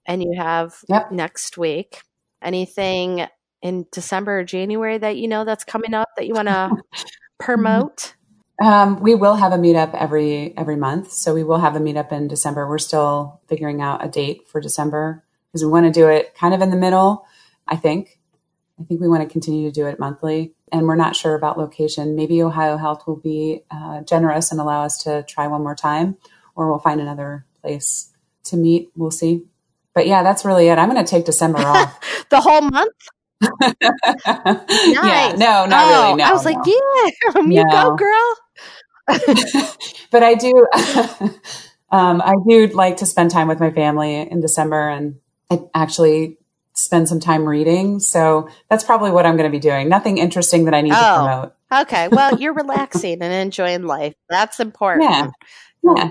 and 0.07 0.23
you 0.23 0.35
have 0.37 0.77
yep. 0.89 1.11
next 1.11 1.59
week. 1.59 2.03
Anything 2.41 3.27
in 3.61 3.87
December 3.91 4.39
or 4.39 4.45
January 4.45 4.99
that 4.99 5.17
you 5.17 5.27
know 5.27 5.45
that's 5.45 5.65
coming 5.65 5.95
up 5.95 6.11
that 6.17 6.29
you 6.29 6.35
want 6.35 6.47
to 6.47 6.71
promote? 7.41 8.15
Um, 8.61 9.01
we 9.01 9.15
will 9.15 9.37
have 9.37 9.53
a 9.53 9.57
meetup 9.57 9.95
every 9.95 10.57
every 10.57 10.77
month, 10.77 11.13
so 11.13 11.33
we 11.33 11.45
will 11.45 11.59
have 11.59 11.77
a 11.77 11.81
meetup 11.81 12.11
in 12.13 12.27
December. 12.27 12.69
We're 12.69 12.79
still 12.79 13.41
figuring 13.49 13.81
out 13.81 14.05
a 14.05 14.09
date 14.09 14.49
for 14.49 14.61
December 14.61 15.23
because 15.49 15.65
we 15.65 15.71
want 15.71 15.87
to 15.87 15.93
do 15.93 16.09
it 16.09 16.35
kind 16.35 16.55
of 16.55 16.61
in 16.61 16.71
the 16.71 16.77
middle, 16.77 17.25
I 17.67 17.77
think. 17.77 18.19
I 18.81 18.85
think 18.85 19.01
we 19.01 19.09
want 19.09 19.23
to 19.23 19.29
continue 19.29 19.69
to 19.69 19.75
do 19.75 19.87
it 19.87 19.99
monthly. 19.99 20.55
And 20.71 20.87
we're 20.87 20.97
not 20.97 21.17
sure 21.17 21.35
about 21.35 21.59
location. 21.59 22.15
Maybe 22.15 22.43
Ohio 22.43 22.77
Health 22.77 23.07
will 23.07 23.17
be 23.17 23.63
uh, 23.71 24.03
generous 24.03 24.53
and 24.53 24.61
allow 24.61 24.85
us 24.85 24.99
to 25.05 25.23
try 25.23 25.47
one 25.47 25.63
more 25.63 25.75
time, 25.75 26.17
or 26.55 26.69
we'll 26.69 26.79
find 26.79 27.01
another 27.01 27.47
place 27.63 28.13
to 28.45 28.57
meet. 28.57 28.91
We'll 28.97 29.11
see. 29.11 29.45
But 29.95 30.07
yeah, 30.07 30.23
that's 30.23 30.45
really 30.45 30.69
it. 30.69 30.79
I'm 30.79 30.91
going 30.91 31.05
to 31.05 31.11
take 31.11 31.25
December 31.25 31.59
off. 31.65 32.27
the 32.29 32.41
whole 32.41 32.63
month? 32.63 32.95
nice. 33.61 33.75
Yeah, 34.69 35.35
no, 35.37 35.67
not 35.67 35.71
oh, 35.71 36.03
really. 36.09 36.17
No, 36.17 36.25
I 36.25 36.33
was 36.33 36.45
no. 36.45 36.51
like, 36.51 36.67
yeah, 36.67 37.43
you 37.43 37.65
no. 37.65 37.71
go, 37.71 37.97
girl. 37.97 38.37
but 40.11 40.23
I 40.23 40.35
do, 40.35 40.67
um, 41.91 42.23
I 42.23 42.35
do 42.49 42.67
like 42.69 42.99
to 42.99 43.07
spend 43.07 43.31
time 43.31 43.49
with 43.49 43.61
my 43.61 43.71
family 43.71 44.17
in 44.17 44.41
December, 44.41 44.89
and 44.89 45.17
I 45.51 45.61
actually 45.75 46.39
spend 46.79 47.09
some 47.09 47.21
time 47.21 47.45
reading. 47.47 48.01
So 48.01 48.49
that's 48.71 48.85
probably 48.85 49.11
what 49.11 49.27
I'm 49.27 49.37
going 49.37 49.51
to 49.51 49.57
be 49.57 49.61
doing. 49.61 49.89
Nothing 49.89 50.19
interesting 50.19 50.65
that 50.67 50.75
I 50.75 50.81
need 50.81 50.93
oh, 50.93 50.97
to 50.97 51.17
promote. 51.17 51.83
okay. 51.83 52.09
Well, 52.09 52.37
you're 52.41 52.55
relaxing 52.55 53.21
and 53.21 53.33
enjoying 53.33 53.83
life. 53.85 54.15
That's 54.29 54.61
important. 54.61 55.11
Yeah. 55.11 55.31
Yeah. 55.83 56.11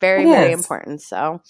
Very, 0.00 0.22
It 0.24 0.26
very 0.26 0.52
important. 0.52 1.00
So, 1.00 1.40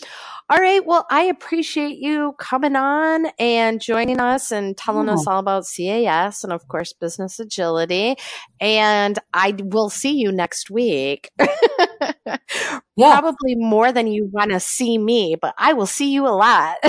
all 0.48 0.58
right. 0.58 0.84
Well, 0.84 1.06
I 1.10 1.22
appreciate 1.22 1.98
you 1.98 2.34
coming 2.38 2.76
on 2.76 3.26
and 3.38 3.80
joining 3.80 4.20
us 4.20 4.52
and 4.52 4.76
telling 4.76 5.08
us 5.08 5.26
all 5.26 5.40
about 5.40 5.64
CAS 5.66 6.44
and, 6.44 6.52
of 6.52 6.68
course, 6.68 6.92
business 6.92 7.40
agility. 7.40 8.16
And 8.60 9.18
I 9.34 9.54
will 9.58 9.90
see 9.90 10.12
you 10.16 10.32
next 10.32 10.70
week. 10.70 11.30
Yeah. 12.98 13.20
Probably 13.20 13.56
more 13.56 13.92
than 13.92 14.06
you 14.06 14.30
want 14.32 14.52
to 14.52 14.60
see 14.60 14.96
me, 14.96 15.36
but 15.38 15.54
I 15.58 15.74
will 15.74 15.86
see 15.86 16.12
you 16.12 16.26
a 16.26 16.30
lot. 16.30 16.76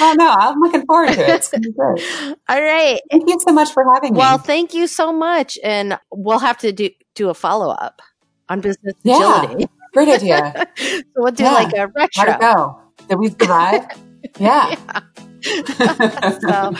Oh 0.00 0.14
no, 0.16 0.28
I'm 0.28 0.60
looking 0.60 0.84
forward 0.86 1.12
to 1.12 1.20
it. 1.20 1.28
It's 1.28 1.48
gonna 1.48 1.62
be 1.62 1.72
great. 1.72 2.00
all 2.48 2.60
right. 2.60 3.00
Thank 3.10 3.28
you 3.28 3.40
so 3.40 3.52
much 3.52 3.72
for 3.72 3.84
having 3.94 4.12
me. 4.12 4.18
Well, 4.18 4.38
thank 4.38 4.74
you 4.74 4.86
so 4.86 5.12
much. 5.12 5.58
And 5.62 5.98
we'll 6.10 6.38
have 6.38 6.58
to 6.58 6.72
do, 6.72 6.90
do 7.14 7.30
a 7.30 7.34
follow 7.34 7.70
up 7.70 8.02
on 8.48 8.60
business 8.60 8.94
Yeah. 9.02 9.42
agility. 9.44 9.68
great 9.92 10.08
idea. 10.08 10.66
so 10.78 11.02
we'll 11.16 11.32
do 11.32 11.44
Yeah. 11.44 11.52
like 11.52 11.72
a 11.74 11.78
How'd 11.80 11.94
retro. 11.94 12.34
it 12.34 12.40
go? 12.40 12.80
Did 13.08 13.18
we 13.18 13.28
survive? 13.30 13.86
yeah. 14.38 14.74
So, 15.44 16.72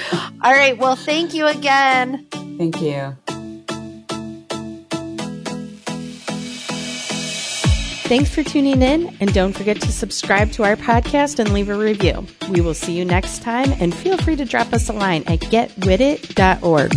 all 0.45 0.53
right. 0.53 0.79
Well, 0.79 0.95
thank 0.95 1.35
you 1.35 1.47
again. 1.49 2.29
Thank 2.31 2.81
you. 2.81 3.17
Thanks 8.09 8.33
for 8.35 8.43
tuning 8.43 8.83
in, 8.83 9.17
and 9.21 9.33
don't 9.33 9.53
forget 9.55 9.81
to 9.81 9.91
subscribe 9.91 10.53
to 10.53 10.65
our 10.65 10.77
podcast 10.77 11.39
and 11.39 11.53
leave 11.53 11.71
a 11.71 11.77
review. 11.77 12.27
We 12.51 12.61
will 12.61 12.75
see 12.75 12.93
you 12.93 13.05
next 13.05 13.43
time, 13.43 13.73
and 13.81 13.95
feel 13.95 14.19
free 14.19 14.37
to 14.37 14.45
drop 14.45 14.73
us 14.73 14.89
a 14.91 14.93
line 14.93 15.25
at 15.27 15.41
getwitit.org. 15.41 16.93